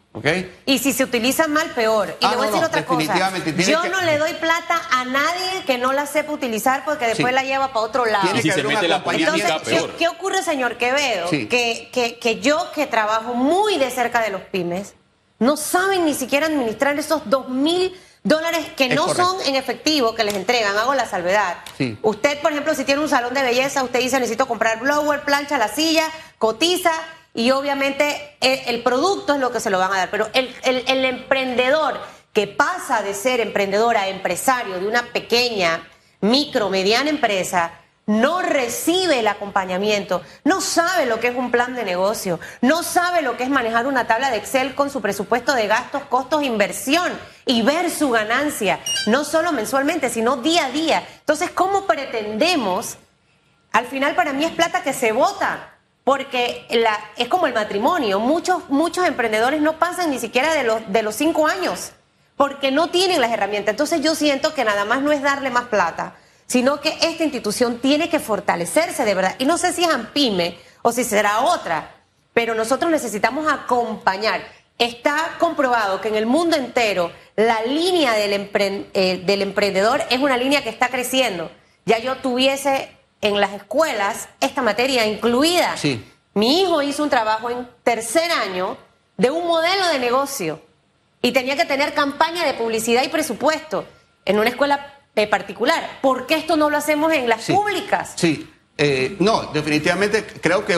Y 0.66 0.80
si 0.80 0.94
se 0.94 1.04
utiliza 1.04 1.48
mal, 1.48 1.72
peor. 1.72 2.18
Y 2.20 2.26
ah, 2.26 2.32
le 2.32 2.36
voy 2.38 2.48
a 2.48 2.50
decir 2.52 2.66
otra 2.66 2.86
cosa. 2.86 3.36
Yo 3.58 3.86
no 3.90 4.02
le 4.02 4.18
doy 4.18 4.34
plata 4.34 4.82
a 4.92 5.06
nadie 5.06 5.64
que 5.66 5.78
no 5.78 5.94
la 5.94 6.06
sepa 6.06 6.32
utilizar 6.32 6.86
porque 6.86 7.08
después 7.08 7.34
la 7.34 7.44
lleva 7.44 7.68
para 7.70 7.82
otro 7.82 8.06
lado. 8.06 8.28
Y 8.36 8.42
si 8.42 8.52
se 8.52 8.64
mete 8.64 8.88
la 8.88 9.04
política, 9.04 9.60
peor. 9.64 9.92
¿qué, 9.98 10.08
ocurre, 10.08 10.44
señor 10.44 10.78
Quevedo? 10.78 11.30
Que, 11.30 11.90
que, 11.92 12.18
que 12.20 12.40
yo 12.40 12.72
que 12.74 12.88
trabajo 12.88 13.34
muy 13.34 13.78
de 13.78 13.90
cerca 13.92 14.22
de 14.22 14.30
los 14.30 14.42
pymes, 14.42 14.94
no 15.40 15.58
saben 15.58 16.06
ni 16.06 16.14
siquiera 16.14 16.48
administrar 16.48 16.98
esos 16.98 17.30
dos 17.30 17.50
mil 17.50 17.94
dólares 18.24 18.66
que 18.76 18.90
no 18.90 19.14
son 19.14 19.38
en 19.46 19.56
efectivo 19.56 20.14
que 20.14 20.24
les 20.24 20.36
entregan. 20.36 20.78
Hago 20.78 20.94
la 20.94 21.08
salvedad. 21.08 21.58
Usted, 22.02 22.42
por 22.42 22.52
ejemplo, 22.52 22.74
si 22.76 22.84
tiene 22.84 23.02
un 23.02 23.10
salón 23.10 23.34
de 23.34 23.42
belleza, 23.42 23.84
usted 23.84 24.00
dice 24.00 24.20
necesito 24.20 24.48
comprar 24.48 24.80
blower, 24.80 25.22
plancha, 25.24 25.58
la 25.58 25.70
silla, 25.70 26.04
cotiza 26.38 26.92
y 27.38 27.52
obviamente 27.52 28.36
eh, 28.42 28.64
el 28.66 28.82
producto 28.82 29.36
es 29.36 29.40
lo 29.40 29.52
que 29.52 29.60
se 29.60 29.70
lo 29.70 29.78
van 29.78 29.94
a 29.94 29.98
dar, 29.98 30.10
pero 30.10 30.28
el, 30.34 31.06
emprendedor 31.06 32.00
que 32.34 32.48
pasa 32.48 33.04
de 33.04 33.14
ser 33.14 33.40
emprendedor 33.42 33.96
a 33.96 34.08
empresario 34.08 34.80
de 34.80 34.88
una 34.88 35.04
pequeña, 35.14 35.88
micro, 36.20 36.72
mediana 36.72 37.12
empresa, 37.12 37.74
no 38.08 38.42
recibe 38.42 39.20
el 39.20 39.28
acompañamiento, 39.28 40.24
no 40.46 40.62
sabe 40.62 41.06
lo 41.06 41.20
que 41.20 41.28
es 41.28 41.36
un 41.36 41.52
plan 41.52 41.76
de 41.76 41.84
negocio, 41.84 42.40
no 42.62 42.82
sabe 42.82 43.22
lo 43.22 43.38
que 43.38 43.44
es 43.44 43.50
manejar 43.52 43.86
una 43.86 44.08
tabla 44.08 44.32
de 44.32 44.38
Excel 44.38 44.74
con 44.74 44.90
su 44.90 45.02
presupuesto 45.02 45.54
de 45.54 45.68
gastos, 45.68 46.02
costos, 46.06 46.42
inversión 46.42 47.12
y 47.46 47.62
ver 47.62 47.92
su 47.92 48.10
ganancia, 48.10 48.80
no 49.06 49.24
solo 49.24 49.52
mensualmente, 49.52 50.10
sino 50.10 50.38
día 50.38 50.66
a 50.66 50.72
día. 50.72 51.08
Entonces, 51.20 51.52
¿cómo 51.52 51.86
pretendemos? 51.86 52.98
Al 53.74 53.86
final 53.86 54.16
para 54.16 54.34
mí 54.34 54.44
es 54.44 54.54
plata 54.54 54.82
que 54.82 54.94
se 54.94 55.12
vota 55.12 55.77
porque 56.08 56.66
la, 56.70 56.98
es 57.18 57.28
como 57.28 57.48
el 57.48 57.54
matrimonio. 57.54 58.22
Muchos, 58.22 58.70
muchos 58.70 59.06
emprendedores 59.06 59.60
no 59.60 59.78
pasan 59.78 60.10
ni 60.10 60.20
siquiera 60.20 60.54
de 60.54 60.64
los, 60.64 60.82
de 60.88 61.04
los 61.04 61.16
cinco 61.16 61.48
años 61.48 61.92
porque 62.38 62.72
no 62.72 62.88
tienen 62.88 63.20
las 63.20 63.30
herramientas. 63.30 63.74
Entonces 63.74 64.00
yo 64.00 64.16
siento 64.16 64.54
que 64.54 64.64
nada 64.64 64.86
más 64.86 65.02
no 65.02 65.12
es 65.12 65.22
darle 65.22 65.50
más 65.50 65.66
plata, 65.66 66.16
sino 66.46 66.80
que 66.80 66.98
esta 67.02 67.26
institución 67.26 67.80
tiene 67.80 68.08
que 68.08 68.22
fortalecerse 68.22 69.04
de 69.04 69.16
verdad. 69.16 69.36
Y 69.38 69.44
no 69.44 69.58
sé 69.58 69.74
si 69.74 69.84
es 69.84 69.90
AMPIME 69.90 70.58
o 70.82 70.94
si 70.94 71.04
será 71.04 71.42
otra, 71.42 71.98
pero 72.32 72.56
nosotros 72.56 72.90
necesitamos 72.90 73.52
acompañar. 73.52 74.40
Está 74.78 75.36
comprobado 75.40 76.00
que 76.00 76.08
en 76.08 76.16
el 76.16 76.26
mundo 76.26 76.56
entero 76.56 77.12
la 77.36 77.64
línea 77.64 78.14
del, 78.14 78.50
eh, 78.94 79.24
del 79.26 79.42
emprendedor 79.42 80.02
es 80.10 80.20
una 80.20 80.38
línea 80.38 80.64
que 80.64 80.70
está 80.70 80.88
creciendo. 80.88 81.52
Ya 81.86 82.00
yo 82.00 82.16
tuviese 82.16 82.97
en 83.22 83.40
las 83.42 83.54
escuelas 83.54 84.30
esta 84.42 84.62
materia 84.62 85.06
incluida. 85.06 85.76
Sí. 85.78 86.04
Mi 86.34 86.62
hijo 86.62 86.82
hizo 86.82 87.04
un 87.04 87.10
trabajo 87.10 87.50
en 87.50 87.68
tercer 87.84 88.30
año 88.32 88.78
de 89.18 89.32
un 89.32 89.48
modelo 89.48 89.88
de 89.88 90.00
negocio 90.00 90.62
y 91.22 91.32
tenía 91.32 91.56
que 91.56 91.66
tener 91.66 91.94
campaña 91.94 92.46
de 92.46 92.54
publicidad 92.54 93.04
y 93.04 93.08
presupuesto 93.10 93.86
en 94.26 94.38
una 94.40 94.50
escuela 94.50 94.94
particular. 95.32 95.98
¿Por 96.02 96.28
qué 96.28 96.36
esto 96.36 96.56
no 96.58 96.70
lo 96.70 96.78
hacemos 96.78 97.12
en 97.12 97.28
las 97.28 97.46
públicas? 97.46 98.14
Sí. 98.16 98.48
Eh, 98.80 99.16
no, 99.20 99.46
definitivamente 99.52 100.24
creo 100.40 100.64
que 100.64 100.76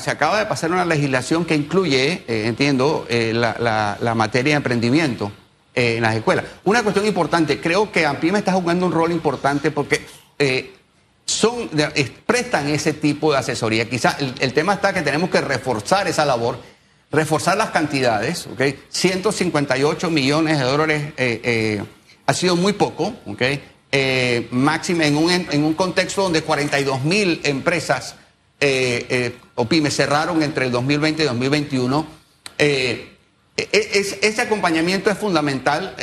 se 0.00 0.10
acaba 0.10 0.40
de 0.40 0.46
pasar 0.46 0.72
una 0.72 0.84
legislación 0.84 1.44
que 1.44 1.54
incluye, 1.54 2.24
eh, 2.26 2.46
entiendo, 2.48 3.06
eh, 3.08 3.30
la, 3.32 3.54
la- 3.60 3.96
la 4.00 4.14
materia 4.16 4.54
de 4.54 4.56
emprendimiento 4.56 5.30
eh, 5.72 5.98
en 5.98 6.02
las 6.02 6.16
escuelas. 6.16 6.44
Una 6.64 6.82
cuestión 6.82 7.06
importante, 7.06 7.60
creo 7.60 7.92
que 7.92 8.04
AMPIME 8.04 8.40
está 8.40 8.52
jugando 8.54 8.86
un 8.86 8.90
rol 8.90 9.12
importante 9.12 9.70
porque 9.70 10.04
eh, 10.40 10.74
son, 11.26 11.68
prestan 12.24 12.68
ese 12.68 12.92
tipo 12.92 13.32
de 13.32 13.38
asesoría. 13.38 13.88
Quizás 13.90 14.16
el, 14.20 14.52
tema 14.52 14.74
está 14.74 14.94
que 14.94 15.02
tenemos 15.02 15.28
que 15.28 15.40
reforzar 15.40 16.06
esa 16.06 16.24
labor, 16.24 16.58
reforzar 17.10 17.56
las 17.56 17.70
cantidades, 17.70 18.46
¿ok? 18.46 18.62
158 18.88 20.08
millones 20.10 20.58
de 20.58 20.64
dólares 20.64 21.02
eh, 21.16 21.40
eh, 21.42 21.84
ha 22.26 22.32
sido 22.32 22.54
muy 22.56 22.72
poco, 22.74 23.12
¿ok? 23.26 23.42
Eh, 23.92 24.48
máxime 24.52 25.06
en 25.08 25.16
un, 25.16 25.30
en 25.30 25.64
un 25.64 25.74
contexto 25.74 26.22
donde 26.22 26.42
42 26.42 27.02
mil 27.04 27.40
empresas 27.44 28.14
eh, 28.60 29.36
o 29.56 29.64
pymes 29.66 29.94
cerraron 29.96 30.42
entre 30.42 30.66
el 30.66 30.72
2020 30.72 31.22
y 31.22 31.26
2021. 31.26 32.06
Eh, 32.58 33.12
e- 33.56 33.68
es- 33.72 34.18
ese 34.22 34.42
acompañamiento 34.42 35.10
es 35.10 35.18
fundamental, 35.18 35.94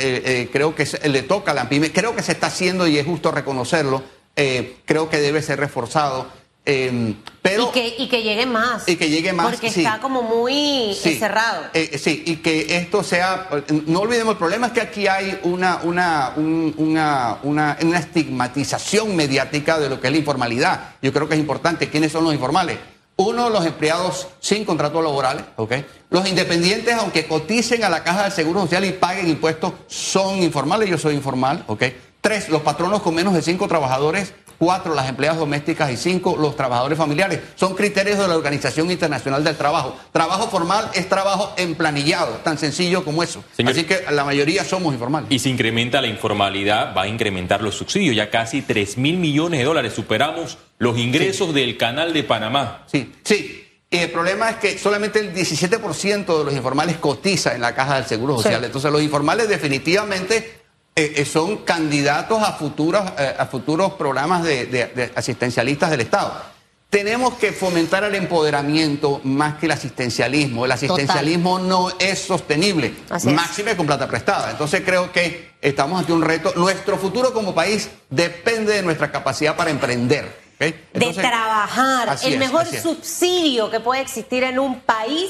creo 0.52 0.74
que 0.74 0.86
le 1.08 1.22
toca 1.22 1.52
a 1.52 1.54
la 1.54 1.68
pyme, 1.68 1.92
creo 1.92 2.14
que 2.14 2.22
se 2.22 2.32
está 2.32 2.48
haciendo 2.48 2.86
y 2.86 2.98
es 2.98 3.06
justo 3.06 3.30
reconocerlo, 3.30 4.02
eh, 4.36 4.76
creo 4.84 5.08
que 5.08 5.18
debe 5.18 5.42
ser 5.42 5.58
reforzado, 5.60 6.26
eh, 6.66 7.14
pero... 7.42 7.68
y, 7.68 7.72
que, 7.72 7.94
y 7.98 8.08
que 8.08 8.22
llegue 8.22 8.46
más. 8.46 8.88
Y 8.88 8.96
que 8.96 9.10
llegue 9.10 9.32
más, 9.34 9.46
Porque 9.50 9.70
sí. 9.70 9.80
está 9.84 10.00
como 10.00 10.22
muy 10.22 10.90
eh, 10.92 10.96
Sí, 11.00 11.16
cerrado. 11.18 11.64
eh, 11.74 11.98
sí, 11.98 12.22
y 12.26 12.36
que 12.36 12.76
esto 12.78 13.02
sea, 13.02 13.48
no 13.86 14.00
olvidemos, 14.00 14.32
el 14.32 14.38
problema 14.38 14.68
es 14.68 14.72
que 14.72 14.80
aquí 14.80 15.06
hay 15.06 15.38
una, 15.42 15.80
una, 15.82 16.32
un- 16.36 16.74
una, 16.78 17.36
una, 17.42 17.76
una 17.82 17.98
estigmatización 17.98 19.14
mediática 19.14 19.78
de 19.78 19.88
lo 19.88 20.00
que 20.00 20.06
es 20.08 20.12
la 20.12 20.18
informalidad. 20.18 20.94
Yo 21.02 21.12
creo 21.12 21.28
que 21.28 21.34
es 21.34 21.40
importante. 21.40 21.88
¿Quiénes 21.90 22.12
son 22.12 22.24
los 22.24 22.32
informales? 22.32 22.78
Uno, 23.16 23.48
los 23.48 23.64
empleados 23.64 24.26
sin 24.40 24.64
contratos 24.64 25.04
laborales, 25.04 25.44
¿ok? 25.56 25.72
Los 26.10 26.26
independientes, 26.28 26.94
aunque 26.94 27.26
coticen 27.26 27.84
a 27.84 27.88
la 27.88 28.02
caja 28.02 28.24
del 28.24 28.32
Seguro 28.32 28.62
Social 28.62 28.84
y 28.84 28.92
paguen 28.92 29.28
impuestos, 29.28 29.72
son 29.86 30.42
informales. 30.42 30.88
Yo 30.90 30.98
soy 30.98 31.14
informal, 31.14 31.62
¿ok? 31.68 31.82
Tres, 32.24 32.48
los 32.48 32.62
patronos 32.62 33.02
con 33.02 33.14
menos 33.14 33.34
de 33.34 33.42
cinco 33.42 33.68
trabajadores. 33.68 34.32
Cuatro, 34.56 34.94
las 34.94 35.10
empleadas 35.10 35.36
domésticas 35.38 35.90
y 35.90 35.98
cinco, 35.98 36.38
los 36.40 36.56
trabajadores 36.56 36.96
familiares. 36.96 37.38
Son 37.54 37.74
criterios 37.74 38.18
de 38.18 38.26
la 38.26 38.34
Organización 38.34 38.90
Internacional 38.90 39.44
del 39.44 39.56
Trabajo. 39.56 39.94
Trabajo 40.10 40.48
formal 40.48 40.88
es 40.94 41.06
trabajo 41.06 41.52
emplanillado, 41.58 42.36
tan 42.42 42.56
sencillo 42.56 43.04
como 43.04 43.22
eso. 43.22 43.44
Señor- 43.54 43.72
Así 43.72 43.84
que 43.84 44.06
la 44.10 44.24
mayoría 44.24 44.64
somos 44.64 44.94
informales. 44.94 45.30
Y 45.30 45.38
si 45.38 45.50
incrementa 45.50 46.00
la 46.00 46.06
informalidad, 46.06 46.94
va 46.96 47.02
a 47.02 47.08
incrementar 47.08 47.60
los 47.62 47.74
subsidios. 47.74 48.16
Ya 48.16 48.30
casi 48.30 48.62
3 48.62 48.96
mil 48.96 49.18
millones 49.18 49.58
de 49.60 49.64
dólares. 49.66 49.92
Superamos 49.92 50.56
los 50.78 50.96
ingresos 50.96 51.52
del 51.52 51.76
canal 51.76 52.14
de 52.14 52.24
Panamá. 52.24 52.84
Sí, 52.90 53.12
sí. 53.22 53.60
Y 53.90 53.98
el 53.98 54.10
problema 54.12 54.48
es 54.48 54.56
que 54.56 54.78
solamente 54.78 55.18
el 55.20 55.34
17% 55.34 56.38
de 56.38 56.44
los 56.44 56.54
informales 56.54 56.96
cotiza 56.96 57.54
en 57.54 57.60
la 57.60 57.74
caja 57.74 57.96
del 57.96 58.06
Seguro 58.06 58.36
Social. 58.36 58.60
Sí. 58.60 58.66
Entonces 58.66 58.90
los 58.90 59.02
informales 59.02 59.46
definitivamente 59.46 60.63
eh, 60.96 61.12
eh, 61.16 61.24
son 61.24 61.58
candidatos 61.58 62.42
a 62.42 62.52
futuros, 62.52 63.02
eh, 63.18 63.34
a 63.38 63.46
futuros 63.46 63.94
programas 63.94 64.42
de, 64.44 64.66
de- 64.66 64.86
de 64.86 65.12
asistencialistas 65.14 65.90
del 65.90 66.02
Estado. 66.02 66.54
Tenemos 66.88 67.34
que 67.34 67.50
fomentar 67.52 68.04
el 68.04 68.14
empoderamiento 68.14 69.20
más 69.24 69.56
que 69.58 69.66
el 69.66 69.72
asistencialismo. 69.72 70.64
El 70.64 70.70
asistencialismo 70.72 71.58
no 71.58 71.88
es 71.98 72.20
sostenible, 72.20 72.94
Así 73.10 73.28
es. 73.28 73.34
máxime 73.34 73.74
con 73.76 73.86
plata 73.86 74.06
prestada. 74.06 74.52
Entonces 74.52 74.82
creo 74.84 75.10
que 75.10 75.50
estamos 75.60 75.98
ante 75.98 76.12
un 76.12 76.22
reto. 76.22 76.52
Nuestro 76.54 76.96
futuro 76.96 77.32
como 77.32 77.52
país 77.52 77.88
depende 78.10 78.74
de 78.74 78.82
nuestra 78.82 79.10
capacidad 79.10 79.56
para 79.56 79.70
emprender. 79.70 80.44
de 80.60 80.72
trabajar. 81.14 82.16
El 82.22 82.34
es, 82.34 82.38
mejor 82.38 82.66
subsidio 82.66 83.70
que 83.72 83.80
puede 83.80 84.00
existir 84.00 84.44
en 84.44 84.60
un 84.60 84.78
país 84.80 85.28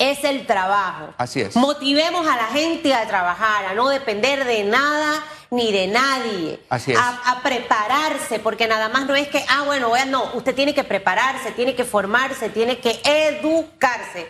es 0.00 0.24
el 0.24 0.46
trabajo. 0.46 1.14
Así 1.18 1.42
es. 1.42 1.54
Motivemos 1.54 2.26
a 2.26 2.36
la 2.36 2.46
gente 2.46 2.92
a 2.92 3.06
trabajar, 3.06 3.66
a 3.66 3.74
no 3.74 3.88
depender 3.88 4.44
de 4.44 4.64
nada 4.64 5.22
ni 5.50 5.70
de 5.70 5.88
nadie. 5.88 6.58
Así 6.70 6.92
es. 6.92 6.98
A, 6.98 7.32
a 7.32 7.42
prepararse, 7.42 8.38
porque 8.38 8.66
nada 8.66 8.88
más 8.88 9.06
no 9.06 9.14
es 9.14 9.28
que, 9.28 9.44
ah, 9.48 9.62
bueno, 9.66 9.92
no, 10.06 10.32
usted 10.34 10.54
tiene 10.54 10.74
que 10.74 10.84
prepararse, 10.84 11.52
tiene 11.52 11.74
que 11.74 11.84
formarse, 11.84 12.48
tiene 12.48 12.78
que 12.78 13.00
educarse. 13.04 14.26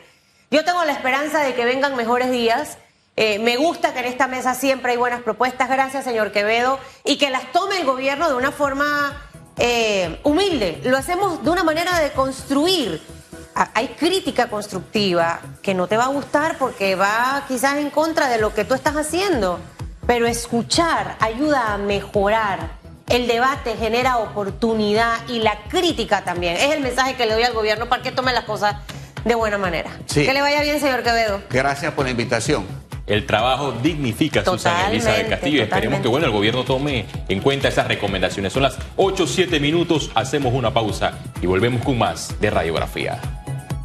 Yo 0.50 0.64
tengo 0.64 0.84
la 0.84 0.92
esperanza 0.92 1.40
de 1.40 1.54
que 1.54 1.64
vengan 1.64 1.94
mejores 1.94 2.32
días. 2.32 2.76
Eh, 3.16 3.38
me 3.38 3.56
gusta 3.56 3.92
que 3.92 4.00
en 4.00 4.06
esta 4.06 4.26
mesa 4.26 4.54
siempre 4.54 4.92
hay 4.92 4.98
buenas 4.98 5.22
propuestas, 5.22 5.68
gracias 5.68 6.04
señor 6.04 6.32
Quevedo, 6.32 6.80
y 7.04 7.16
que 7.16 7.30
las 7.30 7.52
tome 7.52 7.78
el 7.78 7.86
gobierno 7.86 8.28
de 8.28 8.34
una 8.34 8.50
forma 8.50 9.22
eh, 9.56 10.18
humilde. 10.24 10.80
Lo 10.84 10.96
hacemos 10.96 11.44
de 11.44 11.50
una 11.50 11.62
manera 11.62 12.00
de 12.00 12.10
construir. 12.10 13.19
A- 13.54 13.70
Hay 13.74 13.88
crítica 13.88 14.48
constructiva 14.48 15.40
que 15.62 15.74
no 15.74 15.86
te 15.86 15.96
va 15.96 16.04
a 16.04 16.08
gustar 16.08 16.56
porque 16.58 16.94
va 16.94 17.44
quizás 17.48 17.76
en 17.78 17.90
contra 17.90 18.28
de 18.28 18.38
lo 18.38 18.54
que 18.54 18.64
tú 18.64 18.74
estás 18.74 18.96
haciendo, 18.96 19.58
pero 20.06 20.26
escuchar 20.26 21.16
ayuda 21.20 21.74
a 21.74 21.78
mejorar. 21.78 22.78
El 23.08 23.26
debate 23.26 23.76
genera 23.76 24.18
oportunidad 24.18 25.16
y 25.28 25.40
la 25.40 25.58
crítica 25.68 26.22
también. 26.22 26.56
Es 26.56 26.72
el 26.72 26.80
mensaje 26.80 27.14
que 27.16 27.26
le 27.26 27.34
doy 27.34 27.42
al 27.42 27.52
gobierno 27.52 27.86
para 27.88 28.02
que 28.02 28.12
tome 28.12 28.32
las 28.32 28.44
cosas 28.44 28.76
de 29.24 29.34
buena 29.34 29.58
manera. 29.58 29.90
Sí. 30.06 30.24
Que 30.24 30.32
le 30.32 30.40
vaya 30.40 30.62
bien, 30.62 30.78
señor 30.80 31.02
Quevedo. 31.02 31.40
Gracias 31.50 31.92
por 31.92 32.04
la 32.04 32.12
invitación. 32.12 32.64
El 33.06 33.26
trabajo 33.26 33.72
dignifica, 33.72 34.44
Susana 34.44 34.76
Totalmente, 34.76 34.96
Elizabeth 35.08 35.28
Castillo. 35.30 35.62
Esperemos 35.64 35.68
totalmente. 35.98 36.02
que 36.02 36.08
bueno, 36.08 36.26
el 36.26 36.32
gobierno 36.32 36.62
tome 36.64 37.06
en 37.28 37.40
cuenta 37.40 37.66
esas 37.66 37.88
recomendaciones. 37.88 38.52
Son 38.52 38.62
las 38.62 38.78
8 38.96 39.26
7 39.26 39.58
minutos, 39.58 40.12
hacemos 40.14 40.54
una 40.54 40.72
pausa 40.72 41.14
y 41.42 41.46
volvemos 41.46 41.82
con 41.84 41.98
más 41.98 42.40
de 42.40 42.50
radiografía. 42.50 43.20